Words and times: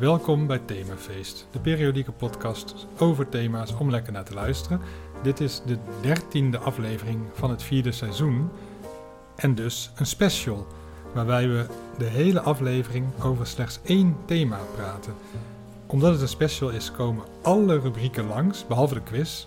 Welkom 0.00 0.46
bij 0.46 0.58
Themafeest, 0.58 1.46
de 1.50 1.58
periodieke 1.58 2.12
podcast 2.12 2.86
over 2.98 3.28
thema's 3.28 3.74
om 3.78 3.90
lekker 3.90 4.12
naar 4.12 4.24
te 4.24 4.34
luisteren. 4.34 4.80
Dit 5.22 5.40
is 5.40 5.62
de 5.66 5.78
dertiende 6.00 6.58
aflevering 6.58 7.20
van 7.32 7.50
het 7.50 7.62
vierde 7.62 7.92
seizoen 7.92 8.50
en 9.36 9.54
dus 9.54 9.90
een 9.96 10.06
special, 10.06 10.66
waarbij 11.14 11.48
we 11.48 11.66
de 11.98 12.04
hele 12.04 12.40
aflevering 12.40 13.06
over 13.22 13.46
slechts 13.46 13.80
één 13.84 14.16
thema 14.24 14.58
praten. 14.74 15.14
Omdat 15.86 16.12
het 16.12 16.20
een 16.20 16.28
special 16.28 16.70
is, 16.70 16.90
komen 16.90 17.24
alle 17.42 17.78
rubrieken 17.78 18.26
langs, 18.26 18.66
behalve 18.66 18.94
de 18.94 19.02
quiz, 19.02 19.46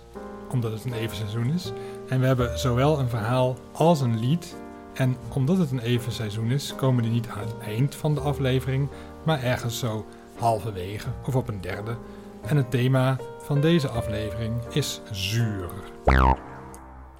omdat 0.50 0.72
het 0.72 0.84
een 0.84 0.94
even 0.94 1.16
seizoen 1.16 1.50
is. 1.50 1.72
En 2.08 2.20
we 2.20 2.26
hebben 2.26 2.58
zowel 2.58 2.98
een 2.98 3.08
verhaal 3.08 3.56
als 3.72 4.00
een 4.00 4.18
lied. 4.18 4.56
En 4.92 5.16
omdat 5.32 5.58
het 5.58 5.70
een 5.70 5.78
even 5.78 6.12
seizoen 6.12 6.50
is, 6.50 6.74
komen 6.76 7.02
die 7.02 7.12
niet 7.12 7.28
aan 7.28 7.46
het 7.46 7.58
eind 7.58 7.94
van 7.94 8.14
de 8.14 8.20
aflevering, 8.20 8.88
maar 9.24 9.42
ergens 9.42 9.78
zo 9.78 10.06
halverwege 10.38 11.08
of 11.26 11.36
op 11.36 11.48
een 11.48 11.60
derde. 11.60 11.96
En 12.42 12.56
het 12.56 12.70
thema 12.70 13.18
van 13.38 13.60
deze 13.60 13.88
aflevering 13.88 14.54
is 14.72 15.00
zuur. 15.10 15.70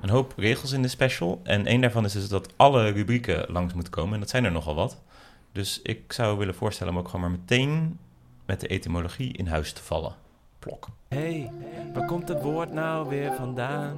Een 0.00 0.10
hoop 0.10 0.32
regels 0.36 0.72
in 0.72 0.82
de 0.82 0.88
special. 0.88 1.40
En 1.42 1.66
één 1.66 1.80
daarvan 1.80 2.04
is 2.04 2.12
dus 2.12 2.28
dat 2.28 2.52
alle 2.56 2.90
rubrieken 2.90 3.44
langs 3.48 3.74
moeten 3.74 3.92
komen. 3.92 4.14
En 4.14 4.20
dat 4.20 4.30
zijn 4.30 4.44
er 4.44 4.52
nogal 4.52 4.74
wat. 4.74 5.00
Dus 5.52 5.80
ik 5.82 6.12
zou 6.12 6.38
willen 6.38 6.54
voorstellen 6.54 6.92
om 6.92 6.98
ook 6.98 7.08
gewoon 7.08 7.20
maar 7.20 7.38
meteen 7.40 7.98
met 8.46 8.60
de 8.60 8.66
etymologie 8.66 9.32
in 9.32 9.46
huis 9.46 9.72
te 9.72 9.82
vallen. 9.82 10.14
Plok. 10.58 10.88
hey, 11.08 11.50
waar 11.94 12.06
komt 12.06 12.28
het 12.28 12.42
woord 12.42 12.72
nou 12.72 13.08
weer 13.08 13.32
vandaan? 13.32 13.96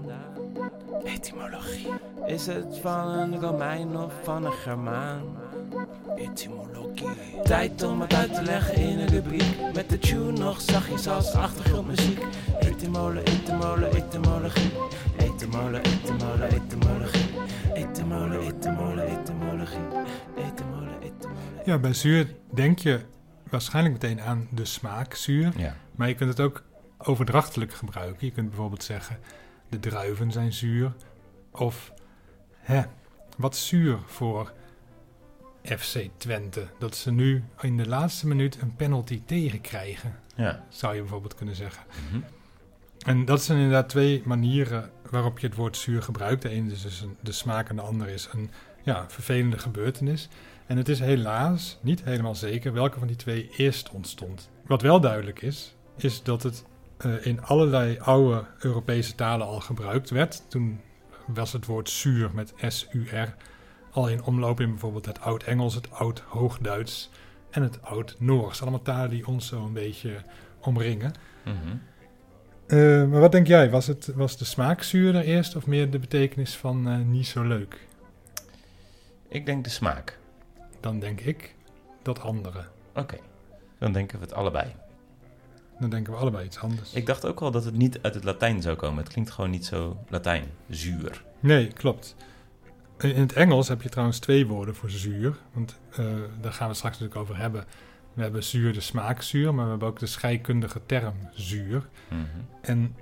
Etymologie. 1.04 1.88
Is 2.26 2.46
het 2.46 2.78
van 2.78 3.08
een 3.08 3.40
Romein 3.40 3.96
of 3.96 4.12
van 4.22 4.44
een 4.44 4.52
Germaan? 4.52 5.22
Etymologie. 6.16 7.08
Tijd 7.42 7.82
om 7.82 8.00
het 8.00 8.14
uit 8.14 8.34
te 8.34 8.42
leggen 8.42 8.74
in 8.74 8.98
een 8.98 9.08
rubriek. 9.08 9.56
Met 9.74 9.90
de 9.90 9.98
tune 9.98 10.32
nog 10.32 10.60
zachtjes 10.60 11.08
als 11.08 11.32
achtergrondmuziek. 11.32 12.22
Etymole, 12.58 13.22
etymole, 13.22 13.88
etymologie. 13.88 14.72
Etymole, 15.16 15.78
etymole, 15.78 16.46
etymologie. 16.46 17.28
Etymole, 17.74 18.38
etymole, 18.38 19.02
etymologie. 19.02 19.86
Etymole, 20.36 20.90
etymole. 21.00 21.38
Ja, 21.64 21.78
bij 21.78 21.94
zuur 21.94 22.34
denk 22.54 22.78
je 22.78 23.00
waarschijnlijk 23.50 24.02
meteen 24.02 24.20
aan 24.20 24.48
de 24.50 24.64
smaak 24.64 25.14
zuur. 25.14 25.52
Ja. 25.56 25.76
Maar 25.94 26.08
je 26.08 26.14
kunt 26.14 26.30
het 26.30 26.40
ook 26.40 26.62
overdrachtelijk 26.98 27.72
gebruiken. 27.72 28.26
Je 28.26 28.32
kunt 28.32 28.48
bijvoorbeeld 28.48 28.84
zeggen, 28.84 29.18
de 29.68 29.80
druiven 29.80 30.32
zijn 30.32 30.52
zuur. 30.52 30.92
Of, 31.50 31.92
hè, 32.60 32.82
wat 33.36 33.56
zuur 33.56 33.98
voor 34.06 34.52
FC 35.66 36.08
Twente. 36.16 36.66
Dat 36.78 36.96
ze 36.96 37.10
nu 37.12 37.44
in 37.60 37.76
de 37.76 37.88
laatste 37.88 38.26
minuut 38.26 38.58
een 38.60 38.76
penalty 38.76 39.22
tegenkrijgen, 39.26 40.16
Ja. 40.34 40.64
zou 40.68 40.94
je 40.94 41.00
bijvoorbeeld 41.00 41.34
kunnen 41.34 41.56
zeggen. 41.56 41.82
Mhm. 42.10 42.20
En 43.06 43.24
dat 43.24 43.42
zijn 43.42 43.58
inderdaad 43.58 43.88
twee 43.88 44.22
manieren 44.24 44.90
waarop 45.10 45.38
je 45.38 45.46
het 45.46 45.56
woord 45.56 45.76
zuur 45.76 46.02
gebruikt. 46.02 46.42
De 46.42 46.48
ene 46.48 46.70
is 46.72 46.82
dus 46.82 47.00
een- 47.00 47.16
de 47.20 47.32
smaak 47.32 47.68
en 47.68 47.76
de 47.76 47.82
andere 47.82 48.12
is 48.12 48.28
een 48.32 48.50
ja, 48.82 49.04
vervelende 49.08 49.58
gebeurtenis. 49.58 50.28
En 50.66 50.76
het 50.76 50.88
is 50.88 50.98
helaas 51.00 51.78
niet 51.82 52.04
helemaal 52.04 52.34
zeker 52.34 52.72
welke 52.72 52.98
van 52.98 53.06
die 53.06 53.16
twee 53.16 53.50
eerst 53.56 53.90
ontstond. 53.90 54.50
Wat 54.66 54.82
wel 54.82 55.00
duidelijk 55.00 55.42
is, 55.42 55.74
is 55.96 56.22
dat 56.22 56.42
het 56.42 56.64
eh, 56.96 57.26
in 57.26 57.42
allerlei 57.42 57.98
oude 57.98 58.44
Europese 58.58 59.14
talen 59.14 59.46
al 59.46 59.60
gebruikt 59.60 60.10
werd. 60.10 60.42
Toen 60.50 60.80
was 61.26 61.52
het 61.52 61.66
woord 61.66 61.90
zuur 61.90 62.30
met 62.34 62.52
S-U-R 62.68 63.34
al 63.96 64.08
in 64.08 64.22
omloop 64.22 64.60
in 64.60 64.70
bijvoorbeeld 64.70 65.06
het 65.06 65.20
Oud-Engels, 65.20 65.74
het 65.74 65.90
Oud-Hoogduits 65.90 67.10
en 67.50 67.62
het 67.62 67.82
Oud-Noors. 67.82 68.62
Allemaal 68.62 68.82
talen 68.82 69.10
die 69.10 69.26
ons 69.26 69.46
zo 69.46 69.64
een 69.64 69.72
beetje 69.72 70.16
omringen. 70.60 71.12
Mhm. 71.44 71.76
Eh, 72.66 72.78
maar 73.08 73.20
wat 73.20 73.32
denk 73.32 73.46
jij? 73.46 73.70
Was, 73.70 73.86
het, 73.86 74.12
was 74.14 74.36
de 74.36 74.44
smaak 74.44 74.82
zuurder 74.82 75.22
eerst 75.22 75.56
of 75.56 75.66
meer 75.66 75.90
de 75.90 75.98
betekenis 75.98 76.56
van 76.56 76.88
eh, 76.88 76.98
niet 76.98 77.26
zo 77.26 77.42
leuk? 77.42 77.86
Ik 79.28 79.46
denk 79.46 79.64
de 79.64 79.70
smaak. 79.70 80.18
Dan 80.80 80.98
denk 80.98 81.20
ik 81.20 81.54
dat 82.02 82.20
andere. 82.20 82.64
Oké. 82.94 83.16
Dan 83.78 83.92
denken 83.92 84.18
we 84.18 84.24
het 84.24 84.34
allebei. 84.34 84.74
Dan 85.78 85.90
denken 85.90 86.12
we 86.12 86.18
allebei 86.18 86.44
iets 86.44 86.58
anders. 86.58 86.92
Ik 86.92 87.06
dacht 87.06 87.26
ook 87.26 87.40
al 87.40 87.50
dat 87.50 87.64
het 87.64 87.76
niet 87.76 87.98
uit 88.02 88.14
het 88.14 88.24
Latijn 88.24 88.62
zou 88.62 88.76
komen. 88.76 89.04
Het 89.04 89.12
klinkt 89.12 89.30
gewoon 89.30 89.50
niet 89.50 89.66
zo 89.66 89.96
Latijn. 90.08 90.44
Zuur. 90.68 91.24
Nee, 91.40 91.66
klopt. 91.72 92.16
In 92.98 93.20
het 93.20 93.32
Engels 93.32 93.68
heb 93.68 93.82
je 93.82 93.88
trouwens 93.88 94.18
twee 94.18 94.46
woorden 94.46 94.74
voor 94.74 94.90
zuur. 94.90 95.36
Want 95.52 95.78
eh, 95.90 96.04
daar 96.40 96.52
gaan 96.52 96.68
we 96.68 96.74
straks 96.74 96.98
natuurlijk 96.98 97.20
over 97.20 97.36
hebben. 97.36 97.64
We 98.14 98.22
hebben 98.22 98.44
zuur 98.44 98.72
de 98.72 98.80
smaakzuur, 98.80 99.54
maar 99.54 99.64
we 99.64 99.70
hebben 99.70 99.88
ook 99.88 99.98
de 99.98 100.06
scheikundige 100.06 100.80
term 100.86 101.14
zuur. 101.32 101.88
Mhm. 102.08 102.20
En 102.60 102.96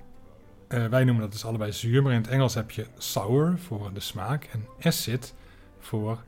eh, 0.68 0.86
wij 0.86 1.04
noemen 1.04 1.22
dat 1.22 1.32
dus 1.32 1.44
allebei 1.44 1.72
zuur, 1.72 2.02
maar 2.02 2.12
in 2.12 2.20
het 2.20 2.28
Engels 2.30 2.54
heb 2.54 2.70
je 2.70 2.86
sour 2.98 3.58
voor 3.58 3.90
de 3.92 4.00
smaak 4.00 4.44
en 4.52 4.66
acid 4.80 5.34
voor 5.78 6.22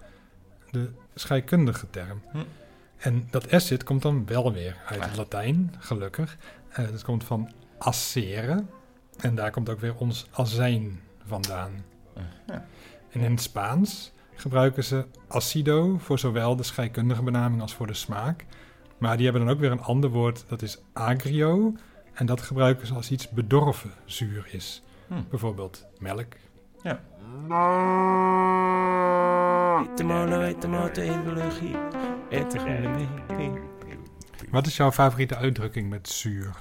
de 0.71 0.91
scheikundige 1.15 1.91
term. 1.91 2.23
Hm. 2.33 2.39
En 2.97 3.27
dat 3.31 3.53
acid 3.53 3.85
komt 3.85 4.03
dan 4.03 4.27
wel 4.27 4.53
weer 4.53 4.77
uit 4.87 5.01
het 5.01 5.11
Ah. 5.11 5.17
Latijn, 5.17 5.75
gelukkig. 5.79 6.37
Eh 6.69 6.91
dat 6.91 7.03
komt 7.03 7.25
van 7.25 7.53
acere 7.79 8.65
en 9.21 9.35
daar 9.35 9.51
komt 9.51 9.69
ook 9.69 9.81
weer 9.81 9.95
ons 9.95 10.27
azijn 10.33 11.01
vandaan. 11.27 11.85
Ja. 12.47 12.67
En 13.17 13.23
in 13.23 13.31
het 13.31 13.43
Spaans 13.43 14.13
gebruiken 14.35 14.85
ze 14.85 15.05
acido 15.29 15.99
voor 15.99 16.19
zowel 16.19 16.57
de 16.57 16.63
scheikundige 16.63 17.23
benaming 17.23 17.63
als 17.63 17.75
voor 17.75 17.87
de 17.87 17.95
smaak. 17.95 18.45
Maar 18.99 19.17
die 19.17 19.25
hebben 19.25 19.45
dan 19.45 19.55
ook 19.55 19.61
weer 19.61 19.71
een 19.71 19.83
ander 19.83 20.11
woord, 20.11 20.45
dat 20.49 20.63
is 20.63 20.79
agrio. 20.93 21.75
En 22.13 22.27
dat 22.27 22.41
gebruiken 22.41 22.87
ze 22.87 22.95
als 22.95 23.11
iets 23.11 23.29
bedorven 23.29 23.91
zuur 24.05 24.49
is. 24.51 24.83
Hm. 25.07 25.23
Bijvoorbeeld 25.31 25.87
melk. 25.99 26.33
Etymologie. 32.29 33.39
Wat 34.51 34.67
is 34.67 34.77
jouw 34.77 34.93
favoriete 34.93 35.37
uitdrukking 35.37 35.91
met 35.91 36.09
zuur? 36.09 36.57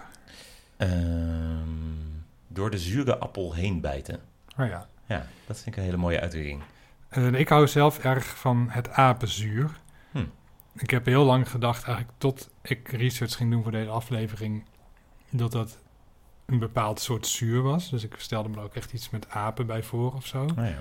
Ehm, 0.77 1.69
door 2.47 2.69
de 2.69 2.77
zure 2.77 3.17
appel 3.17 3.53
heen 3.53 3.81
bijten. 3.81 4.19
Oh 4.57 4.67
ja. 4.67 4.87
Ja, 5.05 5.27
dat 5.47 5.55
vind 5.55 5.67
ik 5.67 5.75
een 5.75 5.83
hele 5.83 5.97
mooie 5.97 6.19
uitdrukking. 6.21 6.61
Ik 7.33 7.49
hou 7.49 7.67
zelf 7.67 7.99
erg 7.99 8.25
van 8.25 8.67
het 8.69 8.89
apenzuur. 8.89 9.71
Hm. 10.11 10.25
Ik 10.73 10.89
heb 10.89 11.05
heel 11.05 11.23
lang 11.23 11.49
gedacht, 11.49 11.83
eigenlijk 11.83 12.17
tot 12.17 12.49
ik 12.61 12.87
research 12.87 13.35
ging 13.35 13.51
doen 13.51 13.63
voor 13.63 13.71
deze 13.71 13.89
aflevering, 13.89 14.65
dat 15.29 15.51
dat 15.51 15.77
een 16.45 16.59
bepaald 16.59 16.99
soort 16.99 17.27
zuur 17.27 17.61
was. 17.61 17.89
Dus 17.89 18.03
ik 18.03 18.15
stelde 18.17 18.49
me 18.49 18.61
ook 18.61 18.75
echt 18.75 18.93
iets 18.93 19.09
met 19.09 19.29
apen 19.29 19.65
bij 19.65 19.83
voor 19.83 20.13
of 20.13 20.25
zo. 20.25 20.45
Nou 20.45 20.67
ja. 20.67 20.79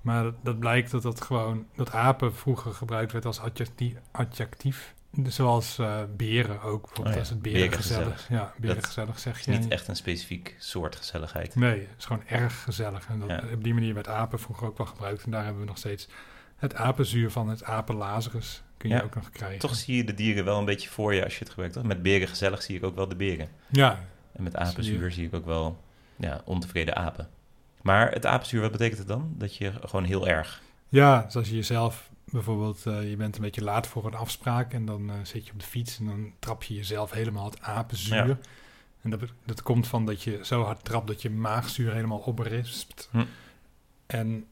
Maar 0.00 0.22
dat, 0.22 0.34
dat 0.42 0.58
blijkt 0.58 0.90
dat 0.90 1.02
dat 1.02 1.20
gewoon, 1.20 1.66
dat 1.74 1.92
apen 1.92 2.34
vroeger 2.34 2.72
gebruikt 2.72 3.12
werd 3.12 3.24
als 3.24 3.40
adjectief. 3.40 3.94
adjectief. 4.10 4.94
Zoals 5.26 5.78
eh, 5.78 5.98
beren 6.16 6.60
ook. 6.62 6.80
Bijvoorbeeld 6.86 7.06
Oh 7.06 7.12
ja, 7.12 7.18
als 7.18 7.28
het 7.28 7.42
beren 7.42 7.72
gezellig. 7.72 8.26
Ja, 8.28 8.52
beren 8.58 8.76
Dat 8.76 8.86
gezellig 8.86 9.18
zeg 9.18 9.40
je. 9.40 9.50
is 9.52 9.58
niet 9.58 9.68
echt 9.68 9.88
een 9.88 9.96
specifiek 9.96 10.56
soort 10.58 10.96
gezelligheid. 10.96 11.54
Nee, 11.54 11.80
het 11.80 11.98
is 11.98 12.04
gewoon 12.04 12.22
erg 12.26 12.62
gezellig. 12.62 13.06
En 13.08 13.18
dat, 13.18 13.28
Ja. 13.28 13.42
op 13.54 13.64
die 13.64 13.74
manier 13.74 13.94
werd 13.94 14.08
apen 14.08 14.38
vroeger 14.38 14.66
ook 14.66 14.76
wel 14.78 14.86
gebruikt. 14.86 15.24
En 15.24 15.30
daar 15.30 15.44
hebben 15.44 15.60
we 15.62 15.68
nog 15.68 15.78
steeds 15.78 16.08
het 16.56 16.74
apenzuur 16.74 17.30
van 17.30 17.48
het 17.48 17.64
apenlazarus. 17.64 18.62
Kun 18.76 18.88
je 18.88 18.94
Ja, 18.94 19.02
ook 19.02 19.14
nog 19.14 19.30
krijgen. 19.30 19.58
Toch 19.58 19.74
zie 19.74 19.96
je 19.96 20.04
de 20.04 20.14
dieren 20.14 20.44
wel 20.44 20.58
een 20.58 20.64
beetje 20.64 20.88
voor 20.88 21.14
je 21.14 21.24
als 21.24 21.32
je 21.32 21.38
het 21.38 21.48
gebruikt. 21.48 21.74
Toch? 21.74 21.82
Met 21.84 22.02
beren 22.02 22.28
gezellig 22.28 22.62
zie 22.62 22.76
ik 22.76 22.84
ook 22.84 22.94
wel 22.94 23.08
de 23.08 23.16
beren. 23.16 23.48
Ja, 23.68 23.98
En 24.32 24.42
met 24.42 24.56
apenzuur 24.56 25.12
zie 25.12 25.26
ik 25.26 25.34
ook 25.34 25.44
wel 25.46 25.80
ja, 26.16 26.40
ontevreden 26.44 26.96
apen. 26.96 27.28
Maar 27.82 28.10
het 28.12 28.26
apenzuur, 28.26 28.60
wat 28.60 28.72
betekent 28.72 28.98
het 28.98 29.08
dan? 29.08 29.34
Dat 29.36 29.56
je 29.56 29.72
gewoon 29.80 30.04
heel 30.04 30.28
erg... 30.28 30.62
ja, 30.88 31.26
zoals 31.28 31.48
je 31.48 31.54
jezelf 31.54 32.10
bijvoorbeeld, 32.30 32.86
eh, 32.86 33.10
je 33.10 33.16
bent 33.16 33.36
een 33.36 33.42
beetje 33.42 33.64
laat 33.64 33.86
voor 33.86 34.06
een 34.06 34.14
afspraak. 34.14 34.72
En 34.72 34.84
dan 34.84 35.10
eh, 35.10 35.16
zit 35.22 35.46
je 35.46 35.52
op 35.52 35.60
de 35.60 35.66
fiets 35.66 35.98
en 35.98 36.06
dan 36.06 36.32
trap 36.38 36.62
je 36.62 36.74
jezelf 36.74 37.10
helemaal 37.10 37.44
het 37.44 37.60
apenzuur. 37.60 38.26
Ja. 38.26 38.38
En 39.02 39.10
dat, 39.10 39.20
dat 39.44 39.62
komt 39.62 39.86
van 39.86 40.06
dat 40.06 40.22
je 40.22 40.40
zo 40.42 40.62
hard 40.62 40.84
trapt 40.84 41.06
dat 41.06 41.22
je 41.22 41.30
maagzuur 41.30 41.92
helemaal 41.92 42.18
oprispt. 42.18 43.08
Hm. 43.10 43.24
En 44.06 44.46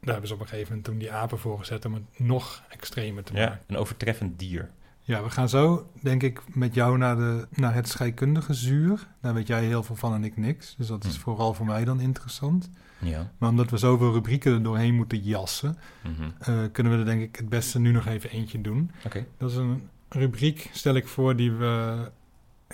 daar 0.00 0.12
hebben 0.12 0.28
ze 0.28 0.34
op 0.34 0.40
een 0.40 0.48
gegeven 0.48 0.68
moment 0.68 0.86
toen 0.86 0.98
die 0.98 1.12
apen 1.12 1.38
voor 1.38 1.58
gezet 1.58 1.84
om 1.84 1.94
het 1.94 2.18
nog 2.18 2.62
extremer 2.68 3.24
te 3.24 3.32
maken. 3.32 3.50
Ja, 3.50 3.60
een 3.66 3.76
overtreffend 3.76 4.38
dier. 4.38 4.70
Ja, 5.02 5.22
we 5.22 5.30
gaan 5.30 5.48
zo, 5.48 5.90
denk 6.02 6.22
ik, 6.22 6.42
met 6.54 6.74
jou 6.74 6.98
naar, 6.98 7.16
de, 7.16 7.46
naar 7.50 7.74
het 7.74 7.88
scheikundige 7.88 8.54
zuur. 8.54 9.06
Daar 9.20 9.34
weet 9.34 9.46
jij 9.46 9.64
heel 9.64 9.82
veel 9.82 9.96
van 9.96 10.14
en 10.14 10.24
ik 10.24 10.36
niks. 10.36 10.74
Dus 10.78 10.86
dat 10.86 11.04
is 11.04 11.14
Hm. 11.14 11.20
vooral 11.20 11.54
voor 11.54 11.66
mij 11.66 11.84
dan 11.84 12.00
interessant. 12.00 12.70
Ja. 12.98 13.30
Maar 13.38 13.48
omdat 13.50 13.70
we 13.70 13.76
zoveel 13.76 14.12
rubrieken 14.12 14.52
er 14.52 14.62
doorheen 14.62 14.94
moeten 14.94 15.18
jassen, 15.22 15.76
Mhm. 16.02 16.30
eh, 16.38 16.58
kunnen 16.72 16.92
we 16.92 16.98
er 16.98 17.04
denk 17.04 17.22
ik 17.22 17.36
het 17.36 17.48
beste 17.48 17.78
nu 17.78 17.92
nog 17.92 18.06
even 18.06 18.30
eentje 18.30 18.60
doen. 18.60 18.90
Oké. 19.04 19.26
Dat 19.38 19.50
is 19.50 19.56
een 19.56 19.88
rubriek, 20.08 20.70
stel 20.72 20.94
ik 20.94 21.08
voor, 21.08 21.36
die 21.36 21.52
we 21.52 21.96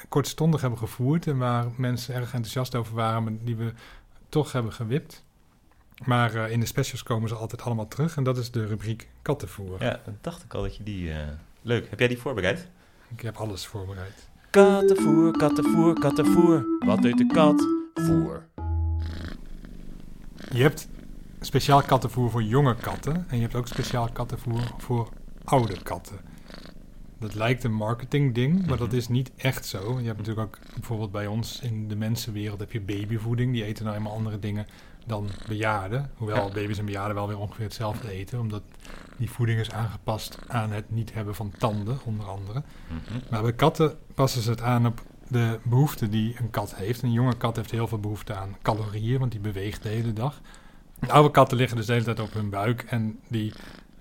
kortstondig 0.08 0.60
hebben 0.60 0.78
gevoerd. 0.78 1.26
En 1.26 1.38
waar 1.38 1.66
mensen 1.76 2.14
erg 2.14 2.24
enthousiast 2.34 2.74
over 2.74 2.94
waren, 2.94 3.22
maar 3.22 3.32
die 3.44 3.56
we 3.56 3.72
toch 4.28 4.52
hebben 4.52 4.72
gewipt. 4.72 5.24
Maar 6.04 6.34
eh, 6.34 6.50
in 6.50 6.60
de 6.60 6.66
specials 6.66 7.02
komen 7.02 7.28
ze 7.28 7.34
altijd 7.34 7.62
allemaal 7.62 7.88
terug. 7.88 8.16
En 8.16 8.24
dat 8.24 8.38
is 8.38 8.50
de 8.50 8.66
rubriek 8.66 9.08
kattenvoer. 9.22 9.82
Ja, 9.82 10.00
dacht 10.20 10.44
ik 10.44 10.54
al 10.54 10.62
dat 10.62 10.76
je 10.76 10.82
die... 10.82 11.12
eh, 11.12 11.18
Leuk. 11.66 11.90
Heb 11.90 11.98
jij 11.98 12.08
die 12.08 12.18
voorbereid? 12.18 12.68
Ik 13.16 13.20
heb 13.20 13.36
alles 13.36 13.66
voorbereid. 13.66 14.28
Kattenvoer, 14.50 15.30
kattenvoer, 15.36 15.94
kattenvoer. 16.00 16.66
Wat 16.78 17.04
eet 17.04 17.18
de 17.18 17.26
kat? 17.26 17.66
Voer. 17.94 18.46
Je 20.52 20.62
hebt 20.62 20.88
speciaal 21.40 21.82
kattenvoer 21.82 22.30
voor 22.30 22.42
jonge 22.42 22.74
katten. 22.76 23.24
En 23.28 23.36
je 23.36 23.42
hebt 23.42 23.54
ook 23.54 23.66
speciaal 23.68 24.08
kattenvoer 24.12 24.60
voor 24.78 25.08
oude 25.44 25.82
katten. 25.82 26.16
Dat 27.18 27.34
lijkt 27.34 27.64
een 27.64 27.74
marketing 27.74 28.34
ding, 28.34 28.66
maar 28.66 28.78
dat 28.78 28.88
Mhm. 28.88 28.96
is 28.96 29.08
niet 29.08 29.30
echt 29.36 29.66
zo. 29.66 29.98
Je 30.00 30.06
hebt 30.06 30.18
natuurlijk 30.18 30.46
ook 30.46 30.58
bijvoorbeeld 30.74 31.12
bij 31.12 31.26
ons 31.26 31.60
in 31.60 31.88
de 31.88 31.96
mensenwereld 31.96 32.60
heb 32.60 32.72
je 32.72 32.80
babyvoeding. 32.80 33.52
Die 33.52 33.64
eten 33.64 33.84
nou 33.84 33.96
helemaal 33.96 34.16
andere 34.18 34.38
dingen 34.38 34.66
dan 35.06 35.28
bejaarden. 35.48 36.10
Hoewel 36.16 36.46
Ja. 36.46 36.52
baby's 36.52 36.78
en 36.78 36.84
bejaarden 36.84 37.14
wel 37.14 37.28
weer 37.28 37.38
ongeveer 37.38 37.64
hetzelfde 37.64 38.10
eten. 38.10 38.40
Omdat 38.40 38.62
die 39.16 39.30
voeding 39.30 39.60
is 39.60 39.70
aangepast 39.70 40.38
aan 40.46 40.70
het 40.70 40.90
niet 40.90 41.14
hebben 41.14 41.34
van 41.34 41.52
tanden, 41.58 41.98
onder 42.04 42.26
andere. 42.26 42.62
Mhm. 42.88 43.18
Maar 43.30 43.42
bij 43.42 43.52
katten 43.52 43.98
passen 44.14 44.42
ze 44.42 44.50
het 44.50 44.60
aan 44.62 44.86
op 44.86 45.02
de 45.28 45.58
behoeften 45.62 46.10
die 46.10 46.36
een 46.38 46.50
kat 46.50 46.74
heeft. 46.74 47.02
Een 47.02 47.12
jonge 47.12 47.36
kat 47.36 47.56
heeft 47.56 47.70
heel 47.70 47.88
veel 47.88 48.00
behoefte 48.00 48.34
aan 48.34 48.56
calorieën, 48.62 49.18
want 49.18 49.32
die 49.32 49.40
beweegt 49.40 49.82
de 49.82 49.88
hele 49.88 50.12
dag. 50.12 50.40
Oude 51.06 51.30
katten 51.30 51.56
liggen 51.56 51.76
dus 51.76 51.86
de 51.86 51.92
hele 51.92 52.04
tijd 52.04 52.20
op 52.20 52.32
hun 52.32 52.50
buik 52.50 52.82
en 52.82 53.18
die 53.28 53.52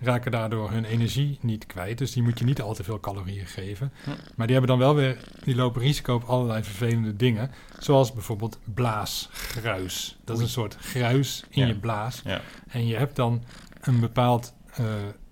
raken 0.06 0.31
daardoor 0.31 0.72
hun 0.72 0.86
energie 0.86 1.38
niet 1.42 1.66
kwijt. 1.66 1.98
Dus 1.98 2.12
die 2.12 2.24
moet 2.24 2.40
je 2.40 2.46
niet 2.46 2.62
al 2.62 2.74
te 2.74 2.84
veel 2.84 3.00
calorieën 3.00 3.46
geven. 3.46 3.92
Maar 4.36 4.48
die 4.48 4.56
hebben 4.56 4.78
dan 4.78 4.86
wel 4.86 4.96
weer, 4.96 5.18
die 5.44 5.56
lopen 5.56 5.81
risico 5.81 6.13
op 6.16 6.24
allerlei 6.24 6.63
vervelende 6.63 7.16
dingen. 7.16 7.52
Zoals 7.80 8.13
bijvoorbeeld 8.13 8.60
blaasgruis. 8.74 10.18
Dat 10.24 10.38
is 10.38 10.44
een 10.44 10.50
soort 10.50 10.75
gruis 10.80 11.44
in 11.50 11.62
Ja. 11.62 11.68
je 11.68 11.75
blaas. 11.75 12.22
Ja. 12.24 12.42
En 12.68 12.88
je 12.88 12.96
hebt 12.96 13.16
dan 13.16 13.44
een, 13.81 14.00
bepaald, 14.00 14.54
eh, 14.75 14.86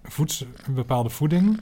voedsel, 0.03 0.47
een 0.65 0.73
bepaalde 0.73 1.09
voeding 1.09 1.61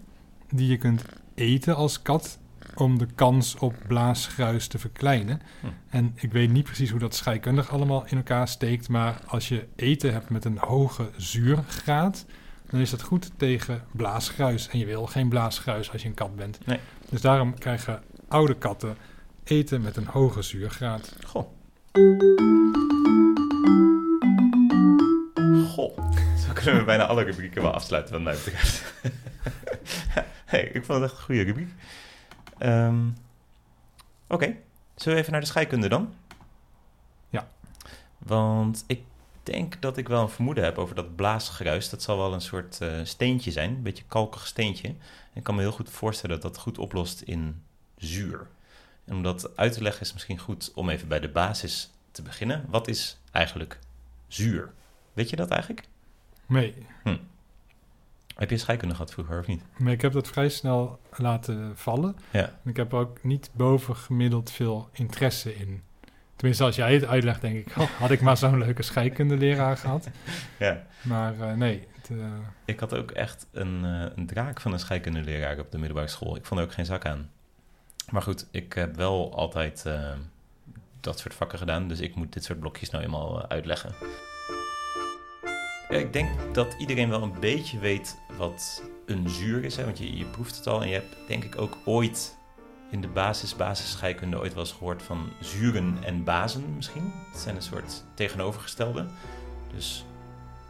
die 0.50 0.68
je 0.68 0.78
kunt 0.78 1.06
eten 1.36 1.76
als 1.76 2.02
kat 2.02 2.40
om 2.76 2.98
de 2.98 3.08
kans 3.16 3.56
op 3.56 3.76
blaasgruis 3.88 4.68
te 4.68 4.80
verkleinen. 4.80 5.42
Hm. 5.60 5.68
En 5.90 6.12
ik 6.16 6.32
weet 6.32 6.52
niet 6.52 6.64
precies 6.64 6.90
hoe 6.90 7.00
dat 7.00 7.16
scheikundig 7.16 7.70
allemaal 7.72 8.06
in 8.06 8.18
elkaar 8.18 8.48
steekt, 8.48 8.90
maar 8.90 9.22
als 9.28 9.48
je 9.48 9.68
eten 9.76 10.14
hebt 10.14 10.30
met 10.30 10.46
een 10.46 10.58
hoge 10.58 11.10
zuurgraad, 11.18 12.26
dan 12.72 12.80
is 12.80 12.90
dat 12.90 13.02
goed 13.02 13.32
tegen 13.38 13.84
blaasgruis. 13.92 14.68
En 14.68 14.80
je 14.80 14.86
wil 14.86 15.06
geen 15.06 15.30
blaasgruis 15.30 15.92
als 15.92 16.02
je 16.02 16.08
een 16.08 16.14
kat 16.14 16.36
bent. 16.36 16.66
Nee. 16.66 16.80
Dus 17.10 17.22
daarom 17.22 17.58
krijgen 17.58 18.04
oude 18.28 18.58
katten 18.58 18.98
eten 19.44 19.82
met 19.82 19.96
een 19.96 20.08
hoge 20.08 20.42
zuurgraad. 20.42 21.16
Goh. 21.26 21.48
Goh. 25.68 25.98
Zo 26.38 26.54
kunnen 26.54 26.78
we 26.78 26.84
bijna 26.86 27.06
alle 27.06 27.24
rubrieken 27.24 27.62
wel 27.62 27.72
afsluiten, 27.72 28.14
wat 28.14 28.22
mij 28.22 28.34
betreft. 28.34 28.94
hey, 30.52 30.64
ik 30.64 30.86
vond 30.86 31.02
het 31.02 31.10
echt 31.10 31.20
een 31.20 31.26
goede 31.26 31.42
rubriek. 31.42 31.70
Ehm, 32.58 32.98
Oké, 34.32 34.56
zullen 34.96 35.14
we 35.14 35.20
even 35.20 35.32
naar 35.32 35.42
de 35.42 35.48
scheikunde 35.48 35.90
dan? 35.90 36.14
Ja. 37.30 37.48
Want 38.18 38.84
ik 38.88 39.02
denk 39.44 39.82
dat 39.82 39.98
ik 39.98 40.08
wel 40.08 40.22
een 40.22 40.30
vermoeden 40.30 40.64
heb 40.64 40.78
over 40.78 40.96
dat 40.96 41.16
blaasgruis. 41.16 41.90
Dat 41.90 42.02
zal 42.02 42.18
wel 42.18 42.34
een 42.34 42.42
soort 42.42 42.82
eh, 42.82 43.00
steentje 43.04 43.52
zijn, 43.52 43.70
een 43.70 43.82
beetje 43.84 44.04
kalkig 44.08 44.48
steentje. 44.48 44.88
En 44.88 44.98
ik 45.34 45.44
kan 45.44 45.56
me 45.56 45.62
heel 45.62 45.72
goed 45.72 45.90
voorstellen 45.90 46.40
dat 46.42 46.54
dat 46.54 46.62
goed 46.62 46.78
oplost 46.78 47.22
in 47.22 47.62
zuur. 47.98 48.48
En 49.06 49.14
om 49.16 49.24
dat 49.24 49.58
uit 49.58 49.74
te 49.74 49.82
leggen 49.82 50.02
is 50.02 50.14
misschien 50.14 50.38
goed 50.40 50.72
om 50.76 50.90
even 50.90 51.08
bij 51.08 51.20
de 51.20 51.30
basis 51.30 51.92
te 52.12 52.22
beginnen. 52.22 52.66
Wat 52.70 52.88
is 52.88 53.18
eigenlijk 53.32 53.80
zuur? 54.28 54.72
Weet 55.14 55.30
je 55.30 55.36
dat 55.36 55.50
eigenlijk? 55.50 55.88
Nee, 56.46 56.74
Heb 58.36 58.50
je 58.50 58.58
scheikunde 58.58 58.94
gehad 58.96 59.12
vroeger 59.14 59.40
of 59.40 59.48
niet? 59.48 59.62
maar 59.78 59.92
ik 59.92 60.02
heb 60.02 60.12
dat 60.12 60.28
vrij 60.28 60.50
snel 60.50 61.00
laten 61.18 61.78
vallen. 61.78 62.16
Ja. 62.32 62.46
En 62.64 62.70
ik 62.70 62.76
heb 62.76 62.94
ook 62.94 63.24
niet 63.24 63.50
bovengemiddeld 63.54 64.52
veel 64.52 64.90
interesse 64.92 65.56
in. 65.56 65.82
Tenminste, 66.42 66.66
als 66.66 66.76
jij 66.76 66.94
het 66.94 67.06
uitlegt, 67.06 67.42
denk 67.42 67.68
ik, 67.68 67.78
oh, 67.78 67.90
had 68.00 68.12
ik 68.12 68.22
maar 68.22 68.38
zo'n 68.38 68.58
leuke 68.58 68.84
scheikundeleraar 68.84 69.78
gehad. 69.78 70.08
ja. 70.60 70.84
Maar 71.02 71.40
eh, 71.40 71.54
nee, 71.54 71.88
het, 71.96 72.10
eh, 72.10 72.26
Ik 72.66 72.80
had 72.80 72.96
ook 72.96 73.12
echt 73.12 73.48
een, 73.52 73.86
eh, 73.86 74.06
een 74.16 74.26
draak 74.26 74.62
van 74.62 74.74
een 74.74 74.80
scheikundeleraar 74.80 75.60
op 75.60 75.72
de 75.72 75.78
middelbare 75.78 76.08
school. 76.08 76.36
Ik 76.36 76.46
vond 76.46 76.60
er 76.60 76.66
ook 76.66 76.74
geen 76.74 76.86
zak 76.86 77.06
aan. 77.06 77.30
Maar 78.10 78.22
goed, 78.22 78.48
ik 78.52 78.74
heb 78.74 78.96
wel 78.96 79.36
altijd 79.36 79.86
dat 81.00 81.20
soort 81.20 81.34
vakken 81.34 81.58
gedaan. 81.58 81.88
Dus 81.88 82.00
ik 82.00 82.16
moet 82.16 82.34
dit 82.34 82.44
soort 82.44 82.60
blokjes 82.60 82.90
nou 82.90 83.04
eenmaal 83.04 83.50
uitleggen. 83.50 83.94
Ja, 85.90 85.98
ik 85.98 86.14
denk 86.14 86.30
dat 86.54 86.76
iedereen 86.80 87.10
wel 87.10 87.24
een 87.24 87.40
beetje 87.40 87.80
weet 87.80 88.18
wat 88.38 88.84
een 89.06 89.30
zuur 89.30 89.64
is. 89.64 89.76
Hè? 89.76 89.86
Want 89.86 89.98
je, 89.98 90.18
je 90.18 90.26
proeft 90.26 90.56
het 90.56 90.68
al. 90.68 90.82
En 90.82 90.88
je 90.88 90.94
hebt 90.94 91.16
denk 91.28 91.44
ik 91.44 91.62
ook 91.62 91.78
ooit 91.86 92.38
in 92.92 93.02
de 93.02 93.08
basis, 93.08 93.56
basisscheikunde 93.56 94.40
ooit 94.40 94.54
wel 94.54 94.64
eens 94.64 94.72
gehoord 94.72 95.04
van 95.04 95.30
zuren 95.40 95.98
en 96.04 96.24
bazen 96.24 96.76
misschien. 96.76 97.14
Het 97.32 97.40
zijn 97.40 97.56
een 97.56 97.62
soort 97.62 98.04
tegenovergestelde. 98.14 99.06
Dus 99.74 100.06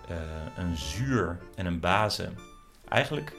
eh, 0.07 0.15
een 0.55 0.77
zuur 0.77 1.39
en 1.55 1.65
een 1.65 1.79
base. 1.79 2.29
Eigenlijk, 2.87 3.35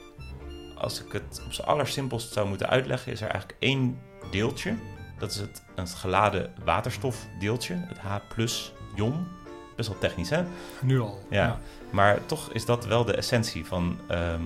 als 0.77 1.03
ik 1.03 1.11
het 1.11 1.41
op 1.45 1.53
zijn 1.53 1.67
allersimpelst 1.67 2.33
zou 2.33 2.47
moeten 2.47 2.69
uitleggen, 2.69 3.11
is 3.11 3.21
er 3.21 3.29
eigenlijk 3.29 3.59
één 3.59 3.99
deeltje. 4.31 4.75
Dat 5.19 5.31
is 5.31 5.37
het, 5.37 5.63
het 5.75 5.93
geladen 5.93 6.53
waterstofdeeltje, 6.63 7.75
het 7.87 7.97
H 7.97 8.15
plus 8.33 8.73
ion. 8.95 9.27
Best 9.75 9.89
wel 9.89 9.97
technisch, 9.97 10.29
hè? 10.29 10.43
nu 10.81 10.99
al. 10.99 11.25
Ja. 11.29 11.59
Maar 11.89 12.25
toch 12.25 12.51
is 12.51 12.65
dat 12.65 12.85
wel 12.85 13.05
de 13.05 13.15
essentie 13.15 13.65
van... 13.65 13.99
ehm, 14.07 14.43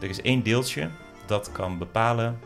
er 0.00 0.08
is 0.08 0.22
één 0.22 0.42
deeltje 0.42 0.90
dat 1.26 1.52
kan 1.52 1.78
bepalen 1.78 2.38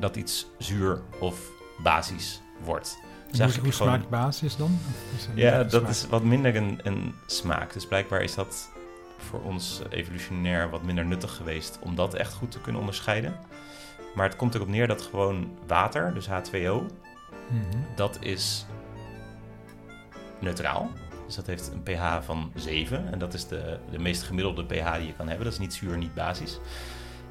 dat 0.00 0.16
iets 0.16 0.46
zuur 0.58 1.00
of 1.20 1.40
basisch 1.82 2.40
wordt. 2.64 2.98
Dus 3.30 3.38
hoe 3.38 3.46
hoe 3.62 3.72
gewoon- 3.72 3.92
smaakt 3.92 4.08
basis 4.08 4.56
dan? 4.56 4.78
Is 5.16 5.28
ja, 5.34 5.62
dat 5.62 5.70
smaak? 5.80 5.90
is 5.90 6.06
wat 6.06 6.22
minder 6.22 6.56
een, 6.56 6.80
een 6.82 7.14
smaak. 7.26 7.72
Dus 7.72 7.86
blijkbaar 7.86 8.22
is 8.22 8.34
dat 8.34 8.70
voor 9.18 9.42
ons 9.42 9.80
evolutionair 9.90 10.70
wat 10.70 10.82
minder 10.82 11.04
nuttig 11.04 11.36
geweest 11.36 11.78
om 11.82 11.94
dat 11.94 12.14
echt 12.14 12.32
goed 12.32 12.50
te 12.50 12.60
kunnen 12.60 12.80
onderscheiden. 12.80 13.36
Maar 14.14 14.26
het 14.28 14.36
komt 14.36 14.54
erop 14.54 14.68
neer 14.68 14.86
dat 14.86 15.02
gewoon 15.02 15.50
water, 15.66 16.14
dus 16.14 16.26
H2O, 16.28 16.82
Mhm. 17.50 17.78
dat 17.96 18.16
is 18.20 18.66
neutraal. 20.38 20.90
Dus 21.26 21.34
dat 21.34 21.46
heeft 21.46 21.70
een 21.72 21.82
pH 21.82 22.18
van 22.24 22.52
7. 22.54 23.12
En 23.12 23.18
dat 23.18 23.34
is 23.34 23.46
de, 23.46 23.78
de 23.90 23.98
meest 23.98 24.22
gemiddelde 24.22 24.64
pH 24.64 24.94
die 24.96 25.06
je 25.06 25.12
kan 25.16 25.26
hebben. 25.28 25.44
Dat 25.44 25.52
is 25.52 25.58
niet 25.58 25.74
zuur, 25.74 25.96
niet 25.98 26.14
basisch. 26.14 26.58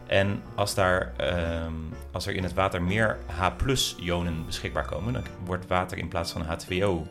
En 0.10 0.44
als, 0.56 0.76
daar, 0.76 1.14
ehm, 1.18 1.74
als 2.12 2.28
er 2.28 2.34
in 2.34 2.44
het 2.44 2.54
water 2.54 2.82
meer 2.82 3.18
H-ionen 3.26 4.46
beschikbaar 4.46 4.86
komen, 4.86 5.14
dan 5.14 5.24
wordt 5.46 5.68
water 5.68 5.98
in 5.98 6.08
plaats 6.08 6.32
van 6.32 6.46
H2O 6.46 7.08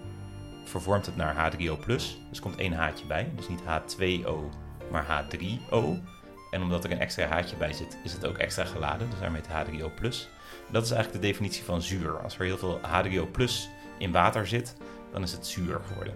vervormt 0.64 1.06
het 1.06 1.16
naar 1.16 1.34
H3O+. 1.34 1.87
Dus 2.30 2.40
komt 2.40 2.56
één 2.56 2.72
haatje 2.72 3.06
bij. 3.06 3.30
Dus 3.37 3.49
niet 3.49 3.61
H2O, 3.61 4.50
maar 4.90 5.04
H3O. 5.04 6.02
En 6.50 6.62
omdat 6.62 6.84
er 6.84 6.90
een 6.90 7.00
extra 7.00 7.26
haatje 7.26 7.56
bij 7.56 7.72
zit, 7.72 7.99
is 8.04 8.12
het 8.12 8.26
ook 8.26 8.38
extra 8.38 8.64
geladen. 8.64 9.11
Dus 9.11 9.18
daarmee 9.18 9.40
het 9.46 9.68
H3O+. 9.68 10.28
Dat 10.70 10.84
is 10.84 10.90
eigenlijk 10.90 11.22
de 11.22 11.28
definitie 11.28 11.64
van 11.64 11.82
zuur. 11.82 12.18
Als 12.22 12.38
er 12.38 12.44
heel 12.44 12.58
veel 12.58 12.80
H3O+ 12.80 13.68
in 13.99 14.12
water 14.12 14.46
zit, 14.46 14.76
dan 15.12 15.22
is 15.22 15.32
het 15.32 15.46
zuur 15.46 15.80
geworden. 15.87 16.14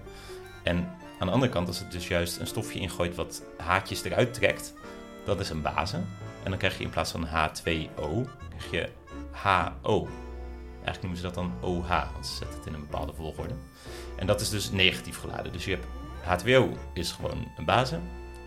En 0.62 0.76
aan 1.18 1.26
de 1.26 1.32
andere 1.32 1.52
kant, 1.52 1.68
als 1.68 1.78
het 1.78 1.92
dus 1.92 2.08
juist 2.08 2.38
een 2.38 2.46
stofje 2.46 2.80
ingooit 2.80 3.14
wat 3.14 3.42
haatjes 3.56 4.04
eruit 4.04 4.34
trekt, 4.34 4.74
dat 5.24 5.40
is 5.40 5.50
een 5.50 5.62
base. 5.62 6.00
En 6.42 6.50
dan 6.50 6.58
krijg 6.58 6.78
je 6.78 6.84
in 6.84 6.90
plaats 6.90 7.10
van 7.10 7.26
H2O, 7.26 8.28
krijg 8.48 8.70
je 8.70 8.88
HO. 9.30 10.08
Eigenlijk 10.84 11.02
noemen 11.02 11.16
ze 11.16 11.22
dat 11.22 11.34
dan 11.34 11.52
OH, 11.60 12.12
want 12.12 12.26
ze 12.26 12.34
zetten 12.34 12.58
het 12.58 12.66
in 12.66 12.74
een 12.74 12.80
bepaalde 12.80 13.12
volgorde. 13.12 13.54
En 14.16 14.26
dat 14.26 14.40
is 14.40 14.50
dus 14.50 14.70
negatief 14.70 15.18
geladen. 15.18 15.52
Dus 15.52 15.64
je 15.64 15.70
hebt 15.70 15.86
H2O 16.42 16.78
is 16.92 17.12
gewoon 17.12 17.52
een 17.56 17.64
base. 17.64 17.98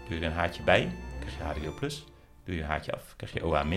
Doe 0.08 0.18
je 0.18 0.26
er 0.26 0.32
een 0.32 0.38
haartje 0.38 0.64
bij, 0.64 0.92
krijg 1.20 1.38
je 1.38 1.62
H3O+. 1.62 1.80
Doe 2.44 2.56
je 2.56 2.62
een 2.62 2.68
haartje 2.68 2.94
af, 2.94 3.14
krijg 3.16 3.34
je 3.34 3.46
OH-. 3.46 3.72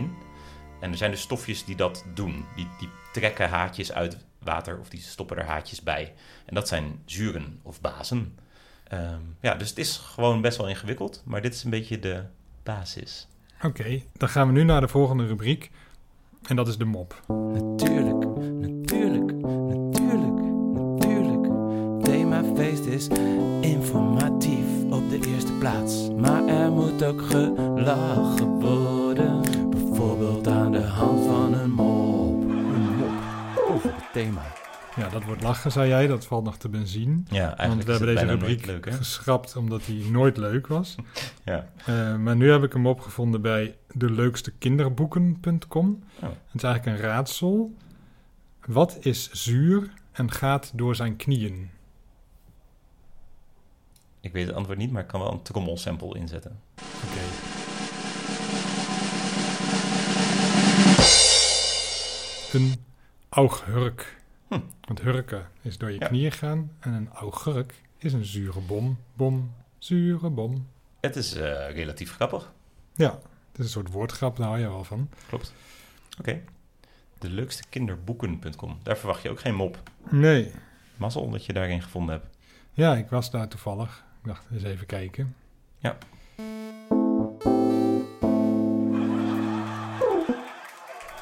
En 0.80 0.90
er 0.90 0.96
zijn 0.96 1.10
dus 1.10 1.20
stofjes 1.20 1.64
die 1.64 1.76
dat 1.76 2.04
doen. 2.14 2.44
Die, 2.56 2.68
die 2.78 2.88
trekken 3.12 3.48
haartjes 3.48 3.92
uit 3.92 4.16
water 4.38 4.78
of 4.78 4.88
die 4.88 5.00
stoppen 5.00 5.36
er 5.36 5.44
haartjes 5.44 5.82
bij. 5.82 6.14
En 6.44 6.54
dat 6.54 6.68
zijn 6.68 7.02
zuren 7.04 7.60
of 7.62 7.80
bazen. 7.80 8.38
Ehm, 8.88 9.20
ja, 9.40 9.54
dus 9.54 9.68
het 9.68 9.78
is 9.78 9.96
gewoon 9.96 10.40
best 10.40 10.56
wel 10.56 10.68
ingewikkeld, 10.68 11.22
maar 11.24 11.42
dit 11.42 11.54
is 11.54 11.64
een 11.64 11.70
beetje 11.70 11.98
de 11.98 12.24
basis. 12.62 13.28
Oké, 13.62 14.02
dan 14.16 14.28
gaan 14.28 14.46
we 14.46 14.52
nu 14.52 14.62
naar 14.62 14.80
de 14.80 14.88
volgende 14.88 15.26
rubriek. 15.26 15.70
En 16.46 16.56
dat 16.56 16.68
is 16.68 16.76
de 16.76 16.84
mop. 16.84 17.22
Natuurlijk, 17.28 18.24
natuurlijk, 18.60 19.32
natuurlijk, 19.32 20.40
natuurlijk. 20.74 21.52
Themafeest 22.04 22.84
is 22.84 23.08
informatief 23.60 24.66
op 24.90 25.10
de 25.10 25.20
eerste 25.26 25.52
plaats. 25.52 26.10
Maar 26.16 26.46
er 26.46 26.70
moet 26.70 27.04
ook 27.04 27.22
gelachen 27.22 28.60
worden. 28.60 29.40
Bijvoorbeeld 29.70 30.48
aan 30.48 30.72
de 30.72 30.82
hand 30.82 31.26
van 31.26 31.52
een 31.54 31.70
mop. 31.70 32.42
Een 32.50 32.96
mop 32.96 33.10
over 33.68 33.94
het 33.94 34.12
thema. 34.12 34.42
Ja, 34.98 35.08
dat 35.08 35.24
wordt 35.24 35.42
lachen, 35.42 35.72
zei 35.72 35.88
jij. 35.88 36.06
Dat 36.06 36.26
valt 36.26 36.44
nog 36.44 36.56
te 36.56 36.68
benzien. 36.68 37.26
Ja, 37.30 37.56
eigenlijk 37.56 37.68
Want 37.68 37.84
we 37.84 37.90
hebben 37.90 38.14
deze 38.14 38.26
rubriek 38.26 38.66
leuk, 38.66 38.94
geschrapt 38.94 39.56
omdat 39.56 39.84
die 39.84 40.10
nooit 40.10 40.36
leuk 40.36 40.66
was. 40.66 40.94
Ja. 41.44 41.68
Eh, 41.84 42.16
maar 42.16 42.36
nu 42.36 42.50
heb 42.50 42.62
ik 42.62 42.72
hem 42.72 42.86
opgevonden 42.86 43.42
bij 43.42 43.76
deleukstekinderdboeken.com. 43.92 46.02
Oh. 46.22 46.22
Het 46.22 46.54
is 46.54 46.62
eigenlijk 46.62 46.96
een 46.96 47.02
raadsel. 47.04 47.74
Wat 48.66 48.96
is 49.00 49.30
zuur 49.30 49.90
en 50.12 50.30
gaat 50.30 50.70
door 50.74 50.96
zijn 50.96 51.16
knieën? 51.16 51.70
Ik 54.20 54.32
weet 54.32 54.46
het 54.46 54.56
antwoord 54.56 54.78
niet, 54.78 54.92
maar 54.92 55.02
ik 55.02 55.08
kan 55.08 55.20
wel 55.20 55.32
een 55.32 55.42
trommelsample 55.42 56.18
inzetten. 56.18 56.60
Oké. 56.76 57.20
Een 62.52 62.74
augurk. 63.28 64.17
Hm. 64.48 64.60
Want 64.80 65.00
hurken 65.00 65.48
is 65.62 65.78
door 65.78 65.90
je 65.92 65.98
Ja. 66.00 66.06
knieën 66.06 66.32
gaan. 66.32 66.70
En 66.80 66.92
een 66.92 67.08
augurk 67.08 67.82
is 67.98 68.12
een 68.12 68.24
zure 68.24 68.60
bom. 68.60 68.98
Bom, 69.14 69.52
zure 69.78 70.30
bom. 70.30 70.66
Het 71.00 71.16
is 71.16 71.34
eh, 71.34 71.70
relatief 71.74 72.12
grappig. 72.14 72.52
Ja, 72.94 73.10
het 73.50 73.58
is 73.58 73.64
een 73.64 73.70
soort 73.70 73.90
woordgrap, 73.92 74.36
daar 74.36 74.46
hou 74.46 74.58
je 74.60 74.68
wel 74.68 74.84
van. 74.84 75.08
Klopt. 75.28 75.52
Oké. 76.18 76.40
De 77.18 77.30
leukste 77.30 77.62
kinderboeken.com. 77.68 78.78
Daar 78.82 78.96
verwacht 78.96 79.22
je 79.22 79.30
ook 79.30 79.40
geen 79.40 79.54
mop. 79.54 79.82
Nee, 80.10 80.52
Mazzel 80.96 81.30
dat 81.30 81.44
je 81.44 81.52
daarin 81.52 81.82
gevonden 81.82 82.14
hebt. 82.14 82.36
ja, 82.72 82.96
ik 82.96 83.08
was 83.08 83.30
daar 83.30 83.48
toevallig. 83.48 84.04
Ik 84.22 84.26
dacht, 84.28 84.44
eens 84.52 84.62
even 84.62 84.86
kijken. 84.86 85.34
Ja. 85.78 85.96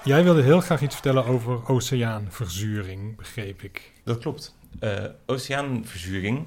Jij 0.06 0.24
wilde 0.24 0.42
heel 0.42 0.60
graag 0.60 0.82
iets 0.82 0.94
vertellen 0.94 1.24
over 1.24 1.68
oceaanverzuring, 1.68 3.16
begreep 3.16 3.62
ik. 3.62 3.92
Dat 4.04 4.18
klopt. 4.18 4.54
Eh, 4.78 5.04
oceaanverzuring 5.26 6.46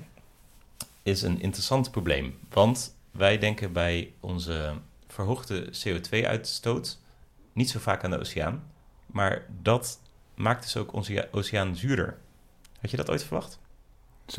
is 1.03 1.21
een 1.21 1.41
interessant 1.41 1.91
probleem. 1.91 2.39
Want 2.49 2.95
wij 3.11 3.37
denken 3.37 3.73
bij 3.73 4.13
onze 4.19 4.73
verhoogde 5.07 5.69
CO2-uitstoot 5.69 6.99
niet 7.53 7.69
zo 7.69 7.79
vaak 7.79 8.03
aan 8.03 8.11
de 8.11 8.19
oceaan. 8.19 8.63
Maar 9.05 9.45
dat 9.61 9.99
maakt 10.35 10.63
dus 10.63 10.77
ook 10.77 10.93
onze 10.93 11.27
oceaan 11.31 11.75
zuurder. 11.75 12.17
Had 12.81 12.91
je 12.91 12.97
dat 12.97 13.09
ooit 13.09 13.23
verwacht? 13.23 13.59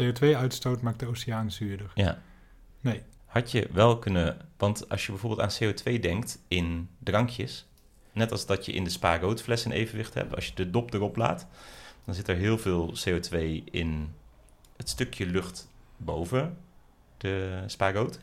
CO2-uitstoot 0.01 0.81
maakt 0.81 1.01
de 1.01 1.07
oceaan 1.07 1.51
zuurder. 1.51 1.91
Ja. 1.95 2.23
Nee. 2.81 3.03
Had 3.27 3.51
je 3.51 3.69
wel 3.73 3.99
kunnen... 3.99 4.49
Want 4.57 4.89
als 4.89 5.07
je 5.07 5.13
bijvoorbeeld 5.13 5.41
aan 5.41 5.73
CO2 5.73 6.01
denkt 6.01 6.39
in 6.49 6.89
drankjes... 6.99 7.69
net 8.13 8.33
als 8.33 8.47
dat 8.47 8.67
je 8.67 8.73
in 8.73 8.85
de 8.85 8.91
spa-roodfles 8.91 9.65
een 9.65 9.73
evenwicht 9.73 10.15
hebt... 10.15 10.35
als 10.35 10.47
je 10.47 10.55
de 10.55 10.71
dop 10.71 10.95
erop 10.95 11.17
laat... 11.17 11.47
dan 12.05 12.15
zit 12.15 12.29
er 12.29 12.37
heel 12.37 12.59
veel 12.59 12.95
CO2 13.09 13.39
in 13.65 14.13
het 14.77 14.89
stukje 14.89 15.27
lucht 15.27 15.69
boven 15.97 16.57
de 17.17 17.63
spa-rood. 17.67 18.21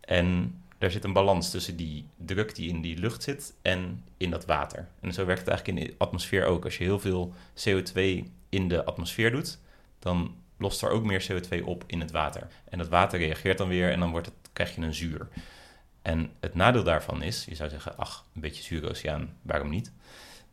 En 0.00 0.54
daar 0.78 0.90
zit 0.90 1.04
een 1.04 1.12
balans 1.12 1.50
tussen 1.50 1.76
die 1.76 2.04
druk 2.16 2.54
die 2.54 2.68
in 2.68 2.80
die 2.80 2.98
lucht 2.98 3.22
zit 3.22 3.54
en 3.62 4.04
in 4.16 4.30
dat 4.30 4.44
water. 4.44 4.88
En 5.00 5.12
zo 5.12 5.24
werkt 5.24 5.40
het 5.40 5.48
eigenlijk 5.48 5.78
in 5.78 5.84
de 5.86 5.94
atmosfeer 5.98 6.44
ook. 6.44 6.64
Als 6.64 6.78
je 6.78 6.84
heel 6.84 7.00
veel 7.00 7.34
CO2 7.66 8.28
in 8.48 8.68
de 8.68 8.84
atmosfeer 8.84 9.30
doet, 9.30 9.58
dan 9.98 10.34
lost 10.58 10.82
er 10.82 10.90
ook 10.90 11.04
meer 11.04 11.26
CO2 11.30 11.64
op 11.64 11.84
in 11.86 12.00
het 12.00 12.10
water. 12.10 12.48
En 12.68 12.78
dat 12.78 12.88
water 12.88 13.18
reageert 13.18 13.58
dan 13.58 13.68
weer 13.68 13.92
en 13.92 14.00
dan 14.00 14.10
wordt 14.10 14.26
het, 14.26 14.34
krijg 14.52 14.74
je 14.74 14.82
een 14.82 14.94
zuur. 14.94 15.28
En 16.06 16.30
het 16.40 16.54
nadeel 16.54 16.84
daarvan 16.84 17.22
is, 17.22 17.44
je 17.44 17.54
zou 17.54 17.70
zeggen, 17.70 17.96
ach, 17.98 18.24
een 18.34 18.40
beetje 18.40 18.62
zure 18.62 18.88
oceaan, 18.88 19.36
waarom 19.42 19.70
niet? 19.70 19.92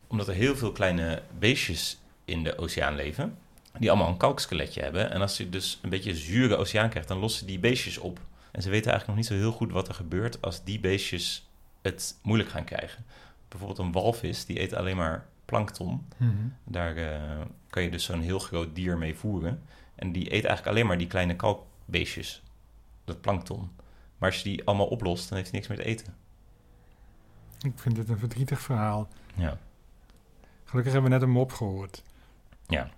Omdat 0.06 0.28
er 0.28 0.34
heel 0.34 0.56
veel 0.56 0.72
kleine 0.72 1.22
beestjes 1.38 2.00
in 2.24 2.44
de 2.44 2.58
oceaan 2.58 2.94
leven, 2.94 3.38
die 3.78 3.90
allemaal 3.90 4.08
een 4.08 4.16
kalkskeletje 4.16 4.82
hebben. 4.82 5.10
En 5.10 5.20
als 5.20 5.36
je 5.36 5.48
dus 5.48 5.78
een 5.82 5.90
beetje 5.90 6.16
zure 6.16 6.56
oceaan 6.56 6.88
krijgt, 6.88 7.08
dan 7.08 7.18
lossen 7.18 7.46
die 7.46 7.58
beestjes 7.58 7.98
op. 7.98 8.20
En 8.50 8.62
ze 8.62 8.70
weten 8.70 8.90
eigenlijk 8.90 9.06
nog 9.06 9.16
niet 9.16 9.26
zo 9.26 9.44
heel 9.44 9.56
goed 9.56 9.72
wat 9.72 9.88
er 9.88 9.94
gebeurt 9.94 10.42
als 10.42 10.64
die 10.64 10.80
beestjes 10.80 11.48
het 11.82 12.18
moeilijk 12.22 12.50
gaan 12.50 12.64
krijgen. 12.64 13.04
Bijvoorbeeld 13.48 13.78
een 13.78 13.92
walvis, 13.92 14.44
die 14.44 14.60
eet 14.60 14.74
alleen 14.74 14.96
maar 14.96 15.26
plankton. 15.44 16.06
Mhm. 16.16 16.32
Daar 16.64 16.96
eh, 16.96 17.40
kan 17.70 17.82
je 17.82 17.90
dus 17.90 18.04
zo'n 18.04 18.20
heel 18.20 18.38
groot 18.38 18.74
dier 18.74 18.98
mee 18.98 19.14
voeren. 19.14 19.62
En 19.94 20.12
die 20.12 20.24
eet 20.24 20.44
eigenlijk 20.44 20.66
alleen 20.66 20.86
maar 20.86 20.98
die 20.98 21.06
kleine 21.06 21.36
kalkbeestjes, 21.36 22.42
dat 23.04 23.20
plankton. 23.20 23.70
Maar 24.24 24.32
als 24.32 24.42
je 24.42 24.48
die 24.48 24.64
allemaal 24.64 24.86
oplost, 24.86 25.28
dan 25.28 25.38
heeft 25.38 25.50
hij 25.50 25.58
niks 25.58 25.70
meer 25.70 25.78
te 25.78 25.84
eten. 25.84 26.14
Ik 27.60 27.72
vind 27.74 27.96
dit 27.96 28.08
een 28.08 28.18
verdrietig 28.18 28.60
verhaal. 28.60 29.08
Ja. 29.34 29.58
Gelukkig 30.64 30.92
hebben 30.92 31.10
we 31.10 31.16
net 31.16 31.26
een 31.26 31.34
mop 31.34 31.52
gehoord. 31.52 32.02
Ja. 32.66 32.88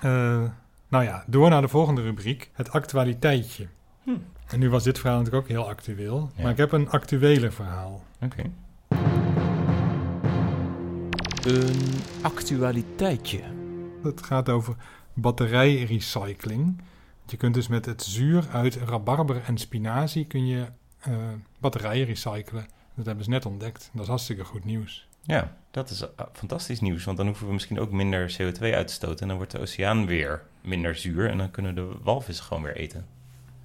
Eh, 0.00 0.50
nou 0.88 1.04
ja, 1.04 1.24
door 1.26 1.50
naar 1.50 1.60
de 1.60 1.68
volgende 1.68 2.02
rubriek. 2.02 2.50
Het 2.52 2.70
actualiteitje. 2.70 3.68
Hm. 4.02 4.10
En 4.46 4.58
nu 4.58 4.70
was 4.70 4.84
dit 4.84 4.98
verhaal 4.98 5.18
natuurlijk 5.18 5.44
ook 5.44 5.50
heel 5.50 5.68
actueel. 5.68 6.30
Ja. 6.36 6.42
Maar 6.42 6.52
ik 6.52 6.56
heb 6.56 6.72
een 6.72 6.90
actueler 6.90 7.52
verhaal. 7.52 8.04
Oké. 8.20 8.42
Een 11.46 12.00
actualiteitje. 12.22 13.40
Het 14.02 14.22
gaat 14.22 14.48
over 14.48 14.76
batterijrecycling. 15.14 16.82
Je 17.32 17.38
kunt 17.38 17.54
dus 17.54 17.68
met 17.68 17.86
het 17.86 18.02
zuur 18.02 18.48
uit 18.52 18.74
rabarber 18.74 19.42
en 19.46 19.58
spinazie 19.58 20.26
kun 20.26 20.46
je 20.46 20.66
eh, 21.00 21.16
batterijen 21.58 22.06
recyclen. 22.06 22.66
Dat 22.94 23.06
hebben 23.06 23.24
ze 23.24 23.30
net 23.30 23.46
ontdekt. 23.46 23.90
Dat 23.92 24.02
is 24.02 24.08
hartstikke 24.08 24.44
goed 24.44 24.64
nieuws. 24.64 25.08
Ja, 25.22 25.56
dat 25.70 25.90
is 25.90 26.00
eh, 26.00 26.08
fantastisch 26.32 26.80
nieuws. 26.80 27.04
Want 27.04 27.16
dan 27.16 27.26
hoeven 27.26 27.46
we 27.46 27.52
misschien 27.52 27.80
ook 27.80 27.90
minder 27.90 28.36
CO2 28.40 28.60
uit 28.60 28.86
te 28.86 28.92
stoten. 28.92 29.20
En 29.20 29.28
dan 29.28 29.36
wordt 29.36 29.52
de 29.52 29.58
oceaan 29.60 30.06
weer 30.06 30.42
minder 30.60 30.96
zuur. 30.96 31.30
En 31.30 31.38
dan 31.38 31.50
kunnen 31.50 31.74
de 31.74 31.92
walvissen 32.02 32.44
gewoon 32.44 32.62
weer 32.62 32.76
eten. 32.76 33.06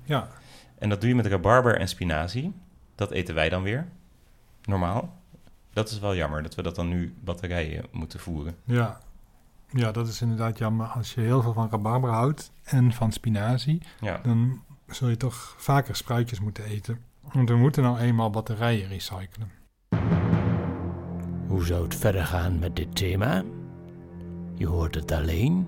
Ja, 0.04 0.30
En 0.78 0.90
dat 0.90 1.00
doe 1.00 1.10
je 1.10 1.16
met 1.16 1.26
rabarber 1.26 1.80
en 1.80 1.88
spinazie. 1.88 2.54
Dat 2.96 3.12
eten 3.12 3.36
wij 3.36 3.50
dan 3.50 3.64
weer. 3.64 3.88
Normaal. 4.64 5.22
Dat 5.74 5.90
is 5.90 6.00
wel 6.00 6.16
jammer 6.16 6.44
dat 6.44 6.56
we 6.56 6.62
dat 6.62 6.76
dan 6.76 6.88
nu 6.88 7.16
batterijen 7.24 7.86
moeten 7.92 8.20
voeren. 8.20 8.56
ja. 8.64 9.00
Ja, 9.70 9.92
dat 9.92 10.08
is 10.08 10.22
inderdaad 10.22 10.58
jammer. 10.58 10.88
Als 10.88 11.14
je 11.14 11.22
heel 11.22 11.42
veel 11.42 11.54
van 11.54 11.70
rabarber 11.70 12.10
houdt 12.10 12.52
en 12.64 12.92
van 12.94 13.12
spinazie, 13.12 13.82
Ja, 14.02 14.20
dan 14.24 14.62
zul 14.88 15.08
je 15.10 15.18
toch 15.18 15.56
vaker 15.58 15.96
spruitjes 15.96 16.40
moeten 16.40 16.64
eten. 16.64 17.00
Want 17.34 17.50
we 17.50 17.56
moeten 17.56 17.84
nou 17.84 17.98
eenmaal 17.98 18.30
batterijen 18.30 18.88
recyclen. 18.88 19.52
Hoe 21.48 21.66
zou 21.66 21.84
het 21.84 21.96
verder 21.96 22.26
gaan 22.26 22.60
met 22.60 22.76
dit 22.76 22.96
thema? 22.96 23.44
Je 24.56 24.68
hoort 24.68 24.96
het 24.96 25.12
alleen 25.12 25.68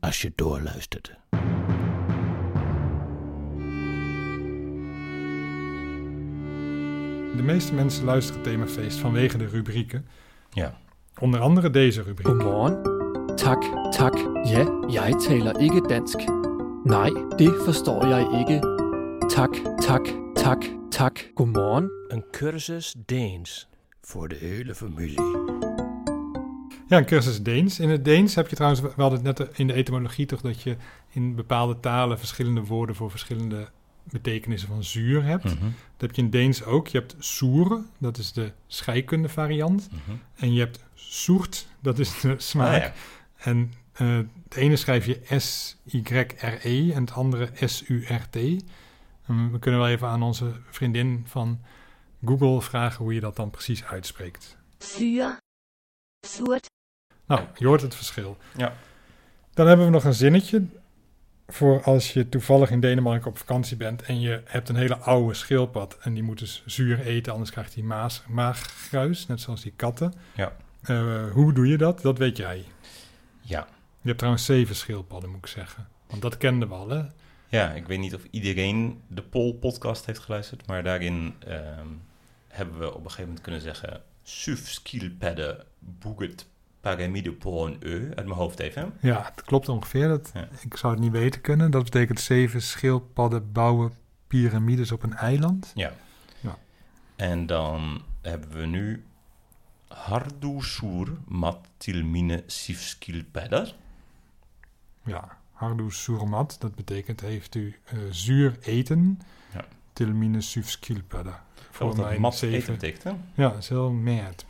als 0.00 0.22
je 0.22 0.32
doorluistert. 0.34 1.16
De 7.36 7.42
meeste 7.42 7.74
mensen 7.74 8.04
luisteren 8.04 8.42
Themafeest 8.42 8.98
vanwege 8.98 9.38
de 9.38 9.46
rubrieken. 9.46 10.06
ja. 10.52 10.82
Onder 11.20 11.40
andere 11.40 11.70
deze 11.70 12.02
rubriek. 12.02 12.26
Godmorgen. 12.26 12.82
Tak, 13.36 13.90
tak. 13.90 14.18
Ja, 14.44 14.66
jeg 14.88 15.14
taler 15.20 15.58
ikke 15.60 15.80
dansk. 15.80 16.18
Nej, 16.84 17.10
det 17.38 17.54
forstår 17.64 18.06
jeg 18.06 18.38
ikke. 18.38 18.60
Tak, 19.28 19.50
tak, 19.80 20.06
tak, 20.34 20.64
tak. 20.90 21.30
Godmorgen. 21.34 21.90
Een 22.08 22.24
cursus 22.30 22.94
Deens 23.06 23.68
voor 24.00 24.28
de 24.28 24.34
hele 24.34 24.74
familie. 24.74 25.20
Ja, 26.88 26.96
een 26.98 27.06
cursus 27.06 27.42
Deens. 27.42 27.80
In 27.80 27.88
het 27.88 28.04
Deens 28.04 28.34
heb 28.34 28.48
je 28.48 28.56
trouwens, 28.56 28.82
we 28.82 28.90
hadden 28.96 29.24
het 29.24 29.38
net 29.38 29.58
in 29.58 29.66
de 29.66 29.72
etymologie 29.72 30.26
toch, 30.26 30.40
dat 30.40 30.62
je 30.62 30.76
in 31.12 31.34
bepaalde 31.34 31.80
talen 31.80 32.18
verschillende 32.18 32.64
woorden 32.64 32.96
voor 32.96 33.10
verschillende 33.10 33.68
betekenissen 34.10 34.68
van 34.68 34.84
zuur 34.84 35.24
hebt. 35.24 35.44
Mhm, 35.44 35.64
Dat 35.64 36.00
heb 36.00 36.14
je 36.14 36.22
in 36.22 36.30
Deens 36.30 36.64
ook. 36.64 36.86
Je 36.88 36.98
hebt 36.98 37.16
soer, 37.18 37.80
dat 37.98 38.18
is 38.18 38.32
de 38.32 38.52
scheikunde 38.66 39.28
variant. 39.28 39.88
mhm. 39.90 40.16
En 40.36 40.52
je 40.52 40.60
hebt 40.60 40.84
soert, 40.94 41.66
dat 41.80 41.98
is 41.98 42.20
de 42.20 42.34
smaak. 42.38 42.74
Ah, 42.74 42.82
ja. 42.82 42.92
En 43.36 43.72
eh, 43.92 44.16
het 44.44 44.54
ene 44.56 44.76
schrijf 44.76 45.06
je 45.06 45.20
S-Y-R-E 45.38 46.92
en 46.92 47.00
het 47.00 47.12
andere 47.12 47.50
S-U-R-T. 47.64 48.36
En 49.26 49.52
we 49.52 49.58
kunnen 49.58 49.80
wel 49.80 49.88
even 49.88 50.08
aan 50.08 50.22
onze 50.22 50.52
vriendin 50.70 51.22
van 51.26 51.60
Google 52.24 52.62
vragen 52.62 53.04
hoe 53.04 53.14
je 53.14 53.20
dat 53.20 53.36
dan 53.36 53.50
precies 53.50 53.84
uitspreekt. 53.84 54.56
Syre. 54.78 55.36
Surt. 56.26 56.66
Nou, 57.26 57.40
je 57.56 57.66
hoort 57.66 57.80
het 57.82 57.94
verschil. 57.94 58.36
Ja. 58.56 58.76
Dan 59.54 59.66
hebben 59.66 59.86
we 59.86 59.92
nog 59.92 60.04
een 60.04 60.14
zinnetje 60.14 60.62
voor 61.46 61.82
als 61.82 62.12
je 62.12 62.28
toevallig 62.28 62.70
in 62.70 62.80
Denemarken 62.80 63.30
op 63.30 63.38
vakantie 63.38 63.76
bent 63.76 64.02
en 64.02 64.20
je 64.20 64.42
hebt 64.44 64.68
een 64.68 64.76
hele 64.76 64.96
oude 64.96 65.34
schildpad 65.34 65.98
en 66.00 66.14
die 66.14 66.22
moet 66.22 66.38
dus 66.38 66.62
zuur 66.66 67.00
eten, 67.00 67.32
anders 67.32 67.50
krijgt 67.50 67.74
hij 67.74 67.82
maas, 67.82 68.22
maaggruis, 68.28 69.26
net 69.26 69.40
zoals 69.40 69.62
die 69.62 69.72
katten. 69.76 70.14
Ja. 70.34 70.56
Eh, 70.82 71.30
hoe 71.32 71.52
doe 71.52 71.66
je 71.66 71.76
dat? 71.76 72.02
Dat 72.02 72.18
weet 72.18 72.36
jij. 72.36 72.64
Ja. 73.40 73.66
Je 74.00 74.06
hebt 74.10 74.18
trouwens 74.18 74.44
zeven 74.44 74.74
schildpadden, 74.74 75.30
moet 75.30 75.38
ik 75.38 75.46
zeggen. 75.46 75.88
Want 76.06 76.22
dat 76.22 76.36
kenden 76.36 76.68
we 76.68 76.74
al, 76.74 76.88
hè? 76.88 77.02
ja, 77.48 77.70
ik 77.70 77.86
weet 77.86 77.98
niet 77.98 78.14
of 78.14 78.22
iedereen 78.30 79.00
de 79.06 79.22
Pol-podcast 79.22 80.06
heeft 80.06 80.18
geluisterd, 80.18 80.66
maar 80.66 80.82
daarin 80.82 81.34
ehm, 81.38 81.88
hebben 82.48 82.78
we 82.78 82.88
op 82.88 82.94
een 82.94 83.02
gegeven 83.02 83.24
moment 83.24 83.40
kunnen 83.40 83.60
zeggen... 83.60 84.02
Suf 84.26 84.70
skilpadde 84.70 85.64
boeget 85.78 86.46
Pour 87.38 87.66
un 87.68 87.74
œuf, 87.82 88.14
uit 88.14 88.26
mijn 88.26 88.30
hoofd 88.38 88.58
even. 88.58 88.92
Ja, 89.00 89.22
het 89.34 89.42
klopt 89.44 89.68
ongeveer. 89.68 90.08
Dat, 90.08 90.30
Ja. 90.34 90.48
Ik 90.60 90.76
zou 90.76 90.92
het 90.92 91.02
niet 91.02 91.12
weten 91.12 91.40
kunnen. 91.40 91.70
Dat 91.70 91.84
betekent 91.84 92.20
zeven 92.20 92.62
schildpadden 92.62 93.52
bouwen 93.52 93.92
piramides 94.26 94.92
op 94.92 95.02
een 95.02 95.14
eiland. 95.14 95.72
Ja. 95.74 95.92
Ja. 96.40 96.58
En 97.16 97.46
dan 97.46 98.02
hebben 98.22 98.50
we 98.50 98.66
nu 98.66 99.04
Hardusur 99.88 101.08
mat 101.26 101.58
tilmine 101.76 102.42
sifskilpedder. 102.46 103.74
Ja, 105.04 105.38
hardu 105.52 105.90
surmat, 105.90 106.56
dat 106.58 106.74
betekent 106.74 107.20
heeft 107.20 107.54
u 107.54 107.78
eh, 107.84 107.98
zuur 108.10 108.56
eten. 108.60 109.20
Ja. 109.52 109.64
Tilmine 109.92 110.40
sufskilpada. 110.40 111.44
Voor 111.70 111.86
Wat 111.86 111.96
dat 111.96 112.04
mijn 112.06 112.20
mat 112.20 112.36
zeven. 112.36 112.56
eten 112.58 112.72
betekent, 112.72 113.02
hè? 113.02 113.10
Ja, 113.42 113.48
dat 113.48 113.58
is 113.58 113.68
heel 113.68 113.90
mad. 113.90 114.44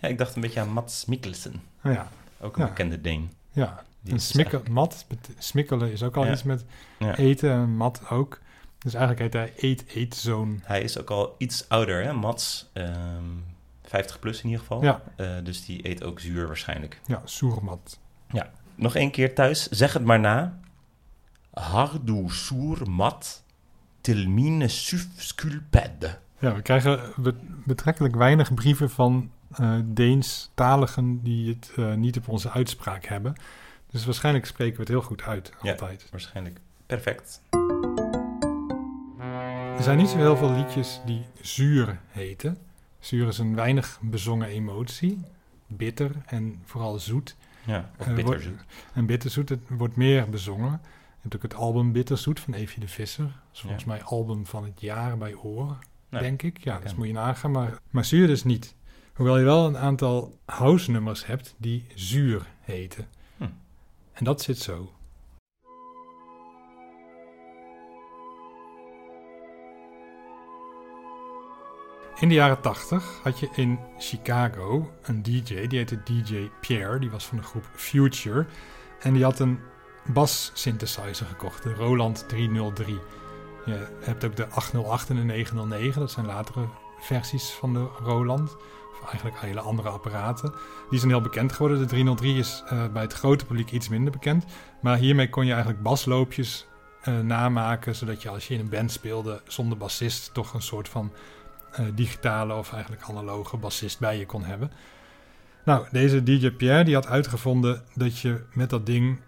Ja, 0.00 0.08
ik 0.08 0.18
dacht 0.18 0.34
een 0.34 0.40
beetje 0.40 0.60
aan 0.60 0.72
Mats 0.72 1.04
Mikkelsen. 1.04 1.62
Oh 1.84 1.92
ja, 1.92 2.08
Ook 2.40 2.56
een 2.56 2.62
Ja. 2.62 2.68
bekende 2.68 3.00
Deen. 3.00 3.30
ja. 3.52 3.82
Die 4.02 4.12
En 4.12 4.20
smikkel, 4.20 4.58
eigenlijk- 4.62 4.74
mat, 4.74 5.06
smikkelen 5.38 5.92
is 5.92 6.02
ook 6.02 6.16
al 6.16 6.24
Ja. 6.24 6.32
iets 6.32 6.42
met 6.42 6.64
Ja. 6.98 7.16
eten 7.16 7.50
en 7.50 7.76
mat 7.76 8.02
ook. 8.10 8.40
Dus 8.78 8.94
eigenlijk 8.94 9.22
heet 9.22 9.32
hij 9.32 9.52
eet 9.70 9.84
eetzoon. 9.86 10.60
Hij 10.64 10.82
is 10.82 10.98
ook 10.98 11.10
al 11.10 11.34
iets 11.38 11.68
ouder, 11.68 12.04
hè? 12.04 12.12
Mats. 12.12 12.70
ehm 12.72 13.24
50 13.82 14.18
plus 14.18 14.38
in 14.38 14.44
ieder 14.44 14.60
geval. 14.60 14.82
Ja. 14.82 15.02
Eh, 15.16 15.28
dus 15.42 15.64
die 15.64 15.88
eet 15.88 16.04
ook 16.04 16.20
zuur 16.20 16.46
waarschijnlijk. 16.46 17.00
Ja, 17.06 17.20
soermat. 17.24 17.98
Nog 18.74 18.94
één 18.94 19.10
keer 19.10 19.34
thuis, 19.34 19.68
zeg 19.68 19.92
het 19.92 20.04
maar 20.04 20.20
na. 20.20 20.58
Hardusur 21.50 22.90
mat 22.90 23.42
tilmine 24.00 24.68
sufskilpedde. 24.68 26.18
Ja, 26.38 26.54
we 26.54 26.62
krijgen 26.62 27.00
be- 27.16 27.34
betrekkelijk 27.64 28.14
weinig 28.16 28.54
brieven 28.54 28.90
van 28.90 29.30
eh 29.56 29.78
Deens-taligen 29.84 31.22
die 31.22 31.48
het 31.48 31.72
eh, 31.76 31.94
niet 31.94 32.16
op 32.16 32.28
onze 32.28 32.50
uitspraak 32.50 33.04
hebben. 33.04 33.34
Dus 33.90 34.04
waarschijnlijk 34.04 34.46
spreken 34.46 34.74
we 34.74 34.80
het 34.80 34.88
heel 34.88 35.02
goed 35.02 35.22
uit, 35.22 35.52
Ja. 35.62 35.70
altijd. 35.70 36.06
Waarschijnlijk 36.10 36.58
perfect. 36.86 37.40
Er 39.76 39.82
zijn 39.86 39.98
niet 39.98 40.08
zo 40.08 40.16
heel 40.16 40.36
veel 40.36 40.52
liedjes 40.52 41.00
die 41.06 41.24
zuur 41.40 41.98
heten. 42.08 42.56
Zuur 42.98 43.28
is 43.28 43.38
een 43.38 43.54
weinig 43.54 43.98
bezongen 44.02 44.48
emotie. 44.48 45.20
Bitter 45.66 46.10
en 46.26 46.60
vooral 46.64 46.98
zoet. 46.98 47.36
Ja, 47.66 47.90
of 47.98 48.06
Eh, 48.06 48.14
bitterzoet. 48.14 48.60
En 48.92 49.06
bitterzoet 49.06 49.48
het 49.48 49.60
wordt 49.68 49.96
meer 49.96 50.28
bezongen. 50.30 50.80
Je 50.82 51.28
hebt 51.28 51.36
ook 51.36 51.42
het 51.42 51.54
album 51.54 51.92
Bitterzoet 51.92 52.40
van 52.40 52.54
Evie 52.54 52.80
de 52.80 52.88
Visser. 52.88 53.24
Dat 53.24 53.34
is 53.52 53.60
volgens 53.60 53.82
Ja. 53.84 53.88
mij 53.88 54.02
album 54.02 54.46
van 54.46 54.64
het 54.64 54.80
jaar 54.80 55.18
bij 55.18 55.34
Oor, 55.34 55.76
Nou, 56.08 56.22
denk 56.24 56.42
ik. 56.42 56.58
Ja, 56.58 56.70
dat 56.72 56.80
bekend. 56.80 56.98
moet 56.98 57.06
je 57.06 57.12
nagaan. 57.12 57.50
Maar, 57.50 57.78
maar 57.90 58.04
zuur 58.04 58.26
dus 58.26 58.44
niet. 58.44 58.74
Hoewel 59.14 59.38
je 59.38 59.44
wel 59.44 59.66
een 59.66 59.78
aantal 59.78 60.38
house-nummers 60.44 61.26
hebt 61.26 61.54
die 61.58 61.86
zuur 61.94 62.46
heten. 62.60 63.08
Hm. 63.36 63.48
En 64.12 64.24
dat 64.24 64.42
zit 64.42 64.58
zo. 64.58 64.92
In 72.20 72.28
de 72.28 72.34
jaren 72.34 72.60
80 72.60 73.20
had 73.22 73.38
je 73.38 73.48
in 73.54 73.78
Chicago 73.98 74.90
een 75.02 75.22
DJ, 75.22 75.66
die 75.66 75.78
heette 75.78 76.02
DJ 76.02 76.50
Pierre, 76.60 76.98
die 76.98 77.10
was 77.10 77.26
van 77.26 77.36
de 77.36 77.42
groep 77.42 77.68
Future. 77.72 78.46
En 78.98 79.12
die 79.12 79.24
had 79.24 79.38
een 79.38 79.60
bas 80.06 80.50
synthesizer 80.54 81.26
gekocht, 81.26 81.62
de 81.62 81.74
Roland 81.74 82.28
303. 82.28 82.98
Je 83.64 83.86
hebt 84.00 84.24
ook 84.24 84.36
de 84.36 84.46
808 84.48 85.10
en 85.10 85.16
de 85.16 85.22
909, 85.22 86.00
dat 86.00 86.10
zijn 86.10 86.26
latere 86.26 86.68
versies 86.98 87.50
van 87.50 87.72
de 87.72 87.86
Roland. 88.02 88.56
Eigenlijk 89.02 89.40
hele 89.40 89.60
andere 89.60 89.88
apparaten. 89.88 90.52
Die 90.90 90.98
zijn 90.98 91.10
heel 91.10 91.20
bekend 91.20 91.52
geworden. 91.52 91.78
De 91.78 91.86
303 91.86 92.38
is 92.38 92.62
eh, 92.66 92.86
bij 92.92 93.02
het 93.02 93.12
grote 93.12 93.44
publiek 93.44 93.70
iets 93.70 93.88
minder 93.88 94.12
bekend. 94.12 94.44
Maar 94.80 94.96
hiermee 94.96 95.28
kon 95.28 95.44
je 95.44 95.52
eigenlijk 95.52 95.82
basloopjes 95.82 96.66
eh, 97.02 97.18
namaken, 97.18 97.94
zodat 97.94 98.22
je 98.22 98.28
als 98.28 98.48
je 98.48 98.54
in 98.54 98.60
een 98.60 98.68
band 98.68 98.92
speelde 98.92 99.40
zonder 99.46 99.78
bassist 99.78 100.34
toch 100.34 100.54
een 100.54 100.62
soort 100.62 100.88
van 100.88 101.12
eh, 101.72 101.84
digitale 101.94 102.54
of 102.54 102.72
eigenlijk 102.72 103.02
analoge 103.02 103.56
bassist 103.56 103.98
bij 103.98 104.18
je 104.18 104.26
kon 104.26 104.44
hebben. 104.44 104.70
Nou, 105.64 105.86
deze 105.90 106.22
DJ 106.22 106.50
Pierre 106.50 106.84
die 106.84 106.94
had 106.94 107.06
uitgevonden 107.06 107.82
dat 107.94 108.18
je 108.18 108.44
met 108.52 108.70
dat 108.70 108.86
ding 108.86 109.20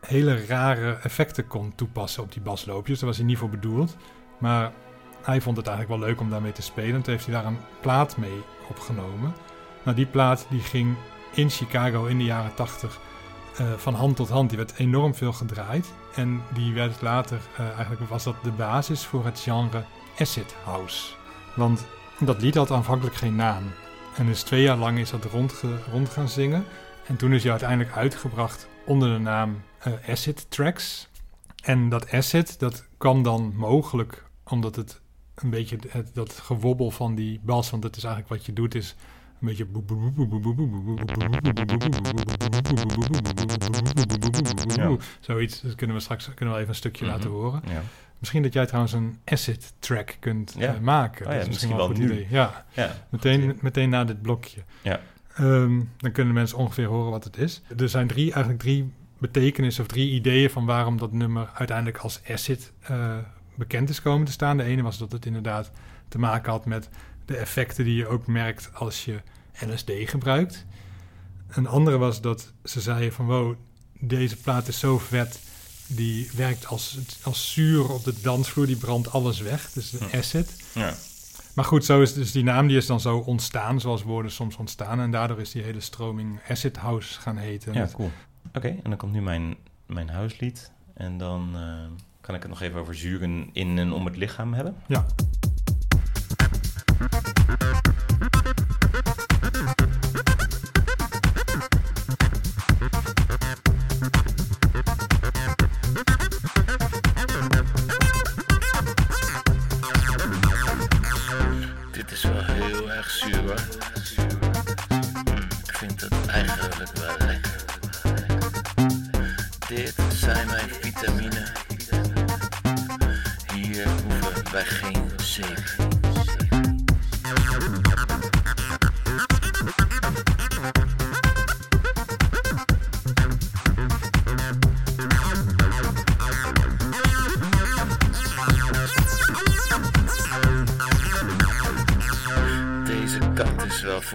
hele 0.00 0.46
rare 0.46 0.92
effecten 0.92 1.46
kon 1.46 1.74
toepassen 1.74 2.22
op 2.22 2.32
die 2.32 2.42
basloopjes. 2.42 2.98
Daar 2.98 3.08
was 3.08 3.16
hij 3.16 3.26
niet 3.26 3.38
voor 3.38 3.48
bedoeld. 3.48 3.96
Maar 4.38 4.72
hij 5.26 5.40
vond 5.40 5.56
het 5.56 5.66
eigenlijk 5.66 6.00
wel 6.00 6.08
leuk 6.08 6.20
om 6.20 6.30
daarmee 6.30 6.52
te 6.52 6.62
spelen. 6.62 7.02
Toen 7.02 7.12
heeft 7.12 7.26
hij 7.26 7.34
daar 7.34 7.44
een 7.44 7.58
plaat 7.80 8.16
mee 8.16 8.42
opgenomen. 8.68 9.34
Nou, 9.82 9.96
die 9.96 10.06
plaat 10.06 10.46
die 10.50 10.60
ging 10.60 10.96
in 11.32 11.50
Chicago 11.50 12.04
in 12.04 12.18
de 12.18 12.24
jaren 12.24 12.54
80 12.54 13.00
eh, 13.56 13.72
van 13.76 13.94
hand 13.94 14.16
tot 14.16 14.28
hand. 14.28 14.48
Die 14.48 14.58
werd 14.58 14.74
enorm 14.76 15.14
veel 15.14 15.32
gedraaid. 15.32 15.92
En 16.14 16.42
die 16.54 16.74
werd 16.74 17.00
later, 17.00 17.40
eh, 17.56 17.70
eigenlijk 17.70 18.00
was 18.08 18.24
dat 18.24 18.34
de 18.42 18.50
basis 18.50 19.04
voor 19.04 19.24
het 19.24 19.40
genre 19.40 19.84
acid 20.18 20.54
house. 20.64 21.14
Want 21.54 21.86
dat 22.18 22.42
lied 22.42 22.54
had 22.54 22.70
aanvankelijk 22.70 23.16
geen 23.16 23.36
naam. 23.36 23.62
En 24.16 24.26
dus 24.26 24.42
twee 24.42 24.62
jaar 24.62 24.76
lang 24.76 24.98
is 24.98 25.10
dat 25.10 25.24
rondge, 25.24 25.68
rond 25.90 26.08
gaan 26.08 26.28
zingen. 26.28 26.64
En 27.06 27.16
toen 27.16 27.32
is 27.32 27.42
hij 27.42 27.50
uiteindelijk 27.50 27.96
uitgebracht 27.96 28.68
onder 28.84 29.12
de 29.12 29.18
naam 29.18 29.62
eh, 29.78 29.92
Acid 30.08 30.50
Tracks. 30.50 31.08
En 31.62 31.88
dat 31.88 32.12
acid, 32.12 32.58
dat 32.58 32.86
kwam 32.98 33.22
dan 33.22 33.52
mogelijk 33.56 34.24
omdat 34.44 34.76
het 34.76 35.00
een 35.42 35.50
beetje 35.50 35.78
het, 35.88 36.10
dat 36.14 36.32
gewobbel 36.32 36.90
van 36.90 37.14
die 37.14 37.40
bas, 37.42 37.70
want 37.70 37.82
het 37.82 37.96
is 37.96 38.04
eigenlijk 38.04 38.34
wat 38.34 38.46
je 38.46 38.52
doet, 38.52 38.74
is 38.74 38.96
een 39.40 39.46
beetje. 39.48 39.66
Ja. 44.76 44.96
Zoiets. 45.20 45.60
Dat 45.60 45.74
kunnen 45.74 45.96
we 45.96 46.02
straks 46.02 46.30
kunnen 46.34 46.54
we 46.54 46.60
even 46.60 46.70
een 46.70 46.76
stukje 46.78 47.04
Mhm. 47.04 47.14
laten 47.14 47.30
horen. 47.30 47.62
Ja. 47.68 47.82
Misschien 48.18 48.42
dat 48.42 48.52
jij 48.52 48.66
trouwens 48.66 48.92
een 48.94 49.18
acid 49.24 49.72
track 49.78 50.16
kunt 50.20 50.54
Ja. 50.58 50.74
eh, 50.74 50.80
maken. 50.80 51.26
Oh 51.26 51.32
dat 51.32 51.40
is 51.42 51.48
misschien 51.48 51.76
wel 51.76 51.78
een 51.80 51.86
wel 51.88 51.96
goed 51.96 52.06
nu. 52.06 52.12
idee. 52.12 52.26
Ja, 52.30 52.64
meteen, 53.08 53.58
meteen 53.60 53.88
na 53.88 54.04
dit 54.04 54.22
blokje. 54.22 54.60
Ja. 54.82 55.00
Ehm, 55.34 55.80
dan 55.96 56.12
kunnen 56.12 56.34
mensen 56.34 56.58
ongeveer 56.58 56.86
horen 56.86 57.10
wat 57.10 57.24
het 57.24 57.36
is. 57.36 57.62
Er 57.76 57.88
zijn 57.88 58.06
drie, 58.06 58.32
eigenlijk 58.32 58.62
drie 58.62 58.92
betekenissen 59.18 59.82
of 59.82 59.88
drie 59.88 60.10
ideeën 60.10 60.50
van 60.50 60.64
waarom 60.66 60.98
dat 60.98 61.12
nummer 61.12 61.50
uiteindelijk 61.54 61.98
als 61.98 62.20
acid 62.30 62.72
eh, 62.80 63.16
bekend 63.56 63.88
is 63.88 64.02
komen 64.02 64.26
te 64.26 64.32
staan. 64.32 64.56
De 64.56 64.62
ene 64.62 64.82
was 64.82 64.98
dat 64.98 65.12
het 65.12 65.26
inderdaad 65.26 65.70
te 66.08 66.18
maken 66.18 66.52
had 66.52 66.66
met 66.66 66.88
de 67.24 67.36
effecten 67.36 67.84
die 67.84 67.94
je 67.96 68.06
ook 68.06 68.26
merkt 68.26 68.70
als 68.74 69.04
je 69.04 69.20
LSD 69.66 69.90
gebruikt. 70.04 70.64
Een 71.48 71.66
andere 71.66 71.98
was 71.98 72.20
dat 72.20 72.52
ze 72.64 72.80
zeiden 72.80 73.12
van 73.12 73.26
wow, 73.26 73.54
deze 74.00 74.36
plaat 74.36 74.68
is 74.68 74.78
zo 74.78 74.98
vet. 74.98 75.40
Die 75.88 76.30
werkt 76.36 76.66
als, 76.66 76.98
als 77.22 77.52
zuur 77.52 77.88
op 77.92 78.04
de 78.04 78.20
dansvloer, 78.22 78.66
die 78.66 78.76
brandt 78.76 79.10
alles 79.12 79.40
weg. 79.40 79.70
Dus 79.72 79.90
de 79.90 79.98
Hm. 80.10 80.16
acid. 80.16 80.64
ja. 80.74 80.94
Maar 81.54 81.64
goed, 81.64 81.84
zo 81.84 82.00
is 82.02 82.14
dus 82.14 82.32
die 82.32 82.44
naam 82.44 82.66
die 82.66 82.76
is 82.76 82.86
dan 82.86 83.00
zo 83.00 83.18
ontstaan, 83.18 83.80
zoals 83.80 84.02
woorden 84.02 84.30
soms 84.32 84.56
ontstaan. 84.56 85.00
En 85.00 85.10
daardoor 85.10 85.40
is 85.40 85.50
die 85.50 85.62
hele 85.62 85.80
stroming 85.80 86.40
Acid 86.48 86.76
House 86.76 87.20
gaan 87.20 87.36
heten. 87.36 87.72
Ja, 87.72 87.88
cool. 87.92 88.10
Oké, 88.54 88.68
en 88.68 88.80
dan 88.90 88.96
komt 88.96 89.12
nu 89.12 89.22
mijn, 89.22 89.56
mijn 89.86 90.08
huislied. 90.08 90.70
En 90.94 91.18
dan 91.18 91.50
eh, 91.54 92.02
kan 92.26 92.34
ik 92.34 92.42
het 92.42 92.50
nog 92.50 92.60
even 92.60 92.80
over 92.80 92.94
zuren 92.94 93.50
in 93.52 93.78
en 93.78 93.92
om 93.92 94.04
het 94.04 94.16
lichaam 94.16 94.54
hebben. 94.54 94.76
ja. 94.86 95.06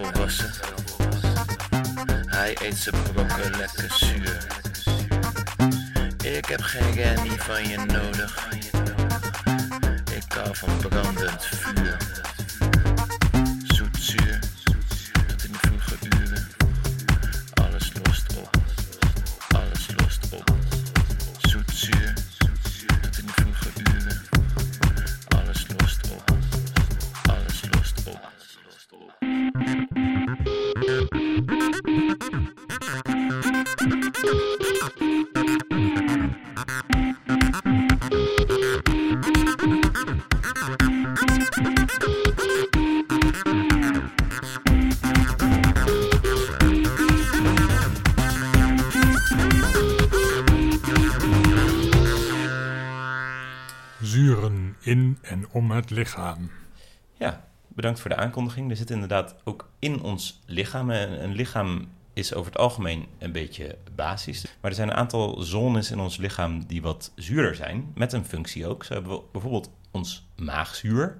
Volwassen. 0.03 0.51
Hij 2.25 2.57
eet 2.61 2.77
zijn 2.77 2.95
brokken 3.13 3.57
lekker 3.57 3.91
zuur. 3.93 4.47
Ik 6.23 6.45
heb 6.45 6.61
geen 6.61 7.03
Randy 7.03 7.37
van 7.37 7.67
je 7.67 7.77
nodig. 7.77 8.47
Ik 10.15 10.33
hou 10.33 10.55
van 10.55 10.77
brandend 10.77 11.45
vuur. 11.45 12.20
Het 55.81 55.89
lichaam. 55.89 56.51
Ja, 57.13 57.43
bedankt 57.67 57.99
voor 57.99 58.09
de 58.09 58.15
aankondiging. 58.15 58.69
Er 58.69 58.75
zit 58.75 58.89
inderdaad 58.89 59.35
ook 59.43 59.69
in 59.79 60.01
ons 60.01 60.41
lichaam. 60.45 60.89
Een, 60.89 61.23
een 61.23 61.33
lichaam 61.33 61.87
is 62.13 62.33
over 62.33 62.51
het 62.51 62.61
algemeen 62.61 63.07
een 63.17 63.31
beetje 63.31 63.77
basis. 63.95 64.43
Maar 64.61 64.71
er 64.71 64.77
zijn 64.77 64.89
een 64.89 64.95
aantal 64.95 65.41
zones 65.41 65.91
in 65.91 65.99
ons 65.99 66.17
lichaam 66.17 66.65
die 66.65 66.81
wat 66.81 67.11
zuurder 67.15 67.55
zijn, 67.55 67.91
met 67.95 68.13
een 68.13 68.25
functie 68.25 68.67
ook. 68.67 68.83
Zo 68.83 68.93
hebben 68.93 69.11
we 69.11 69.21
bijvoorbeeld 69.31 69.69
ons 69.91 70.27
maagzuur. 70.35 71.17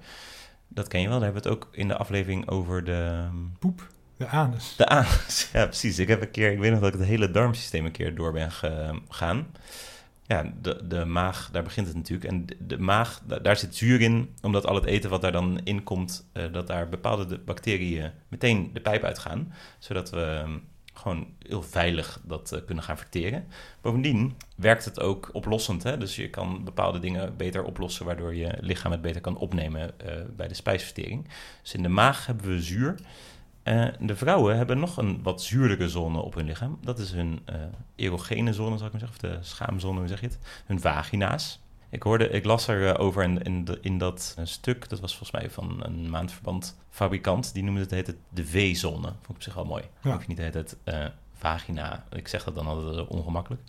Dat 0.67 0.87
ken 0.87 1.01
je 1.01 1.07
wel, 1.07 1.19
daar 1.19 1.31
hebben 1.31 1.43
we 1.43 1.49
het 1.49 1.57
ook 1.57 1.69
in 1.71 1.87
de 1.87 1.97
aflevering 1.97 2.49
over 2.49 2.83
de... 2.83 3.27
Poep, 3.59 3.87
de 4.17 4.27
anus. 4.27 4.75
De 4.75 4.87
anus, 4.87 5.49
ja 5.53 5.65
precies. 5.65 5.99
Ik 5.99 6.07
heb 6.07 6.21
een 6.21 6.31
keer, 6.31 6.51
ik 6.51 6.59
weet 6.59 6.71
nog 6.71 6.79
dat 6.79 6.93
ik 6.93 6.99
het 6.99 7.07
hele 7.07 7.31
darmsysteem 7.31 7.85
een 7.85 7.91
keer 7.91 8.15
door 8.15 8.31
ben 8.31 8.51
gegaan. 8.51 9.47
Ja, 10.31 10.53
de, 10.61 10.87
de 10.87 11.05
maag, 11.05 11.49
daar 11.51 11.63
begint 11.63 11.87
het 11.87 11.95
natuurlijk. 11.95 12.31
En 12.31 12.45
de, 12.59 12.77
maag, 12.77 13.21
da- 13.25 13.39
daar 13.39 13.57
zit 13.57 13.75
zuur 13.75 14.01
in, 14.01 14.35
omdat 14.41 14.65
al 14.65 14.75
het 14.75 14.85
eten 14.85 15.09
wat 15.09 15.21
daar 15.21 15.31
dan 15.31 15.59
in 15.63 15.83
komt, 15.83 16.29
eh, 16.33 16.43
dat 16.51 16.67
daar 16.67 16.89
bepaalde 16.89 17.25
de 17.25 17.37
bacteriën 17.37 18.11
meteen 18.27 18.69
de 18.73 18.81
pijp 18.81 19.03
uitgaan. 19.03 19.53
Zodat 19.79 20.09
we 20.09 20.21
ehm, 20.21 20.57
gewoon 20.93 21.27
heel 21.39 21.63
veilig 21.63 22.19
dat 22.23 22.51
eh, 22.51 22.59
kunnen 22.65 22.83
gaan 22.83 22.97
verteren. 22.97 23.47
Bovendien 23.81 24.35
werkt 24.55 24.85
het 24.85 24.99
ook 24.99 25.29
oplossend. 25.33 25.83
Hè? 25.83 25.97
Dus 25.97 26.15
je 26.15 26.29
kan 26.29 26.63
bepaalde 26.63 26.99
dingen 26.99 27.37
beter 27.37 27.63
oplossen, 27.63 28.05
waardoor 28.05 28.35
je 28.35 28.57
lichaam 28.59 28.91
het 28.91 29.01
beter 29.01 29.21
kan 29.21 29.37
opnemen 29.37 29.99
eh, 29.99 30.13
bij 30.35 30.47
de 30.47 30.53
spijsvertering. 30.53 31.27
Dus 31.61 31.73
in 31.73 31.83
de 31.83 31.89
maag 31.89 32.25
hebben 32.25 32.47
we 32.47 32.61
zuur. 32.61 32.95
Eh, 33.63 33.87
de 33.99 34.15
vrouwen 34.15 34.57
hebben 34.57 34.79
nog 34.79 34.97
een 34.97 35.19
wat 35.23 35.41
zuurdere 35.43 35.89
zone 35.89 36.19
op 36.19 36.33
hun 36.33 36.45
lichaam. 36.45 36.77
Dat 36.83 36.99
is 36.99 37.11
hun 37.11 37.39
eh, 37.45 37.55
erogene 37.95 38.53
zone, 38.53 38.77
zal 38.77 38.85
ik 38.85 38.91
maar 38.91 39.01
zeggen. 39.01 39.27
Of 39.27 39.31
de 39.31 39.37
schaamzone, 39.47 39.99
hoe 39.99 40.07
zeg 40.07 40.19
je 40.21 40.27
het? 40.27 40.39
Hun 40.65 40.79
vagina's. 40.79 41.59
Ik, 41.89 42.03
hoorde, 42.03 42.29
ik 42.29 42.45
las 42.45 42.67
erover 42.67 43.23
in, 43.23 43.41
in, 43.41 43.65
de- 43.65 43.77
in 43.81 43.97
dat 43.97 44.33
eh, 44.37 44.45
stuk. 44.45 44.89
Dat 44.89 44.99
was 44.99 45.17
volgens 45.17 45.41
mij 45.41 45.49
van 45.49 45.83
een 45.83 46.09
maandverband 46.09 46.77
fabrikant. 46.89 47.53
Die 47.53 47.63
noemde 47.63 47.79
het, 47.81 47.91
heet 47.91 48.07
het 48.07 48.15
de 48.29 48.45
V-zone. 48.45 49.01
Vond 49.07 49.23
ik 49.23 49.29
op 49.29 49.41
zich 49.43 49.53
wel 49.53 49.65
mooi. 49.65 49.83
Ja. 50.01 50.11
Hoef 50.11 50.21
je 50.21 50.27
niet 50.27 50.51
tijd 50.51 50.75
eh, 50.83 51.05
vagina. 51.33 52.03
Ik 52.11 52.27
zeg 52.27 52.43
dat 52.43 52.55
dan 52.55 52.67
altijd 52.67 53.07
ongemakkelijk. 53.07 53.61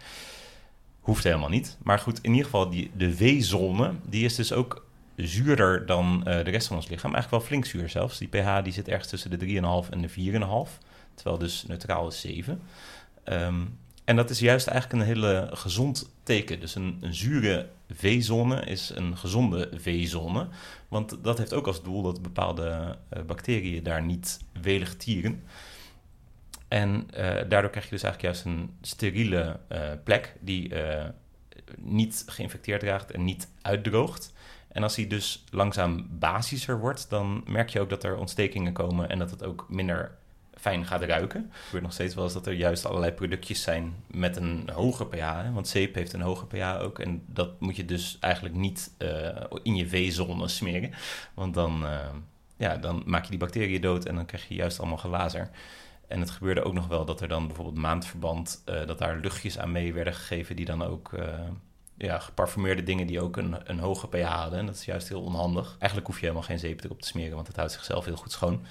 Hoeft 1.00 1.24
helemaal 1.24 1.48
niet. 1.48 1.76
Maar 1.82 1.98
goed, 1.98 2.18
in 2.22 2.30
ieder 2.30 2.44
geval, 2.44 2.68
die, 2.70 2.90
de 2.96 3.16
V-zone, 3.16 3.92
die 4.08 4.24
is 4.24 4.34
dus 4.34 4.52
ook 4.52 4.86
zuurder 5.16 5.86
dan 5.86 6.26
eh, 6.26 6.44
de 6.44 6.50
rest 6.50 6.66
van 6.66 6.76
ons 6.76 6.88
lichaam. 6.88 7.14
Eigenlijk 7.14 7.42
wel 7.42 7.48
flink 7.50 7.64
zuur 7.64 7.88
zelfs. 7.88 8.18
Die 8.18 8.28
pH 8.28 8.62
die 8.62 8.72
zit 8.72 8.88
ergens 8.88 9.08
tussen 9.08 9.30
de 9.30 9.46
3,5 9.84 9.90
en 9.90 10.00
de 10.00 10.08
4,5. 10.08 10.78
Terwijl 11.14 11.38
dus 11.38 11.64
neutraal 11.66 12.08
is 12.08 12.20
7. 12.20 12.62
Ehm, 13.24 13.60
en 14.04 14.16
dat 14.16 14.30
is 14.30 14.38
juist 14.38 14.66
eigenlijk 14.66 15.02
een 15.02 15.08
hele 15.08 15.48
gezond 15.52 16.10
teken. 16.22 16.60
Dus 16.60 16.74
een, 16.74 16.98
een 17.00 17.14
zure 17.14 17.68
V-zone 17.90 18.64
is 18.64 18.92
een 18.94 19.16
gezonde 19.16 19.70
V-zone. 19.74 20.48
Want 20.88 21.24
dat 21.24 21.38
heeft 21.38 21.54
ook 21.54 21.66
als 21.66 21.82
doel 21.82 22.02
dat 22.02 22.22
bepaalde 22.22 22.98
eh, 23.08 23.22
bacteriën 23.22 23.82
daar 23.82 24.02
niet 24.02 24.38
welig 24.62 24.96
tieren. 24.96 25.42
En 26.68 27.10
eh, 27.10 27.48
daardoor 27.48 27.70
krijg 27.70 27.84
je 27.84 27.90
dus 27.90 28.02
eigenlijk 28.02 28.22
juist 28.22 28.44
een 28.44 28.70
steriele 28.80 29.60
plek 30.04 30.34
die 30.40 30.74
niet 31.76 32.24
geïnfecteerd 32.26 32.82
raakt 32.82 33.10
en 33.10 33.24
niet 33.24 33.48
uitdroogt. 33.62 34.32
En 34.72 34.82
als 34.82 34.94
die 34.94 35.06
dus 35.06 35.44
langzaam 35.50 36.06
basischer 36.10 36.78
wordt, 36.78 37.10
dan 37.10 37.44
merk 37.46 37.68
je 37.68 37.80
ook 37.80 37.90
dat 37.90 38.04
er 38.04 38.16
ontstekingen 38.16 38.72
komen 38.72 39.08
en 39.08 39.18
dat 39.18 39.30
het 39.30 39.44
ook 39.44 39.66
minder 39.68 40.12
fijn 40.62 40.86
gaat 40.86 41.02
ruiken. 41.02 41.40
Het 41.52 41.62
gebeurt 41.64 41.82
nog 41.82 41.92
steeds 41.92 42.14
wel 42.14 42.24
eens 42.24 42.32
dat 42.32 42.46
er 42.46 42.52
juist 42.52 42.86
allerlei 42.86 43.12
productjes 43.12 43.62
zijn 43.62 43.94
met 44.06 44.36
een 44.36 44.68
hoge 44.72 45.06
pH. 45.06 45.42
Hè? 45.42 45.52
Want 45.52 45.68
zeep 45.68 45.94
heeft 45.94 46.12
een 46.12 46.20
hoge 46.20 46.46
pH 46.46 46.80
ook. 46.80 46.98
En 46.98 47.22
dat 47.26 47.60
moet 47.60 47.76
je 47.76 47.84
dus 47.84 48.16
eigenlijk 48.20 48.54
niet 48.54 48.90
eh, 48.98 49.44
in 49.62 49.76
je 49.76 49.88
V-zone 49.88 50.48
smeren. 50.48 50.90
Want 51.34 51.54
dan, 51.54 51.86
eh, 51.86 52.08
ja, 52.56 52.76
dan 52.76 53.02
maak 53.06 53.24
je 53.24 53.30
die 53.30 53.38
bacteriën 53.38 53.80
dood 53.80 54.04
en 54.04 54.14
dan 54.14 54.26
krijg 54.26 54.48
je 54.48 54.54
juist 54.54 54.78
allemaal 54.78 54.96
glazer. 54.96 55.50
En 56.08 56.20
het 56.20 56.30
gebeurde 56.30 56.62
ook 56.62 56.74
nog 56.74 56.86
wel 56.86 57.04
dat 57.04 57.20
er 57.20 57.28
dan 57.28 57.46
bijvoorbeeld 57.46 57.78
maandverband, 57.78 58.62
eh, 58.64 58.86
dat 58.86 58.98
daar 58.98 59.16
luchtjes 59.16 59.58
aan 59.58 59.72
mee 59.72 59.92
werden 59.92 60.14
gegeven 60.14 60.56
die 60.56 60.64
dan 60.64 60.82
ook, 60.84 61.10
ja, 61.96 62.18
geparfumeerde 62.18 62.82
dingen 62.82 63.06
die 63.06 63.20
ook 63.20 63.36
een, 63.36 63.56
een 63.64 63.78
hoge 63.78 64.08
pH 64.08 64.24
hadden. 64.24 64.58
En 64.58 64.66
dat 64.66 64.74
is 64.74 64.84
juist 64.84 65.08
heel 65.08 65.22
onhandig. 65.22 65.76
Eigenlijk 65.78 66.06
hoef 66.06 66.16
je 66.16 66.26
helemaal 66.26 66.46
geen 66.46 66.58
zeep 66.58 66.84
erop 66.84 67.00
te 67.00 67.08
smeren, 67.08 67.34
want 67.34 67.46
het 67.46 67.56
houdt 67.56 67.72
zichzelf 67.72 68.04
heel 68.04 68.16
goed 68.16 68.32
schoon. 68.32 68.64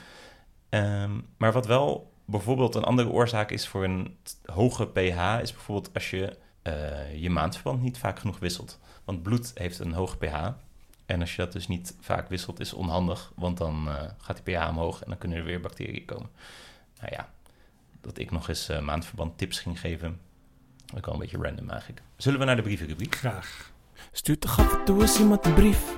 Ehm, 0.70 1.20
maar 1.38 1.52
wat 1.52 1.66
wel 1.66 2.12
bijvoorbeeld 2.26 2.76
een 2.76 2.84
andere 2.84 3.10
oorzaak 3.10 3.52
is 3.52 3.68
voor 3.68 3.84
een 3.84 4.18
hoge 4.46 4.88
pH, 4.88 5.42
is 5.42 5.54
bijvoorbeeld 5.54 5.94
als 5.94 6.10
je 6.10 6.38
eh, 6.62 7.22
je 7.22 7.30
maandverband 7.30 7.82
niet 7.82 7.98
vaak 7.98 8.20
genoeg 8.20 8.40
wisselt. 8.40 8.80
Want 9.04 9.24
bloed 9.24 9.52
heeft 9.56 9.80
een 9.80 9.94
hoge 9.94 10.18
pH. 10.18 10.48
En 11.06 11.22
als 11.22 11.36
je 11.36 11.42
dat 11.42 11.52
dus 11.52 11.68
niet 11.68 11.96
vaak 12.00 12.30
wisselt, 12.30 12.60
is 12.60 12.74
onhandig, 12.74 13.32
want 13.36 13.58
dan 13.58 13.88
eh, 13.88 14.04
gaat 14.18 14.42
die 14.44 14.56
pH 14.56 14.68
omhoog 14.70 15.02
en 15.02 15.10
dan 15.10 15.18
kunnen 15.18 15.38
er 15.38 15.44
weer 15.44 15.62
bacteriën 15.62 16.06
komen. 16.06 16.30
Nou 17.00 17.14
ja, 17.14 17.30
dat 18.02 18.18
ik 18.18 18.32
nog 18.32 18.50
eens 18.50 18.70
eh, 18.70 18.82
maandverband 18.82 19.38
tips 19.38 19.60
ging 19.60 19.80
geven, 19.80 20.20
dat 20.92 21.00
is 21.00 21.06
wel 21.06 21.14
een 21.14 21.20
beetje 21.20 21.38
random 21.38 21.70
eigenlijk. 21.70 22.02
Zullen 22.18 22.40
we 22.40 22.46
naar 22.46 22.56
de 22.56 22.62
brievenrubriek? 22.62 23.16
Graag. 23.16 23.72
Stuurt 24.12 24.42
toch 24.42 24.60
af 24.60 24.74
en 24.74 24.86
toe 24.86 25.02
eens 25.02 25.20
iemand 25.20 25.46
een 25.46 25.54
brief. 25.54 25.98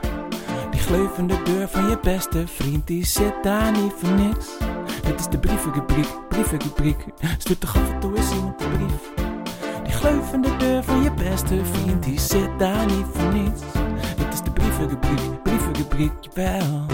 Die 0.72 0.82
gleuvende 0.82 1.44
deur 1.44 1.68
van 1.68 1.90
je 1.90 2.00
beste 2.00 2.48
vriend, 2.48 2.88
die 2.88 3.06
zit 3.06 3.44
daar 3.44 3.72
niet 3.72 3.94
voor 3.94 4.12
niks. 4.12 4.58
Dit 5.04 5.20
is 5.20 5.28
de 5.28 5.40
brievenrubriek, 5.40 6.28
brievenrubriek. 6.30 7.06
Stuurt 7.38 7.60
toch 7.60 7.76
af 7.76 7.92
en 7.92 8.00
toe 8.00 8.18
eens 8.18 8.32
iemand 8.32 8.62
een 8.62 8.72
brief. 8.72 9.14
Die 9.84 9.94
gleuvende 9.94 10.56
deur 10.58 10.84
van 10.84 11.04
je 11.04 11.14
beste 11.14 11.66
vriend, 11.66 12.04
die 12.04 12.20
zit 12.20 12.60
daar 12.60 12.86
niet 12.86 13.06
voor 13.06 13.34
niets. 13.34 13.62
Dit 14.18 14.34
is 14.34 14.42
de 14.42 14.52
brievenrubriek, 14.52 15.44
brievenrubriek, 15.44 16.12
jawel. 16.22 16.86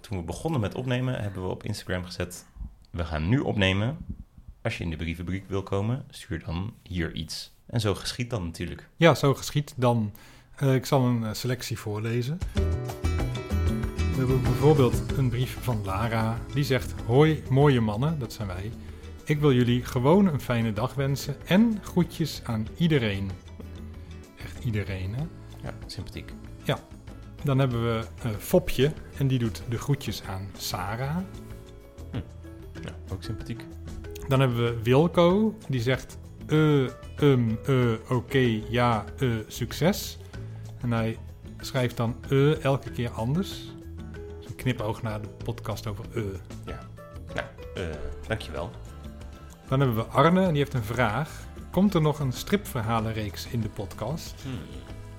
Toen 0.00 0.18
we 0.18 0.22
begonnen 0.24 0.60
met 0.60 0.74
opnemen, 0.74 1.20
hebben 1.20 1.42
we 1.42 1.48
op 1.48 1.62
Instagram 1.62 2.04
gezet: 2.04 2.46
we 2.90 3.04
gaan 3.04 3.28
nu 3.28 3.38
opnemen. 3.38 3.96
Als 4.62 4.78
je 4.78 4.84
in 4.84 4.90
de 4.90 4.96
brievenrubriek 4.96 5.48
wil 5.48 5.62
komen, 5.62 6.04
stuur 6.10 6.44
dan 6.44 6.74
hier 6.82 7.14
iets. 7.14 7.52
En 7.66 7.80
zo 7.80 7.94
geschiet 7.94 8.30
dan 8.30 8.44
natuurlijk. 8.44 8.88
Ja, 8.96 9.14
zo 9.14 9.34
geschiet 9.34 9.74
dan. 9.76 10.12
eh, 10.56 10.74
ik 10.74 10.86
zal 10.86 11.04
een 11.06 11.24
eh, 11.24 11.32
selectie 11.32 11.78
voorlezen. 11.78 12.38
We 14.12 14.18
hebben 14.18 14.42
bijvoorbeeld 14.42 15.02
een 15.16 15.28
brief 15.28 15.56
van 15.60 15.84
Lara. 15.84 16.38
Die 16.54 16.64
zegt: 16.64 16.94
Hoi, 17.06 17.42
mooie 17.50 17.80
mannen, 17.80 18.18
dat 18.18 18.32
zijn 18.32 18.48
wij. 18.48 18.72
Ik 19.24 19.40
wil 19.40 19.52
jullie 19.52 19.84
gewoon 19.84 20.26
een 20.26 20.40
fijne 20.40 20.72
dag 20.72 20.94
wensen 20.94 21.36
en 21.46 21.78
groetjes 21.82 22.40
aan 22.44 22.66
iedereen. 22.76 23.30
Echt 24.36 24.64
iedereen, 24.64 25.14
hè? 25.14 25.22
Ja, 25.62 25.74
sympathiek. 25.86 26.32
Dan 27.44 27.58
hebben 27.58 27.82
we 27.84 28.04
eh, 28.22 28.30
Fopje 28.38 28.92
en 29.18 29.26
die 29.28 29.38
doet 29.38 29.62
de 29.68 29.78
groetjes 29.78 30.22
aan 30.22 30.48
Sarah. 30.56 31.16
Ja, 32.82 32.94
ook 33.12 33.22
sympathiek. 33.22 33.64
Dan 34.28 34.40
hebben 34.40 34.64
we 34.64 34.82
Wilco, 34.82 35.54
die 35.68 35.80
zegt: 35.80 36.18
eh, 36.46 36.88
um, 37.20 37.58
eh, 37.66 38.10
oké, 38.10 38.60
ja, 38.68 39.04
eh, 39.18 39.28
succes. 39.46 40.18
En 40.80 40.92
hij 40.92 41.18
schrijft 41.60 41.96
dan 41.96 42.16
eh 42.28 42.64
elke 42.64 42.90
keer 42.90 43.10
anders. 43.10 43.50
Dus 44.38 44.48
een 44.48 44.54
knipoog 44.56 45.02
naar 45.02 45.20
de 45.22 45.28
podcast 45.44 45.86
over 45.86 46.04
eh. 46.14 46.22
Nou, 47.34 47.46
eh, 47.74 47.84
dankjewel. 48.26 48.70
Dan 49.68 49.80
hebben 49.80 49.96
we 49.96 50.04
Arne, 50.04 50.42
en 50.42 50.48
die 50.48 50.58
heeft 50.58 50.74
een 50.74 50.82
vraag. 50.82 51.30
Komt 51.70 51.94
er 51.94 52.00
nog 52.00 52.18
een 52.18 52.32
stripverhalenreeks 52.32 53.46
in 53.46 53.60
de 53.60 53.68
podcast? 53.68 54.34
Hmm, 54.42 54.58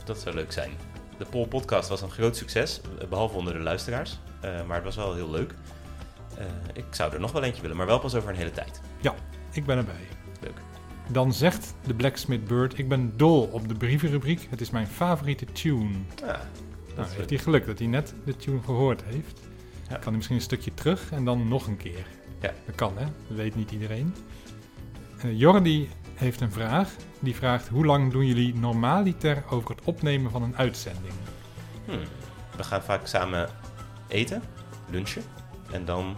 dat 0.06 0.20
zou 0.20 0.36
leuk 0.36 0.52
zijn. 0.52 0.72
De 1.18 1.26
Pol 1.26 1.48
Podcast 1.48 1.90
was 1.90 2.02
een 2.02 2.12
groot 2.12 2.36
succes, 2.38 2.82
eh, 3.00 3.08
behalve 3.08 3.38
onder 3.38 3.54
de 3.54 3.60
luisteraars. 3.60 4.20
Eh, 4.42 4.66
maar 4.68 4.76
het 4.76 4.86
was 4.86 4.96
wel 4.96 5.14
heel 5.14 5.30
leuk. 5.30 5.54
Eh, 6.38 6.46
ik 6.74 6.86
zou 6.90 7.14
er 7.14 7.20
nog 7.20 7.32
wel 7.32 7.44
eentje 7.44 7.62
willen, 7.62 7.78
maar 7.78 7.86
wel 7.86 8.00
pas 8.00 8.16
over 8.16 8.30
een 8.30 8.36
hele 8.36 8.52
tijd. 8.52 8.82
Ik 9.52 9.66
ben 9.66 9.78
erbij. 9.78 10.08
Leuk. 10.42 10.58
Dan 11.12 11.34
zegt 11.34 11.74
de 11.86 11.94
Blacksmith 11.94 12.46
Bird: 12.46 12.78
Ik 12.78 12.88
ben 12.90 13.14
dol 13.18 13.42
op 13.52 13.68
de 13.68 13.74
brievenrubriek. 13.76 14.48
Het 14.50 14.62
is 14.62 14.70
mijn 14.70 14.88
favoriete 14.88 15.46
tune. 15.46 15.96
Ah, 16.22 16.28
Nou, 16.28 16.38
dat 16.96 17.08
is 17.08 17.14
heeft 17.16 17.30
hij 17.30 17.40
geluk 17.40 17.66
dat 17.66 17.80
hij 17.80 17.88
net 17.88 18.14
de 18.26 18.36
tune 18.36 18.60
gehoord 18.66 19.04
heeft. 19.04 19.40
Ja. 19.90 19.94
Kan 19.96 20.04
hij 20.04 20.12
misschien 20.14 20.36
een 20.36 20.42
stukje 20.42 20.74
terug 20.74 21.12
en 21.12 21.26
dan 21.26 21.48
nog 21.48 21.68
een 21.68 21.78
keer. 21.78 22.06
Ja. 22.42 22.54
Dat 22.66 22.76
kan, 22.76 22.98
hè? 22.98 23.06
Dat 23.28 23.38
weet 23.38 23.56
niet 23.56 23.72
iedereen. 23.72 24.16
Eh, 25.22 25.40
Jordi 25.40 25.90
heeft 26.14 26.42
een 26.42 26.52
vraag. 26.52 26.96
Die 27.20 27.36
vraagt: 27.36 27.68
Hoe 27.68 27.86
lang 27.86 28.12
doen 28.12 28.26
jullie 28.26 28.56
normaaliter 28.56 29.44
over 29.50 29.70
het 29.70 29.82
opnemen 29.84 30.32
van 30.32 30.44
een 30.44 30.58
uitzending? 30.58 31.14
Hmm. 31.86 32.00
We 32.58 32.64
gaan 32.64 32.82
vaak 32.84 33.08
samen 33.08 33.50
eten, 34.08 34.42
lunchen. 34.90 35.24
En 35.72 35.86
dan 35.86 36.16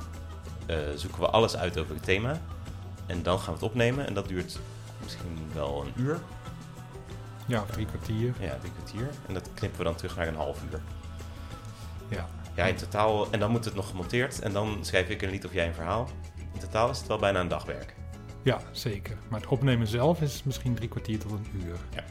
eh, 0.65 0.77
zoeken 0.95 1.19
we 1.19 1.27
alles 1.27 1.55
uit 1.57 1.77
over 1.77 1.93
het 1.95 2.03
thema. 2.03 2.41
En 3.05 3.23
dan 3.23 3.37
gaan 3.39 3.53
we 3.53 3.59
het 3.59 3.69
opnemen. 3.69 4.07
En 4.07 4.13
dat 4.13 4.27
duurt 4.27 4.59
misschien 5.03 5.49
wel 5.53 5.85
een 5.85 6.03
uur. 6.03 6.19
Ja, 7.47 7.61
drie 7.71 7.85
kwartier. 7.85 8.33
Ja, 8.39 8.57
drie 8.59 8.71
kwartier. 8.71 9.09
En 9.27 9.33
dat 9.33 9.49
knippen 9.53 9.77
we 9.77 9.83
dan 9.83 9.95
terug 9.95 10.15
naar 10.15 10.27
een 10.27 10.35
half 10.35 10.63
uur. 10.71 10.81
Ja. 12.09 12.27
Ja, 12.55 12.65
in 12.65 12.75
totaal. 12.75 13.31
En 13.31 13.39
dan 13.39 13.51
moet 13.51 13.65
het 13.65 13.75
nog 13.75 13.89
gemonteerd. 13.89 14.39
En 14.39 14.53
dan 14.53 14.77
schrijf 14.81 15.09
ik 15.09 15.21
een 15.21 15.29
lied 15.29 15.45
of 15.45 15.53
jij 15.53 15.67
een 15.67 15.73
verhaal. 15.73 16.09
In 16.53 16.59
totaal 16.59 16.89
is 16.89 16.97
het 16.97 17.07
wel 17.07 17.19
bijna 17.19 17.39
een 17.39 17.47
dagwerk. 17.47 17.95
ja, 18.43 18.59
zeker. 18.71 19.17
Maar 19.29 19.39
het 19.39 19.49
opnemen 19.49 19.87
zelf 19.87 20.21
is 20.21 20.43
misschien 20.43 20.75
drie 20.75 20.89
kwartier 20.89 21.19
tot 21.19 21.31
een 21.31 21.47
uur. 21.65 21.75
Ja. 21.95 22.03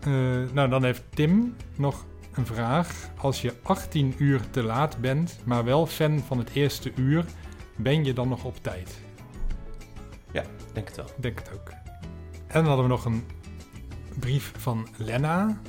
Eh, 0.00 0.52
nou, 0.52 0.68
dan 0.68 0.84
heeft 0.84 1.02
Tim 1.08 1.56
nog 1.76 2.04
een 2.32 2.46
vraag. 2.46 3.10
Als 3.16 3.42
je 3.42 3.54
18 3.62 4.14
uur 4.18 4.50
te 4.50 4.62
laat 4.62 4.98
bent, 5.00 5.38
maar 5.44 5.64
wel 5.64 5.86
fan 5.86 6.18
van 6.18 6.38
het 6.38 6.50
eerste 6.52 6.92
uur, 6.94 7.24
ben 7.76 8.04
je 8.04 8.12
dan 8.12 8.28
nog 8.28 8.44
op 8.44 8.62
tijd? 8.62 9.00
Denk 10.72 10.86
het 10.86 10.96
wel. 10.96 11.10
Denk 11.16 11.38
het 11.38 11.50
ook. 11.54 11.68
En 12.46 12.64
dan 12.64 12.64
hadden 12.64 12.84
we 12.84 12.90
nog 12.90 13.04
een 13.04 13.24
brief 14.18 14.52
van 14.56 14.88
Lena. 14.96 15.60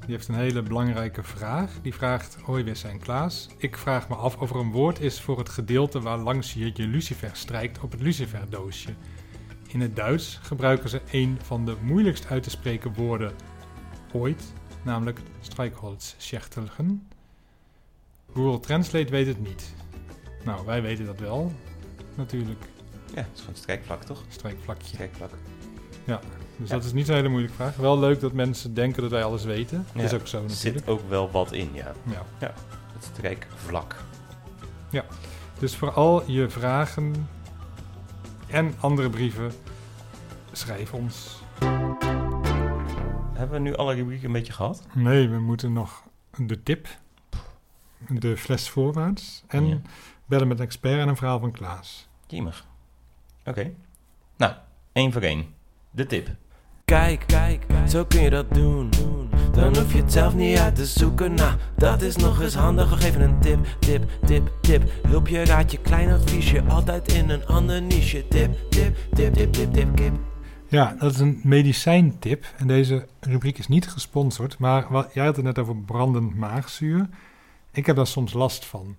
Die 0.00 0.16
heeft 0.16 0.28
een 0.28 0.34
hele 0.34 0.62
belangrijke 0.62 1.22
vraag. 1.22 1.72
Die 1.82 1.94
vraagt: 1.94 2.36
Hoi, 2.42 2.64
Wisse 2.64 2.88
en 2.88 2.98
Klaas. 2.98 3.48
Ik 3.56 3.76
vraag 3.76 4.08
me 4.08 4.14
af 4.14 4.36
of 4.36 4.50
er 4.50 4.56
een 4.56 4.70
woord 4.70 5.00
is 5.00 5.20
voor 5.20 5.38
het 5.38 5.48
gedeelte 5.48 6.00
waar 6.00 6.18
langs 6.18 6.52
je 6.52 6.70
je 6.74 6.86
lucifer 6.86 7.30
strijkt 7.32 7.80
op 7.80 7.90
het 7.90 8.00
luciferdoosje. 8.00 8.94
In 9.68 9.80
het 9.80 9.96
Duits 9.96 10.38
gebruiken 10.42 10.88
ze 10.88 11.00
een 11.10 11.38
van 11.42 11.64
de 11.64 11.76
moeilijkst 11.82 12.26
uit 12.26 12.42
te 12.42 12.50
spreken 12.50 12.94
woorden 12.94 13.32
ooit, 14.12 14.52
namelijk 14.82 15.20
strijkholzschechtelgen. 15.40 17.08
Google 18.32 18.60
Translate 18.60 19.10
weet 19.10 19.26
het 19.26 19.40
niet. 19.40 19.74
Nou, 20.44 20.66
wij 20.66 20.82
weten 20.82 21.06
dat 21.06 21.20
wel. 21.20 21.52
Natuurlijk, 22.14 22.64
Ja, 23.14 23.20
het 23.22 23.26
is 23.34 23.40
gewoon 23.40 23.54
strijkvlak, 23.56 24.04
toch? 24.04 24.22
strijkvlakje. 24.28 24.86
Strijkvlak. 24.86 25.30
Dus 26.56 26.68
Ja. 26.68 26.74
dat 26.74 26.84
is 26.84 26.92
niet 26.92 27.08
een 27.08 27.14
hele 27.14 27.28
moeilijke 27.28 27.56
vraag. 27.56 27.76
Wel 27.76 27.98
leuk 27.98 28.20
dat 28.20 28.32
mensen 28.32 28.74
denken 28.74 29.02
dat 29.02 29.10
wij 29.10 29.24
alles 29.24 29.44
weten. 29.44 29.86
Dat 29.92 30.02
is 30.04 30.10
Ja, 30.10 30.16
ook 30.16 30.26
zo 30.26 30.36
Er 30.36 30.42
natuurlijk. 30.42 30.78
zit 30.78 30.88
ook 30.88 31.08
wel 31.08 31.30
wat 31.30 31.52
in, 31.52 31.70
ja. 31.72 31.92
Ja. 32.38 32.52
Het 32.92 33.04
strijkvlak. 33.14 33.96
Dus 35.58 35.76
voor 35.76 35.90
al 35.92 36.30
je 36.30 36.48
vragen 36.50 37.28
en 38.46 38.74
andere 38.80 39.10
brieven, 39.10 39.52
schrijf 40.52 40.92
ons. 40.94 41.42
Hebben 43.32 43.50
we 43.50 43.58
nu 43.58 43.74
alle 43.76 43.94
rubrieken 43.94 44.26
een 44.26 44.32
beetje 44.32 44.52
gehad? 44.52 44.86
Nee, 44.94 45.28
we 45.28 45.38
moeten 45.38 45.72
nog 45.72 46.02
de 46.36 46.62
tip, 46.62 46.88
de 48.08 48.36
fles 48.36 48.68
voorwaarts 48.70 49.42
en 49.46 49.66
Ja. 49.66 49.80
bellen 50.26 50.48
met 50.48 50.58
een 50.58 50.64
expert 50.64 51.00
en 51.00 51.08
een 51.08 51.16
verhaal 51.16 51.38
van 51.40 51.52
Klaas. 51.52 52.08
Jemig. 52.26 52.66
Oké. 53.48 53.74
Nou, 54.36 54.52
één 54.92 55.12
voor 55.12 55.22
één. 55.22 55.46
De 55.90 56.06
tip. 56.06 56.28
Kijk, 56.84 57.24
kijk, 57.26 57.66
zo 57.88 58.04
kun 58.04 58.20
je 58.20 58.30
dat 58.30 58.54
doen. 58.54 58.90
Dan 59.52 59.76
hoef 59.76 59.92
je 59.92 59.98
het 59.98 60.12
zelf 60.12 60.34
niet 60.34 60.58
uit 60.58 60.74
te 60.74 60.86
zoeken. 60.86 61.34
Nou, 61.34 61.58
dat 61.76 62.02
is 62.02 62.16
nog 62.16 62.42
eens 62.42 62.54
handig. 62.54 62.90
We 62.90 62.96
geven 62.96 63.20
een 63.20 63.40
tip, 63.40 63.66
tip, 63.78 64.10
tip, 64.26 64.50
tip. 64.60 64.82
Hulpje, 65.06 65.44
raadje, 65.44 65.78
klein 65.78 66.12
adviesje. 66.12 66.62
Altijd 66.62 67.12
in 67.12 67.30
een 67.30 67.46
ander 67.46 67.82
niche. 67.82 68.28
Tip, 68.28 68.70
tip, 68.70 68.96
tip, 69.14 69.34
tip, 69.34 69.52
tip, 69.52 69.72
tip, 69.72 69.96
kip. 69.96 70.14
Ja, 70.68 70.96
dat 70.98 71.12
is 71.12 71.18
een 71.18 71.40
medicijntip. 71.42 72.44
En 72.56 72.66
deze 72.66 73.06
rubriek 73.20 73.58
is 73.58 73.68
niet 73.68 73.88
gesponsord. 73.88 74.58
Maar 74.58 74.86
wat, 74.90 75.14
jij 75.14 75.24
had 75.24 75.36
het 75.36 75.44
net 75.44 75.58
over 75.58 75.76
brandend 75.76 76.34
maagzuur. 76.34 77.08
Ik 77.72 77.86
heb 77.86 77.96
daar 77.96 78.06
soms 78.06 78.32
last 78.32 78.64
van. 78.64 78.96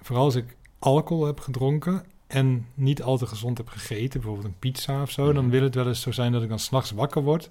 Vooral 0.00 0.24
als 0.24 0.34
ik 0.34 0.56
alcohol 0.78 1.26
heb 1.26 1.40
gedronken 1.40 2.04
en 2.26 2.66
niet 2.74 3.02
al 3.02 3.16
te 3.18 3.26
gezond 3.26 3.58
heb 3.58 3.68
gegeten. 3.68 4.20
Bijvoorbeeld 4.20 4.46
een 4.48 4.58
pizza 4.58 5.02
of 5.02 5.10
zo. 5.10 5.32
Dan 5.32 5.42
Mhm. 5.42 5.52
wil 5.52 5.62
het 5.62 5.74
wel 5.74 5.86
eens 5.86 6.00
zo 6.00 6.10
zijn 6.12 6.32
dat 6.32 6.42
ik 6.42 6.48
dan 6.48 6.58
s'nachts 6.58 6.90
wakker 6.90 7.22
word. 7.22 7.50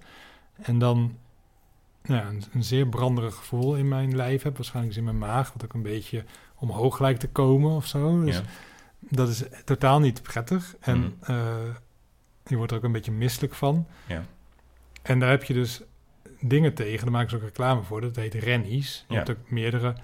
En 0.62 0.80
dan 0.80 1.18
nou 2.04 2.22
ja, 2.22 2.28
een, 2.30 2.44
een 2.54 2.64
zeer 2.64 2.88
branderig 2.88 3.36
gevoel 3.36 3.76
in 3.76 3.88
mijn 3.88 4.16
lijf 4.16 4.44
heb. 4.44 4.56
Waarschijnlijk 4.56 4.94
is 4.94 5.00
in 5.00 5.06
mijn 5.06 5.18
maag. 5.18 5.54
Wat 5.54 5.64
ook 5.64 5.74
een 5.74 5.82
beetje 5.82 6.24
omhoog 6.56 7.00
lijkt 7.00 7.20
te 7.20 7.28
komen 7.30 7.72
of 7.76 7.86
zo. 7.86 8.24
Dus 8.24 8.36
Ja. 8.38 8.44
dat 9.00 9.30
is 9.30 9.44
totaal 9.66 10.00
niet 10.00 10.22
prettig. 10.22 10.76
En 10.80 10.98
Mhm. 11.00 11.32
eh, 11.32 11.56
je 12.46 12.56
wordt 12.56 12.72
er 12.72 12.78
ook 12.78 12.84
een 12.84 12.92
beetje 12.92 13.12
misselijk 13.12 13.54
van. 13.54 13.88
Ja. 14.08 14.26
En 15.02 15.20
daar 15.20 15.30
heb 15.30 15.44
je 15.44 15.54
dus 15.54 15.82
dingen 16.40 16.74
tegen. 16.74 17.04
Daar 17.04 17.12
maken 17.12 17.30
ze 17.30 17.36
ook 17.36 17.42
reclame 17.42 17.82
voor. 17.84 18.02
Dat 18.02 18.16
heet 18.16 18.34
Rennies. 18.34 19.06
Je 19.08 19.14
Ja. 19.14 19.24
hebt 19.24 19.30
ook 19.38 19.50
meerdere. 19.50 19.96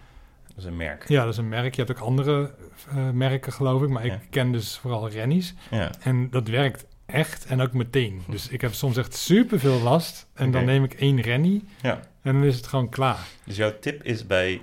Dat 0.55 0.57
is 0.57 0.65
een 0.65 0.77
merk. 0.77 1.07
Ja, 1.07 1.23
dat 1.23 1.31
is 1.33 1.37
een 1.37 1.49
merk. 1.49 1.75
Je 1.75 1.83
hebt 1.83 1.97
ook 1.99 2.05
andere 2.07 2.51
eh, 2.89 3.09
merken, 3.09 3.53
geloof 3.53 3.81
ik. 3.81 3.89
Maar 3.89 4.05
ik 4.05 4.11
Ja. 4.11 4.19
ken 4.29 4.51
dus 4.51 4.77
vooral 4.77 5.09
Rennies. 5.09 5.53
Ja. 5.71 5.89
En 6.03 6.29
dat 6.29 6.47
werkt 6.47 6.85
echt 7.05 7.45
en 7.45 7.61
ook 7.61 7.73
meteen. 7.73 8.21
Dus 8.29 8.47
ik 8.47 8.61
heb 8.61 8.73
soms 8.73 8.97
echt 8.97 9.15
super 9.15 9.59
veel 9.59 9.79
last. 9.79 10.27
En 10.33 10.51
dan 10.51 10.65
neem 10.65 10.83
ik 10.83 10.93
één 10.93 11.21
Rennie. 11.21 11.63
Ja. 11.81 11.99
En 12.21 12.33
dan 12.33 12.43
is 12.43 12.55
het 12.55 12.67
gewoon 12.67 12.89
klaar. 12.89 13.27
Dus 13.45 13.55
jouw 13.55 13.79
tip 13.79 14.03
is 14.03 14.27
bij 14.27 14.61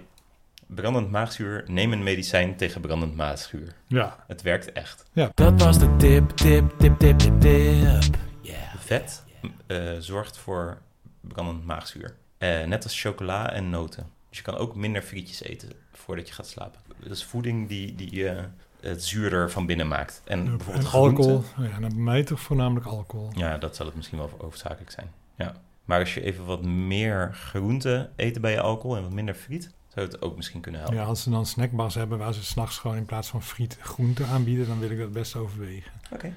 brandend 0.67 1.11
maagzuur, 1.11 1.65
neem 1.67 1.93
een 1.93 2.03
medicijn 2.03 2.57
tegen 2.57 2.81
brandend 2.81 3.17
maagzuur. 3.17 3.75
Ja. 3.87 4.25
Het 4.27 4.43
werkt 4.43 4.73
echt. 4.73 5.05
Dat 5.35 5.63
was 5.63 5.79
de 5.79 5.97
tip, 5.97 6.31
tip, 6.31 6.71
tip, 6.79 6.99
tip, 6.99 7.19
tip, 7.19 7.41
tip. 7.41 8.15
Yeah. 8.41 8.75
Vet 8.79 9.25
eh, 9.67 9.93
zorgt 9.99 10.37
voor 10.39 10.79
brandend 11.21 11.65
maagzuur. 11.65 12.15
Eh, 12.39 12.65
net 12.65 12.85
als 12.85 13.01
chocola 13.01 13.53
en 13.53 13.71
noten. 13.71 14.07
Dus 14.29 14.39
je 14.39 14.45
kan 14.45 14.57
ook 14.57 14.75
minder 14.77 15.03
frietjes 15.03 15.43
eten 15.43 15.73
voordat 15.93 16.29
je 16.29 16.35
gaat 16.35 16.47
slapen. 16.49 16.81
Dat 17.03 17.11
is 17.11 17.25
voeding 17.25 17.69
die, 17.69 17.95
die 17.95 18.29
eh, 18.29 18.45
het 18.81 19.05
zuurder 19.05 19.51
van 19.51 19.67
binnen 19.67 19.89
maakt. 19.89 20.23
En 20.25 20.39
En 20.39 20.57
bijvoorbeeld 20.57 20.93
alcohol. 20.95 21.37
Oh 21.37 21.65
ja, 21.69 21.79
nou, 21.79 21.95
bij 21.95 22.03
mij 22.03 22.25
toch 22.25 22.41
voornamelijk 22.41 22.87
alcohol. 22.87 23.31
Ja, 23.35 23.59
dat 23.59 23.77
zal 23.77 23.87
het 23.87 23.95
misschien 23.95 24.19
wel 24.19 24.31
hoofdzakelijk 24.39 24.91
zijn. 24.91 25.11
Ja. 25.37 25.55
Maar 25.85 26.01
als 26.01 26.15
je 26.15 26.23
even 26.23 26.45
wat 26.45 26.63
meer 26.65 27.35
groente 27.35 28.11
eten 28.17 28.41
bij 28.41 28.53
je 28.53 28.61
alcohol 28.61 28.97
en 28.97 29.03
wat 29.03 29.13
minder 29.13 29.35
friet, 29.35 29.71
zou 29.95 30.07
het 30.07 30.23
ook 30.23 30.37
misschien 30.37 30.61
kunnen 30.61 30.81
helpen. 30.81 30.99
Ja, 30.99 31.05
als 31.05 31.23
ze 31.23 31.31
dan 31.31 31.47
snackbars 31.47 31.95
hebben 31.95 32.19
waar 32.19 32.35
ze 32.35 32.45
s'nachts 32.45 32.79
gewoon 32.79 32.97
in 32.97 33.05
plaats 33.05 33.29
van 33.29 33.43
friet 33.43 33.77
groente 33.81 34.25
aanbieden, 34.25 34.67
dan 34.67 34.79
wil 34.79 34.91
ik 34.91 34.99
dat 34.99 35.13
best 35.13 35.37
overwegen. 35.37 35.93
Oké. 36.13 36.33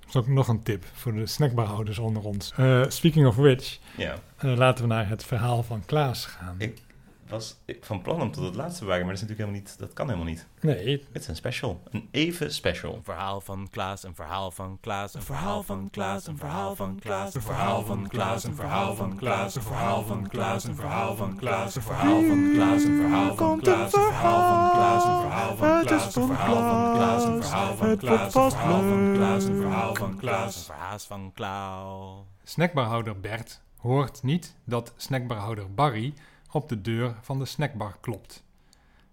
Dat 0.00 0.08
is 0.08 0.16
ook 0.16 0.26
nog 0.26 0.48
een 0.48 0.62
tip 0.62 0.84
voor 0.92 1.12
de 1.12 1.26
snackbarhouders 1.26 1.98
onder 1.98 2.22
ons. 2.24 2.52
Eh, 2.56 2.82
speaking 2.88 3.26
of 3.26 3.36
which, 3.36 3.78
Ja. 3.96 4.14
eh, 4.36 4.56
laten 4.56 4.84
we 4.88 4.94
naar 4.94 5.08
het 5.08 5.24
verhaal 5.24 5.62
van 5.62 5.84
Klaas 5.84 6.26
gaan. 6.26 6.54
Ik- 6.58 6.82
Was 7.34 7.56
ik 7.64 7.84
van 7.84 8.02
plan 8.02 8.22
om 8.22 8.30
tot 8.30 8.44
het 8.44 8.54
laatste 8.54 8.78
te 8.78 8.84
waren, 8.84 9.06
maar 9.06 9.14
dat 9.14 9.22
is 9.22 9.28
natuurlijk 9.28 9.50
helemaal 9.50 9.60
niet, 9.60 9.78
dat 9.78 9.92
kan 9.92 10.06
helemaal 10.06 10.28
niet. 10.28 10.46
Nee, 10.60 11.04
Het 11.12 11.22
is 11.22 11.28
een 11.28 11.36
special. 11.36 11.82
Een 11.90 12.08
even 12.10 12.52
special. 12.52 12.94
Een 12.94 13.04
verhaal 13.04 13.40
van 13.40 13.68
Klaas, 13.70 14.02
een 14.02 14.14
verhaal 14.14 14.50
van 14.50 14.78
Klaas, 14.80 15.14
een 15.14 15.22
verhaal 15.22 15.62
van 15.62 15.90
Klaas, 15.90 16.26
een 16.26 16.38
verhaal 16.38 16.74
van 16.74 16.98
Klaas, 16.98 17.34
een 17.34 17.42
verhaal 17.42 17.84
van 17.84 18.08
Klaas, 18.08 18.44
een 18.44 18.54
verhaal 18.54 18.94
van 18.94 19.18
Klaas, 19.18 19.54
een 19.54 19.64
verhaal 19.64 20.04
van 20.04 20.26
Klaas, 20.26 20.64
een 20.64 20.64
verhaal 20.64 20.64
van 20.64 20.64
Klaas, 20.64 20.64
een 20.64 20.74
verhaal 20.74 21.14
van 21.14 21.36
Klaas, 21.36 21.74
een 21.74 21.82
verhaal 21.82 22.24
van 22.24 22.56
Klaas, 22.56 22.84
een 22.84 22.92
verhaal 22.92 23.34
van 23.36 23.56
Klaas, 23.56 23.94
een 23.94 24.02
verhaal 25.12 25.56
van 25.56 25.78
Klaas, 25.78 26.04
een 26.04 26.32
verhaal 26.32 26.66
van 26.66 26.92
Klaas, 26.92 27.24
een 27.24 27.42
verhaal 27.42 27.76
van 27.76 27.98
Klaas, 27.98 28.44
een 28.44 28.52
verhaal 28.52 28.84
van 28.86 29.12
Klaas, 29.14 29.44
een 29.44 29.56
verhaal 29.56 29.94
van 29.94 30.16
Klaas, 30.18 30.54
een 30.54 30.66
verhaal 30.66 30.98
van 30.98 31.32
Klaas. 31.34 32.24
snackbarhouder 32.42 33.20
Bert 33.20 33.62
hoort 33.76 34.22
niet 34.22 34.56
dat 34.64 34.92
snackbarhouder 34.96 35.74
Barry 35.74 36.14
op 36.54 36.68
de 36.68 36.80
deur 36.80 37.18
van 37.20 37.38
de 37.38 37.44
snackbar 37.44 37.98
klopt. 38.00 38.44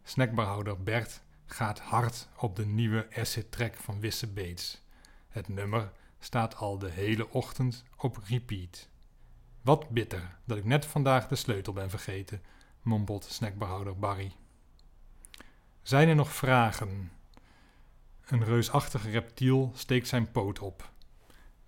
Snackbarhouder 0.03 0.83
Bert 0.83 1.21
gaat 1.45 1.79
hard 1.79 2.27
op 2.37 2.55
de 2.55 2.65
nieuwe 2.65 3.07
acid 3.15 3.51
track 3.51 3.75
van 3.75 3.99
Wisse 3.99 4.27
Bates. 4.27 4.81
Het 5.29 5.47
nummer 5.47 5.91
staat 6.19 6.55
al 6.55 6.77
de 6.77 6.89
hele 6.89 7.29
ochtend 7.29 7.83
op 7.97 8.17
repeat. 8.27 8.89
Wat 9.61 9.89
bitter 9.89 10.37
dat 10.45 10.57
ik 10.57 10.65
net 10.65 10.85
vandaag 10.85 11.27
de 11.27 11.35
sleutel 11.35 11.73
ben 11.73 11.89
vergeten, 11.89 12.41
mompelt 12.81 13.23
snackbarhouder 13.23 13.97
Barry. 13.99 14.35
Zijn 15.81 16.09
er 16.09 16.15
nog 16.15 16.31
vragen? 16.33 17.11
Een 18.25 18.43
reusachtig 18.43 19.11
reptiel 19.11 19.71
steekt 19.75 20.07
zijn 20.07 20.31
poot 20.31 20.59
op. 20.59 20.91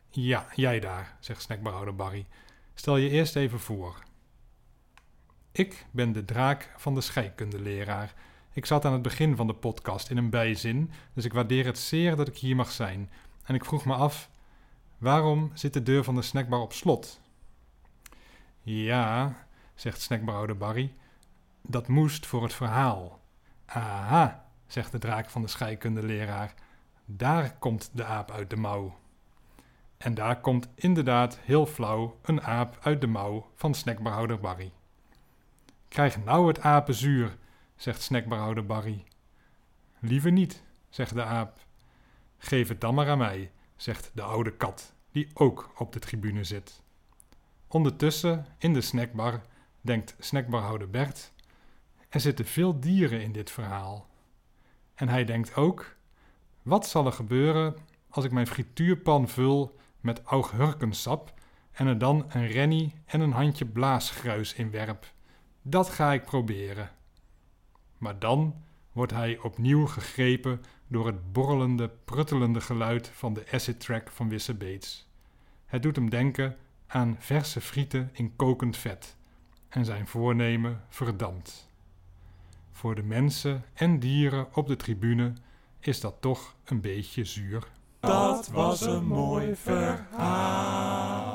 Ja, 0.10 0.48
jij 0.56 0.80
daar, 0.80 1.18
zegt 1.20 1.42
snackbarhouder 1.42 1.96
Barry. 1.96 2.28
Stel 2.74 2.98
je 2.98 3.10
eerst 3.10 3.36
even 3.36 3.60
voor. 3.60 4.04
Ik 5.56 5.86
ben 5.92 6.12
de 6.12 6.26
draak 6.26 6.74
van 6.78 6.96
de 6.96 7.02
scheikundeleraar. 7.02 8.14
Ik 8.54 8.66
zat 8.66 8.86
aan 8.86 8.94
het 8.94 9.02
begin 9.02 9.36
van 9.36 9.48
de 9.48 9.54
podcast 9.54 10.10
in 10.10 10.18
een 10.18 10.30
bijzin, 10.30 10.92
dus 11.14 11.26
ik 11.26 11.34
waardeer 11.34 11.66
het 11.66 11.78
zeer 11.78 12.16
dat 12.16 12.28
ik 12.28 12.38
hier 12.38 12.56
mag 12.56 12.72
zijn. 12.72 13.12
En 13.44 13.56
ik 13.56 13.66
vroeg 13.66 13.86
me 13.86 13.94
af, 13.94 14.30
waarom 14.98 15.52
zit 15.54 15.74
de 15.74 15.84
deur 15.84 16.04
van 16.04 16.16
de 16.16 16.22
snackbar 16.22 16.60
op 16.60 16.74
slot? 16.74 17.22
Ja, 18.62 19.36
zegt 19.76 20.02
snackbarhouder 20.02 20.58
Barry, 20.58 20.94
dat 21.62 21.88
moest 21.88 22.26
voor 22.26 22.44
het 22.44 22.54
verhaal. 22.54 23.20
Aha, 23.66 24.46
zegt 24.68 24.92
de 24.92 25.00
draak 25.00 25.30
van 25.30 25.42
de 25.42 25.48
scheikundeleraar, 25.48 26.54
daar 27.06 27.58
komt 27.58 27.90
de 27.94 28.06
aap 28.06 28.32
uit 28.32 28.50
de 28.50 28.58
mouw. 28.58 28.98
En 29.98 30.14
daar 30.14 30.42
komt 30.42 30.68
inderdaad 30.76 31.40
heel 31.40 31.66
flauw 31.66 32.20
een 32.22 32.42
aap 32.42 32.78
uit 32.82 33.02
de 33.02 33.08
mouw 33.08 33.50
van 33.56 33.74
snackbarhouder 33.74 34.40
Barry. 34.40 34.72
Krijg 35.94 36.24
nou 36.24 36.48
het 36.48 36.60
apenzuur, 36.60 37.38
zegt 37.76 38.02
snackbarhouder 38.02 38.66
Barry. 38.66 39.04
Liever 40.00 40.32
niet, 40.32 40.64
zegt 40.90 41.14
de 41.14 41.24
aap. 41.24 41.60
Geef 42.38 42.68
het 42.68 42.82
dan 42.82 42.96
maar 42.96 43.10
aan 43.10 43.18
mij, 43.18 43.52
zegt 43.76 44.12
de 44.14 44.22
oude 44.22 44.52
kat, 44.52 44.94
die 45.12 45.28
ook 45.34 45.72
op 45.78 45.94
de 45.94 46.00
tribune 46.00 46.44
zit. 46.44 46.82
Ondertussen, 47.68 48.46
in 48.58 48.74
de 48.74 48.82
snackbar, 48.82 49.42
denkt 49.82 50.16
snackbarhouder 50.20 50.90
Bert, 50.90 51.32
er 52.10 52.20
zitten 52.20 52.46
veel 52.46 52.80
dieren 52.80 53.22
in 53.22 53.32
dit 53.32 53.52
verhaal. 53.52 54.10
En 54.96 55.10
hij 55.10 55.26
denkt 55.26 55.56
ook, 55.56 55.96
wat 56.62 56.88
zal 56.88 57.06
er 57.06 57.14
gebeuren 57.14 57.76
als 58.10 58.26
ik 58.26 58.32
mijn 58.32 58.48
frituurpan 58.48 59.30
vul 59.30 59.80
met 60.00 60.22
augurkensap 60.24 61.34
en 61.72 61.88
er 61.88 61.98
dan 61.98 62.26
een 62.30 62.48
rennie 62.48 62.94
en 63.06 63.22
een 63.22 63.34
handje 63.34 63.66
blaasgruis 63.66 64.54
in 64.54 64.72
werp. 64.72 65.13
Dat 65.66 65.90
ga 65.90 66.14
ik 66.14 66.24
proberen. 66.24 66.92
Maar 67.98 68.20
dan 68.20 68.64
wordt 68.92 69.12
hij 69.12 69.38
opnieuw 69.38 69.86
gegrepen 69.86 70.62
door 70.88 71.06
het 71.06 71.32
borrelende, 71.32 71.90
pruttelende 72.06 72.62
geluid 72.62 73.08
van 73.08 73.34
de 73.34 73.46
acid 73.52 73.80
track 73.80 74.12
van 74.12 74.30
Wisse 74.30 74.54
Beets. 74.54 75.08
Het 75.66 75.84
doet 75.84 75.96
hem 75.96 76.10
denken 76.10 76.58
aan 76.88 77.16
verse 77.20 77.62
frieten 77.62 78.10
in 78.14 78.36
kokend 78.36 78.78
vet 78.78 79.16
en 79.70 79.86
zijn 79.86 80.08
voornemen 80.08 80.82
verdampt. 80.90 81.70
Voor 82.72 82.96
de 82.96 83.04
mensen 83.04 83.64
en 83.74 84.00
dieren 84.00 84.48
op 84.54 84.68
de 84.68 84.76
tribune 84.76 85.34
is 85.80 86.00
dat 86.00 86.16
toch 86.20 86.56
een 86.66 86.82
beetje 86.82 87.26
zuur. 87.26 87.68
Dat 88.00 88.48
was 88.48 88.82
een 88.82 89.06
mooi 89.06 89.56
verhaal. 89.56 91.33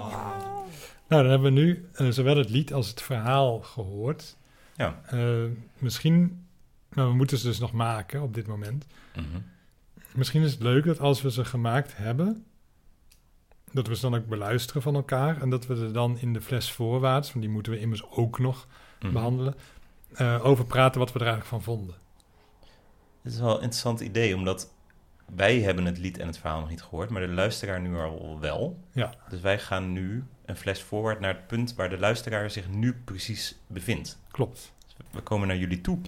Nou, 1.08 1.22
dan 1.22 1.30
hebben 1.30 1.54
we 1.54 1.60
nu 1.60 1.88
eh, 1.92 2.08
zowel 2.08 2.36
het 2.36 2.50
lied 2.50 2.72
als 2.72 2.88
het 2.88 3.02
verhaal 3.02 3.60
gehoord. 3.60 4.36
Ja. 4.76 5.00
Eh, 5.06 5.44
misschien, 5.78 6.46
maar 6.88 7.06
we 7.08 7.14
moeten 7.14 7.38
ze 7.38 7.46
dus 7.46 7.58
nog 7.58 7.72
maken 7.72 8.22
op 8.22 8.34
dit 8.34 8.46
moment. 8.46 8.86
Mhm. 9.16 9.26
Misschien 10.14 10.42
is 10.42 10.52
het 10.52 10.62
leuk 10.62 10.84
dat 10.84 11.00
als 11.00 11.22
we 11.22 11.30
ze 11.30 11.44
gemaakt 11.44 11.96
hebben, 11.96 12.44
dat 13.72 13.86
we 13.86 13.94
ze 13.96 14.00
dan 14.10 14.14
ook 14.20 14.26
beluisteren 14.26 14.82
van 14.82 14.94
elkaar. 14.94 15.40
En 15.42 15.50
dat 15.50 15.66
we 15.66 15.74
er 15.74 15.92
dan 15.92 16.18
in 16.18 16.32
de 16.32 16.40
fles 16.40 16.72
voorwaarts, 16.72 17.32
want 17.32 17.44
die 17.44 17.54
moeten 17.54 17.72
we 17.72 17.80
immers 17.80 18.04
ook 18.10 18.38
nog 18.38 18.66
Mhm. 19.00 19.12
behandelen, 19.12 19.54
eh, 20.14 20.44
over 20.44 20.64
praten 20.64 21.00
wat 21.00 21.12
we 21.12 21.18
er 21.18 21.26
eigenlijk 21.26 21.54
van 21.54 21.74
vonden. 21.74 21.94
Het 23.22 23.32
is 23.32 23.38
wel 23.40 23.48
een 23.56 23.62
interessant 23.62 24.00
idee, 24.00 24.36
omdat 24.36 24.72
wij 25.34 25.60
hebben 25.60 25.84
het 25.84 25.98
lied 25.98 26.18
en 26.18 26.26
het 26.26 26.38
verhaal 26.38 26.60
nog 26.60 26.68
niet 26.68 26.82
gehoord, 26.82 27.10
maar 27.10 27.22
de 27.22 27.32
luisteraar 27.32 27.80
nu 27.80 27.96
al 27.96 28.40
wel. 28.40 28.78
Ja. 28.92 29.14
Dus 29.28 29.40
wij 29.40 29.58
gaan 29.58 29.92
nu 29.92 30.24
een 30.44 30.56
fles 30.56 30.82
voorwaarts 30.82 31.20
naar 31.20 31.34
het 31.34 31.46
punt 31.46 31.74
waar 31.74 31.90
de 31.90 31.98
luisteraar 31.98 32.50
zich 32.50 32.68
nu 32.68 32.94
precies 33.04 33.58
bevindt. 33.66 34.18
Klopt. 34.30 34.72
We 35.10 35.20
komen 35.20 35.48
naar 35.48 35.56
jullie 35.56 35.80
toe. 35.80 35.98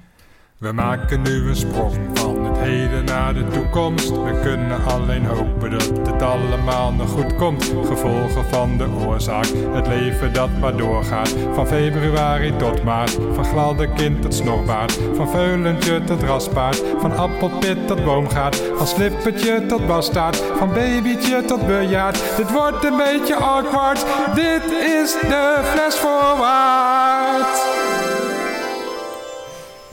We 0.61 0.73
maken 0.73 1.23
nu 1.23 1.49
een 1.49 1.57
sprong 1.57 1.97
van 2.15 2.45
het 2.45 2.59
heden 2.59 3.05
naar 3.05 3.35
de 3.35 3.49
toekomst. 3.49 4.09
We 4.09 4.41
kunnen 4.43 4.85
alleen 4.85 5.25
hopen 5.25 5.71
dat 5.71 5.91
het 6.07 6.23
allemaal 6.23 6.93
nog 6.93 7.11
goed 7.11 7.37
komt. 7.37 7.73
Gevolgen 7.87 8.45
van 8.45 8.77
de 8.77 8.87
oorzaak, 9.07 9.47
het 9.73 9.87
leven 9.87 10.33
dat 10.33 10.49
maar 10.61 10.77
doorgaat. 10.77 11.35
Van 11.53 11.67
februari 11.67 12.57
tot 12.57 12.83
maart, 12.83 13.19
van 13.35 13.45
gladdekind 13.45 14.23
tot 14.23 14.35
snorbaard. 14.35 14.99
Van 15.15 15.29
veulentje 15.29 16.05
tot 16.05 16.23
raspaard, 16.23 16.83
van 16.99 17.17
appelpit 17.17 17.87
tot 17.87 18.05
boomgaard. 18.05 18.63
Van 18.75 18.87
slippertje 18.87 19.67
tot 19.67 19.87
bastaard, 19.87 20.37
van 20.37 20.69
babytje 20.69 21.45
tot 21.45 21.67
bejaard. 21.67 22.37
Dit 22.37 22.53
wordt 22.53 22.85
een 22.85 22.97
beetje 22.97 23.37
awkward, 23.37 24.07
dit 24.35 24.65
is 25.03 25.13
de 25.13 25.61
fles 25.73 25.97
voorwaarts. 25.99 27.60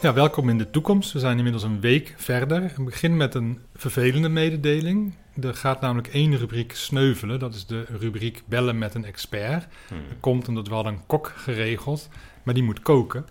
Ja, 0.01 0.13
welkom 0.13 0.49
in 0.49 0.57
de 0.57 0.69
toekomst. 0.69 1.11
We 1.11 1.19
zijn 1.19 1.37
inmiddels 1.37 1.63
een 1.63 1.79
week 1.79 2.13
verder. 2.17 2.63
Ik 2.63 2.85
begin 2.85 3.17
met 3.17 3.35
een 3.35 3.61
vervelende 3.75 4.29
mededeling. 4.29 5.13
Er 5.41 5.55
gaat 5.55 5.81
namelijk 5.81 6.07
één 6.07 6.37
rubriek 6.37 6.75
sneuvelen. 6.75 7.39
Dat 7.39 7.53
is 7.55 7.65
de 7.65 7.85
rubriek 7.99 8.43
bellen 8.45 8.77
met 8.77 8.93
een 8.93 9.05
expert. 9.05 9.67
Hmm. 9.87 9.97
Dat 10.07 10.17
komt 10.19 10.47
omdat 10.47 10.67
we 10.67 10.73
hadden 10.73 10.93
een 10.93 11.05
kok 11.05 11.33
geregeld, 11.35 12.09
maar 12.43 12.53
die 12.53 12.63
moet 12.63 12.79
koken. 12.79 13.25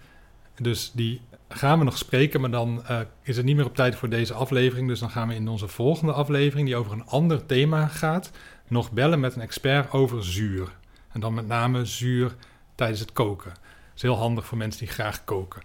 Dus 0.60 0.92
die 0.94 1.20
gaan 1.48 1.78
we 1.78 1.84
nog 1.84 1.98
spreken, 1.98 2.40
maar 2.40 2.50
dan 2.50 2.86
eh, 2.86 3.00
is 3.22 3.36
het 3.36 3.46
niet 3.46 3.56
meer 3.56 3.66
op 3.66 3.76
tijd 3.76 3.96
voor 3.96 4.08
deze 4.08 4.34
aflevering. 4.34 4.88
Dus 4.88 5.00
dan 5.00 5.10
gaan 5.10 5.28
we 5.28 5.34
in 5.34 5.48
onze 5.48 5.68
volgende 5.68 6.12
aflevering, 6.12 6.66
die 6.66 6.76
over 6.76 6.92
een 6.92 7.06
ander 7.06 7.46
thema 7.46 7.86
gaat, 7.86 8.30
nog 8.68 8.92
bellen 8.92 9.20
met 9.20 9.34
een 9.34 9.42
expert 9.42 9.92
over 9.92 10.24
zuur. 10.24 10.76
En 11.12 11.20
dan 11.20 11.34
met 11.34 11.46
name 11.46 11.84
zuur 11.84 12.34
tijdens 12.74 13.00
het 13.00 13.12
koken. 13.12 13.50
Dat 13.50 13.94
is 13.94 14.02
heel 14.02 14.16
handig 14.16 14.46
voor 14.46 14.58
mensen 14.58 14.80
die 14.80 14.94
graag 14.94 15.24
koken. 15.24 15.62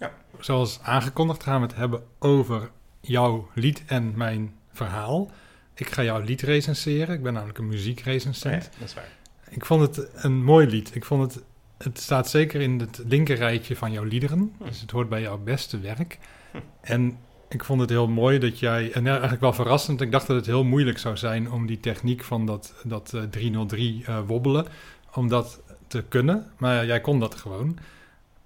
Ja. 0.00 0.12
Zoals 0.38 0.80
aangekondigd 0.82 1.42
gaan 1.42 1.60
we 1.60 1.66
het 1.66 1.76
hebben 1.76 2.02
over 2.18 2.70
jouw 3.00 3.48
lied 3.54 3.82
en 3.86 4.12
mijn 4.16 4.54
verhaal. 4.72 5.30
Ik 5.74 5.88
ga 5.90 6.02
jouw 6.02 6.20
lied 6.20 6.40
recenseren. 6.40 7.14
Ik 7.14 7.22
ben 7.22 7.32
namelijk 7.32 7.58
een 7.58 7.68
muziekrecensent. 7.68 8.64
Ja, 8.64 8.70
dat 8.78 8.88
is 8.88 8.94
waar. 8.94 9.08
Ik 9.50 9.64
vond 9.64 9.96
het 9.96 10.08
een 10.14 10.44
mooi 10.44 10.66
lied. 10.66 10.94
Ik 10.94 11.04
vond 11.04 11.34
het, 11.34 11.44
het 11.78 12.00
staat 12.00 12.28
zeker 12.28 12.60
in 12.60 12.80
het 12.80 13.02
linkerrijtje 13.06 13.76
van 13.76 13.92
jouw 13.92 14.04
liederen. 14.04 14.54
Hm. 14.58 14.64
Dus 14.64 14.80
het 14.80 14.90
hoort 14.90 15.08
bij 15.08 15.20
jouw 15.20 15.38
beste 15.38 15.80
werk. 15.80 16.18
Hm. 16.50 16.58
En 16.80 17.18
ik 17.48 17.64
vond 17.64 17.80
het 17.80 17.90
heel 17.90 18.08
mooi 18.08 18.38
dat 18.38 18.58
jij, 18.58 18.92
en 18.92 19.06
eigenlijk 19.06 19.40
wel 19.40 19.52
verrassend, 19.52 20.00
ik 20.00 20.12
dacht 20.12 20.26
dat 20.26 20.36
het 20.36 20.46
heel 20.46 20.64
moeilijk 20.64 20.98
zou 20.98 21.16
zijn 21.16 21.50
om 21.50 21.66
die 21.66 21.80
techniek 21.80 22.24
van 22.24 22.46
dat, 22.46 22.74
dat 22.84 23.12
eh, 23.14 23.22
303 23.22 24.02
eh, 24.06 24.18
wobbelen, 24.26 24.66
om 25.14 25.28
dat 25.28 25.60
te 25.86 26.04
kunnen. 26.08 26.50
Maar 26.56 26.86
jij 26.86 27.00
kon 27.00 27.20
dat 27.20 27.34
gewoon. 27.34 27.78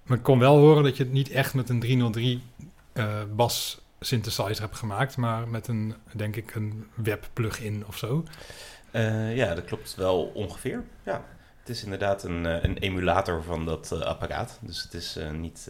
Maar 0.05 0.17
ik 0.17 0.23
kon 0.23 0.39
wel 0.39 0.57
horen 0.57 0.83
dat 0.83 0.97
je 0.97 1.03
het 1.03 1.11
niet 1.11 1.29
echt 1.29 1.53
met 1.53 1.69
een 1.69 1.79
303 1.79 2.43
eh 2.93 3.21
bas 3.35 3.81
synthesizer 3.99 4.61
hebt 4.61 4.75
gemaakt, 4.75 5.17
maar 5.17 5.47
met 5.47 5.67
een, 5.67 5.95
denk 6.11 6.35
ik, 6.35 6.55
een 6.55 6.87
web 6.93 7.29
plugin 7.33 7.83
of 7.87 7.97
zo. 7.97 8.23
Eh, 8.91 9.35
ja, 9.35 9.55
dat 9.55 9.65
klopt 9.65 9.95
wel 9.95 10.23
ongeveer. 10.23 10.83
Ja. 11.03 11.25
Het 11.59 11.69
is 11.69 11.83
inderdaad 11.83 12.23
een, 12.23 12.45
eh, 12.45 12.63
een 12.63 12.77
emulator 12.77 13.43
van 13.43 13.65
dat 13.65 13.91
apparaat. 13.91 14.59
Dus 14.61 14.83
het 14.83 14.93
is 14.93 15.19
niet, 15.33 15.69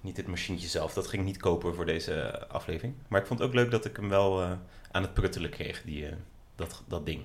niet 0.00 0.16
het 0.16 0.26
machientje 0.26 0.68
zelf. 0.68 0.92
Dat 0.92 1.06
ging 1.06 1.24
niet 1.24 1.36
kopen 1.36 1.74
voor 1.74 1.86
deze 1.86 2.46
aflevering. 2.48 2.94
Maar 3.08 3.20
ik 3.20 3.26
vond 3.26 3.38
het 3.38 3.48
ook 3.48 3.54
leuk 3.54 3.70
dat 3.70 3.84
ik 3.84 3.96
hem 3.96 4.08
wel 4.08 4.42
aan 4.90 5.02
het 5.02 5.14
pruttelen 5.14 5.50
kreeg, 5.50 5.82
die, 5.82 6.08
dat, 6.56 6.82
dat 6.88 7.06
ding. 7.06 7.20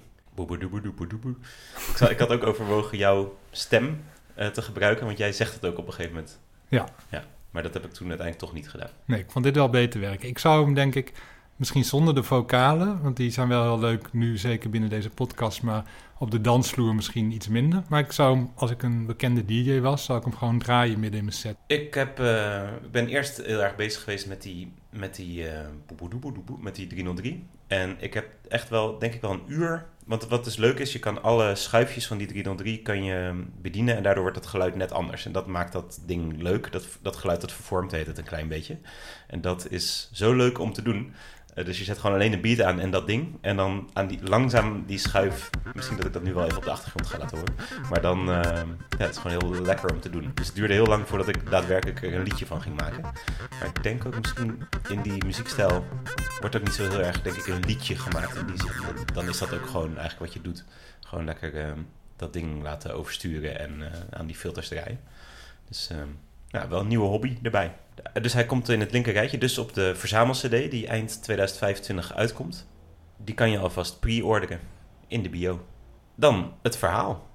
Ik, 2.00 2.10
ik 2.10 2.20
had 2.20 2.30
ook 2.32 2.44
overwogen 2.44 2.98
jouw 2.98 3.38
stem 3.52 4.04
eh, 4.38 4.48
te 4.48 4.62
gebruiken, 4.62 5.06
want 5.06 5.18
jij 5.18 5.32
zegt 5.32 5.54
het 5.54 5.66
ook 5.66 5.78
op 5.78 5.88
een 5.88 5.94
gegeven 5.94 6.14
moment. 6.14 6.40
Ja. 6.68 6.86
ja. 7.10 7.24
Maar 7.52 7.64
dat 7.64 7.74
heb 7.74 7.86
ik 7.86 7.92
toen 7.92 8.08
uiteindelijk 8.08 8.48
toch 8.48 8.56
niet 8.56 8.70
gedaan. 8.70 8.90
Nee, 9.06 9.20
ik 9.20 9.32
vond 9.32 9.46
dit 9.46 9.56
wel 9.56 9.70
beter 9.70 10.00
werken. 10.00 10.30
Ik 10.30 10.40
zou 10.40 10.66
hem 10.66 10.74
denk 10.74 10.96
ik 10.96 11.14
misschien 11.56 11.86
zonder 11.86 12.16
de 12.16 12.24
vocalen, 12.24 13.02
want 13.02 13.18
die 13.18 13.32
zijn 13.32 13.48
wel 13.48 13.64
heel 13.64 13.80
leuk 13.80 14.14
nu, 14.14 14.38
zeker 14.38 14.70
binnen 14.70 14.90
deze 14.90 15.10
podcast, 15.10 15.62
maar 15.62 15.84
op 16.18 16.32
de 16.32 16.42
dansvloer 16.42 16.96
misschien 16.96 17.32
iets 17.32 17.48
minder. 17.48 17.84
Maar 17.90 18.00
ik 18.00 18.12
zou 18.12 18.36
hem, 18.36 18.52
als 18.56 18.72
ik 18.72 18.84
een 18.84 19.06
bekende 19.06 19.46
DJ 19.46 19.80
was, 19.80 20.06
zou 20.06 20.18
ik 20.18 20.24
hem 20.24 20.36
gewoon 20.36 20.60
draaien 20.60 21.00
midden 21.00 21.20
in 21.20 21.26
mijn 21.26 21.38
set. 21.38 21.58
Ik 21.68 21.94
heb, 21.94 22.20
eh, 22.20 22.70
ben 22.92 23.08
eerst 23.08 23.38
heel 23.38 23.64
erg 23.64 23.76
bezig 23.76 24.04
geweest 24.04 24.28
met 24.28 24.42
die, 24.42 24.72
met 24.90 25.16
die, 25.16 25.46
boeboedoeboedoeboe, 25.88 26.58
met 26.60 26.76
die 26.76 26.88
303. 26.88 27.46
En 27.68 27.96
ik 28.00 28.14
heb 28.14 28.28
echt 28.48 28.70
wel, 28.70 29.00
denk 29.00 29.14
ik 29.14 29.22
wel 29.22 29.32
een 29.32 29.44
uur. 29.48 29.86
Want 30.08 30.28
wat 30.28 30.44
dus 30.44 30.56
leuk 30.56 30.80
is, 30.80 30.94
je 30.94 31.00
kan 31.00 31.24
alle 31.24 31.56
schuifjes 31.56 32.08
van 32.08 32.18
die 32.18 32.28
303 32.28 32.82
kan 32.82 33.04
je 33.04 33.44
bedienen. 33.62 33.96
En 33.96 34.04
daardoor 34.04 34.24
wordt 34.24 34.38
het 34.38 34.48
geluid 34.48 34.76
net 34.76 34.92
anders. 34.92 35.26
En 35.26 35.32
dat 35.32 35.48
maakt 35.48 35.72
dat 35.72 36.00
ding 36.06 36.42
leuk. 36.42 36.72
Dat, 36.72 36.88
dat 37.02 37.16
geluid 37.16 37.42
dat 37.42 37.52
vervormt 37.52 37.92
heet 37.92 38.08
het 38.08 38.18
een 38.18 38.24
klein 38.24 38.48
beetje. 38.48 38.78
En 39.28 39.42
dat 39.42 39.72
is 39.72 40.10
zo 40.14 40.34
leuk 40.34 40.60
om 40.60 40.74
te 40.74 40.82
doen. 40.82 41.14
Eh, 41.58 41.66
dus 41.66 41.78
je 41.78 41.84
zet 41.84 41.98
gewoon 41.98 42.16
alleen 42.16 42.34
een 42.34 42.42
beat 42.42 42.62
aan 42.62 42.80
en 42.80 42.90
dat 42.92 43.08
ding. 43.08 43.38
En 43.42 43.56
dan 43.56 43.90
aan 43.94 44.08
die, 44.08 44.20
langzaam 44.24 44.84
die 44.86 44.98
schuif. 44.98 45.50
Misschien 45.74 45.98
dat 45.98 46.06
ik 46.06 46.14
dat 46.14 46.24
nu 46.24 46.34
wel 46.34 46.46
even 46.46 46.58
op 46.58 46.64
de 46.64 46.72
achtergrond 46.72 47.08
ga 47.08 47.18
laten 47.18 47.38
horen. 47.38 47.56
Maar 47.90 48.02
dan, 48.02 48.20
eh, 48.20 48.62
ja, 48.90 49.06
het 49.06 49.10
is 49.10 49.18
gewoon 49.18 49.40
heel 49.40 49.62
lekker 49.62 49.92
om 49.92 50.00
te 50.00 50.10
doen. 50.10 50.32
Dus 50.34 50.48
het 50.48 50.56
duurde 50.56 50.74
heel 50.74 50.86
lang 50.86 51.08
voordat 51.08 51.28
ik 51.28 51.50
daadwerkelijk 51.50 52.04
er 52.04 52.14
een 52.14 52.24
liedje 52.24 52.46
van 52.46 52.62
ging 52.62 52.80
maken. 52.80 53.02
Maar 53.02 53.68
ik 53.68 53.84
denk 53.84 54.06
ook 54.06 54.20
misschien 54.20 54.64
in 54.90 55.02
die 55.02 55.26
muziekstijl 55.26 55.86
wordt 56.40 56.56
ook 56.56 56.64
niet 56.64 56.74
zo 56.74 56.90
heel 56.90 57.02
erg, 57.02 57.22
denk 57.22 57.36
ik, 57.36 57.48
een 57.48 57.66
liedje 57.66 57.96
gemaakt. 57.96 58.36
In 58.36 58.46
die 58.46 58.58
zin. 58.58 58.72
Dan 59.14 59.30
is 59.30 59.38
dat 59.38 59.54
ook 59.54 59.68
gewoon 59.68 59.98
eigenlijk 59.98 60.20
wat 60.20 60.34
je 60.34 60.42
doet. 60.42 60.66
Gewoon 61.00 61.26
lekker 61.26 61.56
eh, 61.56 61.72
dat 62.16 62.34
ding 62.34 62.64
laten 62.64 62.94
oversturen 62.94 63.60
en 63.60 63.82
eh, 63.82 64.00
aan 64.10 64.26
die 64.26 64.36
filters 64.36 64.68
draaien. 64.68 65.00
Dus 65.68 65.90
eh, 66.62 66.70
wel 66.70 66.80
een 66.80 66.88
nieuwe 66.88 67.08
hobby 67.08 67.38
erbij. 67.42 67.76
Dus 68.22 68.34
hij 68.34 68.46
komt 68.46 68.70
in 68.70 68.80
het 68.80 68.92
linker 68.92 69.14
rijtje, 69.14 69.38
dus 69.38 69.58
op 69.58 69.74
de 69.74 69.96
verzamel-cd 69.96 70.72
die 70.72 70.88
eind 70.88 71.24
2025 71.24 72.14
uitkomt. 72.14 72.68
Die 73.18 73.36
kan 73.36 73.52
je 73.52 73.60
alvast 73.60 74.00
pre-orderen 74.00 74.60
in 75.08 75.24
de 75.24 75.30
bio. 75.30 75.66
Dan 76.16 76.54
het 76.62 76.78
verhaal. 76.78 77.28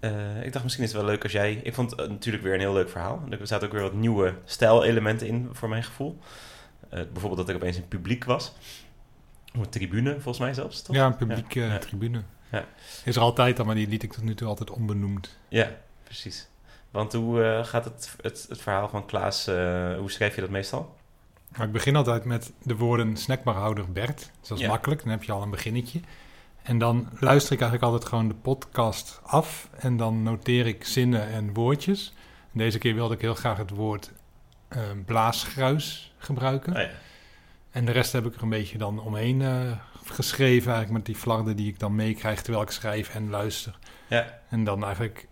Eh, 0.00 0.44
ik 0.44 0.52
dacht 0.52 0.64
misschien 0.64 0.84
is 0.84 0.92
het 0.92 1.00
wel 1.00 1.10
leuk 1.10 1.22
als 1.22 1.32
jij... 1.32 1.54
Ik 1.54 1.74
vond 1.74 1.90
het 1.90 2.08
natuurlijk 2.08 2.44
weer 2.44 2.54
een 2.54 2.60
heel 2.60 2.72
leuk 2.72 2.90
verhaal. 2.90 3.22
Er 3.30 3.46
zaten 3.46 3.66
ook 3.66 3.72
weer 3.72 3.82
wat 3.82 3.92
nieuwe 3.92 4.34
stijlelementen 4.44 5.26
in 5.26 5.48
voor 5.52 5.68
mijn 5.68 5.84
gevoel. 5.84 6.18
Eh, 6.88 7.00
bijvoorbeeld 7.12 7.36
dat 7.36 7.48
er 7.48 7.54
opeens 7.54 7.76
een 7.76 7.88
publiek 7.88 8.24
was. 8.24 8.52
Een 9.52 9.68
tribune 9.68 10.12
volgens 10.12 10.38
mij 10.38 10.54
zelfs, 10.54 10.82
toch? 10.82 10.96
Ja, 10.96 11.06
een 11.06 11.16
publieke 11.16 11.60
ja. 11.60 11.78
tribune. 11.78 12.22
Ja. 12.50 12.64
Is 13.04 13.16
er 13.16 13.22
altijd 13.22 13.58
al, 13.58 13.64
maar 13.64 13.74
die 13.74 13.88
liet 13.88 14.02
ik 14.02 14.12
tot 14.12 14.24
nu 14.24 14.34
toe 14.34 14.48
altijd 14.48 14.70
onbenoemd. 14.70 15.38
Ja, 15.48 15.76
precies. 16.04 16.48
Want 16.92 17.12
hoe 17.12 17.42
eh, 17.44 17.64
gaat 17.64 17.84
het, 17.84 18.16
het, 18.20 18.46
het 18.48 18.60
verhaal 18.62 18.88
van 18.88 19.06
Klaas... 19.06 19.46
eh, 19.46 19.54
hoe 19.98 20.10
schrijf 20.10 20.34
je 20.34 20.40
dat 20.40 20.50
meestal? 20.50 20.96
Maar 21.56 21.66
ik 21.66 21.72
begin 21.72 21.96
altijd 21.96 22.24
met 22.24 22.52
de 22.62 22.76
woorden 22.76 23.16
snackbarhouder 23.16 23.92
Bert. 23.92 24.18
Dus 24.40 24.48
dat 24.48 24.58
is 24.58 24.64
Ja. 24.64 24.70
makkelijk, 24.70 25.02
dan 25.02 25.10
heb 25.10 25.22
je 25.22 25.32
al 25.32 25.42
een 25.42 25.50
beginnetje. 25.50 26.00
En 26.62 26.78
dan 26.78 27.08
luister 27.18 27.52
ik 27.52 27.60
eigenlijk 27.60 27.92
altijd 27.92 28.08
gewoon 28.10 28.28
de 28.28 28.34
podcast 28.34 29.20
af. 29.22 29.68
En 29.78 29.96
dan 29.96 30.22
noteer 30.22 30.66
ik 30.66 30.84
zinnen 30.84 31.28
en 31.28 31.52
woordjes. 31.52 32.12
En 32.52 32.58
deze 32.58 32.78
keer 32.78 32.94
wilde 32.94 33.14
ik 33.14 33.20
heel 33.20 33.34
graag 33.34 33.56
het 33.56 33.70
woord 33.70 34.10
eh, 34.68 34.80
blaasgruis 35.06 36.14
gebruiken. 36.18 36.72
Oh 36.76 36.80
ja. 36.80 36.90
En 37.70 37.84
de 37.84 37.92
rest 37.92 38.12
heb 38.12 38.26
ik 38.26 38.34
er 38.34 38.42
een 38.42 38.48
beetje 38.48 38.78
dan 38.78 39.00
omheen 39.00 39.42
geschreven 40.04 40.72
eigenlijk 40.72 40.90
met 40.90 41.06
die 41.06 41.14
flarden 41.22 41.56
die 41.56 41.68
ik 41.68 41.78
dan 41.78 41.94
meekrijg 41.94 42.42
terwijl 42.42 42.64
ik 42.64 42.70
schrijf 42.70 43.14
en 43.14 43.30
luister. 43.30 43.78
Ja, 44.08 44.38
En 44.48 44.64
dan 44.64 44.84
eigenlijk 44.84 45.28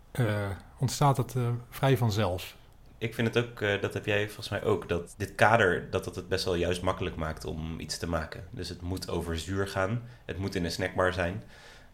ontstaat 0.79 1.17
het 1.17 1.35
eh, 1.37 1.49
vrij 1.71 1.97
vanzelf. 1.97 2.57
ik 2.99 3.15
vind 3.15 3.35
het 3.35 3.45
ook, 3.47 3.61
eh, 3.61 3.81
dat 3.81 3.95
heb 3.95 4.07
jij 4.07 4.27
volgens 4.27 4.49
mij 4.49 4.63
ook, 4.63 4.89
dat 4.89 5.15
dit 5.17 5.35
kader, 5.35 5.91
dat 5.91 6.05
het 6.05 6.15
het 6.15 6.29
best 6.29 6.45
wel 6.45 6.55
juist 6.55 6.83
makkelijk 6.83 7.17
maakt 7.17 7.45
om 7.45 7.81
iets 7.81 7.99
te 7.99 8.09
maken. 8.09 8.45
Dus 8.51 8.69
het 8.69 8.81
moet 8.81 9.09
over 9.11 9.39
zuur 9.39 9.69
gaan, 9.69 10.03
het 10.25 10.39
moet 10.39 10.55
in 10.55 10.65
een 10.65 10.71
snackbar 10.71 11.13
zijn. 11.13 11.43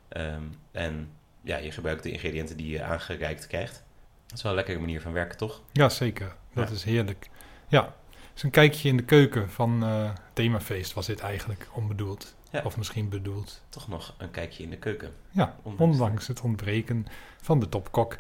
Ehm, 0.09 0.43
en 0.73 1.09
ja, 1.43 1.57
je 1.57 1.71
gebruikt 1.71 2.03
de 2.03 2.11
ingrediënten 2.11 2.57
die 2.57 2.71
je 2.71 2.83
aangereikt 2.83 3.47
krijgt. 3.47 3.85
Dat 4.27 4.37
is 4.37 4.43
wel 4.43 4.53
een 4.53 4.57
lekkere 4.59 4.79
manier 4.79 5.01
van 5.01 5.13
werken, 5.13 5.37
toch? 5.37 5.63
Ja, 5.73 5.89
zeker. 5.89 6.35
Dat 6.55 6.69
Ja. 6.69 6.75
is 6.75 6.85
heerlijk. 6.85 7.31
Ja, 7.69 7.95
dus 8.33 8.43
een 8.43 8.51
kijkje 8.51 8.89
in 8.89 8.97
de 8.97 9.05
keuken 9.05 9.51
van 9.51 9.85
eh 9.85 10.11
themafeest 10.33 10.93
was 10.93 11.07
dit 11.07 11.21
eigenlijk 11.21 11.69
onbedoeld. 11.73 12.35
Ja. 12.57 12.63
Of 12.65 12.77
misschien 12.77 13.09
bedoeld. 13.09 13.63
Toch 13.69 13.89
nog 13.89 14.15
een 14.19 14.31
kijkje 14.31 14.63
in 14.63 14.71
de 14.71 14.77
keuken. 14.77 15.13
Ja, 15.31 15.57
Ondanks- 15.63 15.93
ondanks 15.99 16.27
het 16.27 16.41
ontbreken 16.41 17.07
van 17.43 17.61
de 17.61 17.69
topkok. 17.69 18.17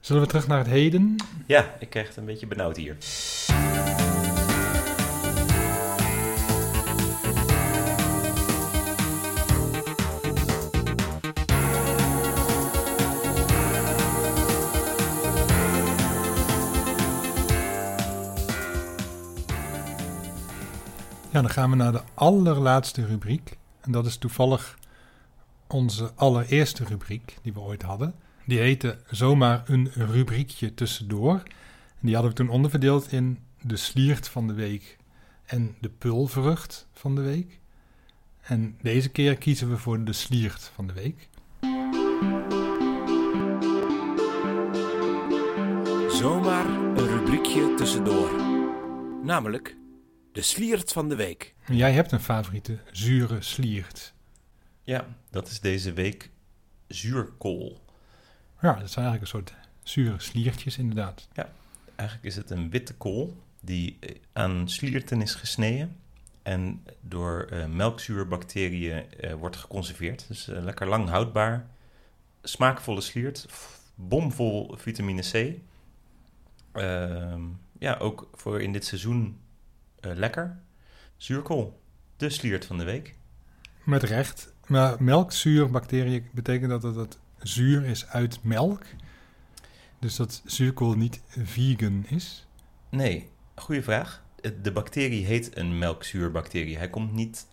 Zullen 0.00 0.22
we 0.22 0.28
terug 0.28 0.46
naar 0.46 0.58
het 0.58 0.66
heden? 0.66 1.16
Ja, 1.46 1.74
ik 1.78 1.90
krijg 1.90 2.08
het 2.08 2.16
een 2.16 2.24
beetje 2.24 2.46
benauwd 2.46 2.76
hier. 2.76 2.96
Dan 21.36 21.50
gaan 21.50 21.70
we 21.70 21.76
naar 21.76 21.92
de 21.92 22.02
allerlaatste 22.14 23.06
rubriek. 23.06 23.56
En 23.80 23.92
dat 23.92 24.06
is 24.06 24.16
toevallig 24.16 24.78
onze 25.66 26.12
allereerste 26.14 26.84
rubriek 26.84 27.36
die 27.42 27.52
we 27.52 27.60
ooit 27.60 27.82
hadden. 27.82 28.14
Die 28.46 28.58
heette 28.58 28.98
zomaar 29.10 29.62
een 29.66 29.90
rubriekje 29.94 30.74
tussendoor. 30.74 31.34
En 31.34 32.00
die 32.00 32.14
hadden 32.14 32.30
we 32.30 32.36
toen 32.36 32.48
onderverdeeld 32.48 33.12
in 33.12 33.38
de 33.60 33.76
sliert 33.76 34.28
van 34.28 34.46
de 34.46 34.52
week 34.52 34.96
en 35.46 35.76
de 35.80 35.88
pulvrucht 35.88 36.88
van 36.92 37.14
de 37.14 37.20
week. 37.20 37.60
En 38.42 38.78
deze 38.82 39.08
keer 39.08 39.36
kiezen 39.36 39.70
we 39.70 39.76
voor 39.76 40.04
de 40.04 40.12
sliert 40.12 40.70
van 40.74 40.86
de 40.86 40.92
week. 40.92 41.28
Zomaar 46.10 46.66
een 46.68 47.06
rubriekje 47.06 47.74
tussendoor. 47.74 48.30
Namelijk 49.22 49.76
de 50.36 50.42
sliert 50.42 50.92
van 50.92 51.08
de 51.08 51.16
week. 51.16 51.54
Jij 51.66 51.92
hebt 51.92 52.12
een 52.12 52.20
favoriete 52.20 52.78
zure 52.92 53.42
sliert. 53.42 54.12
Ja, 54.82 55.06
dat 55.30 55.48
is 55.48 55.60
deze 55.60 55.92
week 55.92 56.30
zuurkool. 56.86 57.84
Ja, 58.60 58.74
dat 58.74 58.90
zijn 58.90 59.06
eigenlijk 59.06 59.20
een 59.20 59.26
soort 59.26 59.54
zure 59.82 60.20
sliertjes 60.20 60.78
inderdaad. 60.78 61.28
Eigenlijk 61.94 62.28
is 62.28 62.36
het 62.36 62.50
een 62.50 62.70
witte 62.70 62.94
kool 62.94 63.42
die 63.60 63.96
eh, 64.00 64.14
aan 64.32 64.68
slierten 64.68 65.22
is 65.22 65.34
gesneden 65.34 65.96
en 66.42 66.84
door 67.00 67.46
eh, 67.50 67.66
melkzuurbacteriën 67.66 69.10
eh, 69.10 69.34
wordt 69.34 69.56
geconserveerd. 69.56 70.28
Dus 70.28 70.46
lekker 70.46 70.86
lang 70.86 71.08
houdbaar, 71.08 71.66
smaakvolle 72.42 73.00
sliert, 73.00 73.46
bomvol 73.94 74.74
vitamine 74.76 75.22
C. 75.22 75.60
Ehm, 76.72 77.42
ja, 77.78 77.96
ook 77.96 78.28
voor 78.34 78.62
in 78.62 78.72
dit 78.72 78.84
seizoen 78.84 79.44
lekker. 80.14 80.58
Zuurkool, 81.16 81.80
de 82.16 82.30
sliert 82.30 82.64
van 82.64 82.78
de 82.78 82.84
week. 82.84 83.14
Met 83.84 84.02
recht. 84.02 84.54
Maar 84.66 85.02
melkzuurbacteriën 85.02 86.28
betekent 86.32 86.70
dat 86.70 86.82
het, 86.82 86.96
het 86.96 87.18
zuur 87.38 87.84
is 87.84 88.06
uit 88.06 88.42
melk. 88.42 88.82
Dus 89.98 90.16
dat 90.16 90.42
zuurkool 90.44 90.94
niet 90.94 91.20
vegan 91.28 92.04
is. 92.08 92.46
Nee, 92.90 93.28
goede 93.54 93.82
vraag. 93.82 94.24
De 94.62 94.72
bacterie 94.72 95.24
heet 95.24 95.56
een 95.56 95.78
melkzuurbacterie. 95.78 96.76
Hij 96.76 96.90
komt 96.90 97.12
niet 97.12 97.46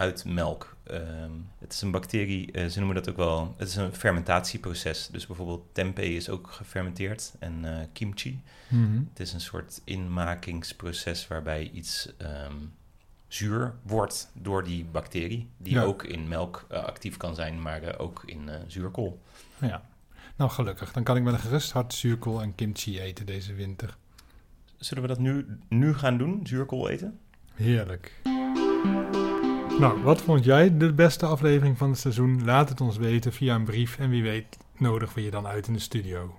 uit 0.00 0.24
melk. 0.24 0.76
Ehm, 0.82 1.30
het 1.58 1.72
is 1.72 1.80
een 1.82 1.90
bacterie, 1.90 2.52
eh, 2.52 2.66
ze 2.66 2.78
noemen 2.78 2.96
dat 2.96 3.08
ook 3.10 3.16
wel, 3.16 3.54
het 3.58 3.68
is 3.68 3.76
een 3.76 3.94
fermentatieproces. 3.94 5.08
Dus 5.12 5.26
bijvoorbeeld 5.26 5.64
tempeh 5.72 6.14
is 6.14 6.28
ook 6.28 6.50
gefermenteerd 6.50 7.32
en 7.38 7.64
eh, 7.64 7.86
kimchi. 7.92 8.42
Het 9.08 9.20
is 9.20 9.32
een 9.32 9.40
soort 9.40 9.80
inmakingsproces 9.84 11.28
waarbij 11.28 11.70
iets 11.74 12.12
ehm, 12.18 12.54
zuur 13.28 13.74
wordt 13.82 14.30
door 14.34 14.64
die 14.64 14.84
bacterie. 14.84 15.48
Die 15.56 15.72
Ja. 15.72 15.82
ook 15.82 16.04
in 16.04 16.28
melk 16.28 16.64
eh, 16.68 16.84
actief 16.84 17.16
kan 17.16 17.34
zijn, 17.34 17.62
maar 17.62 17.98
ook 17.98 18.22
in 18.26 18.50
zuurkool. 18.66 19.20
Ja. 19.60 19.82
Nou, 20.36 20.50
gelukkig. 20.50 20.92
Dan 20.92 21.02
kan 21.02 21.16
ik 21.16 21.22
met 21.22 21.32
een 21.32 21.38
gerust 21.40 21.72
hart 21.72 21.94
zuurkool 21.94 22.42
en 22.42 22.54
kimchi 22.54 23.00
eten 23.00 23.26
deze 23.26 23.54
winter. 23.54 23.96
Zullen 24.78 25.02
we 25.02 25.08
dat 25.08 25.18
nu, 25.18 25.58
nu 25.68 25.94
gaan 25.94 26.18
doen, 26.18 26.40
zuurkool 26.46 26.88
eten? 26.88 27.18
Heerlijk. 27.54 28.20
Nou, 29.80 30.02
wat 30.02 30.22
vond 30.22 30.44
jij 30.44 30.76
de 30.76 30.92
beste 30.92 31.26
aflevering 31.26 31.78
van 31.78 31.90
het 31.90 31.98
seizoen? 31.98 32.44
Laat 32.44 32.68
het 32.68 32.80
ons 32.80 32.96
weten 32.96 33.32
via 33.32 33.54
een 33.54 33.64
brief. 33.64 33.98
En 33.98 34.10
wie 34.10 34.22
weet 34.22 34.56
nodigen 34.76 35.14
we 35.14 35.22
je 35.22 35.30
dan 35.30 35.46
uit 35.46 35.66
in 35.66 35.72
de 35.72 35.78
studio. 35.78 36.34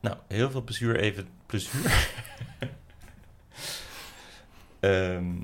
Nou, 0.00 0.16
heel 0.28 0.50
veel 0.50 0.62
plezier 0.62 0.96
even. 0.96 1.28
Plezier. 1.46 1.80
Ehm, 4.80 5.34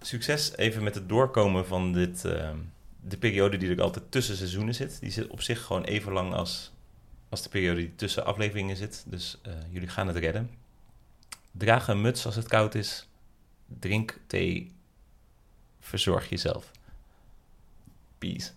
succes 0.00 0.56
even 0.56 0.82
met 0.82 0.94
het 0.94 1.08
doorkomen 1.08 1.66
van 1.66 1.92
dit, 1.92 2.24
ehm, 2.24 2.56
de 3.00 3.16
periode 3.16 3.56
die 3.56 3.70
er 3.70 3.82
altijd 3.82 4.10
tussen 4.10 4.36
seizoenen 4.36 4.74
zit. 4.74 5.00
Die 5.00 5.10
zit 5.10 5.26
op 5.26 5.42
zich 5.42 5.62
gewoon 5.62 5.84
even 5.84 6.12
lang 6.12 6.32
als, 6.32 6.72
als 7.28 7.42
de 7.42 7.48
periode 7.48 7.80
die 7.80 7.94
tussen 7.94 8.24
afleveringen 8.24 8.76
zit. 8.76 9.04
Dus 9.06 9.38
eh, 9.42 9.52
jullie 9.70 9.88
gaan 9.88 10.06
het 10.06 10.16
redden. 10.16 10.50
Draag 11.52 11.88
een 11.88 12.00
muts 12.00 12.26
als 12.26 12.36
het 12.36 12.48
koud 12.48 12.74
is. 12.74 13.08
Drink 13.78 14.20
thee. 14.26 14.76
Verzorg 15.88 16.30
jezelf. 16.30 16.70
Peace. 18.20 18.52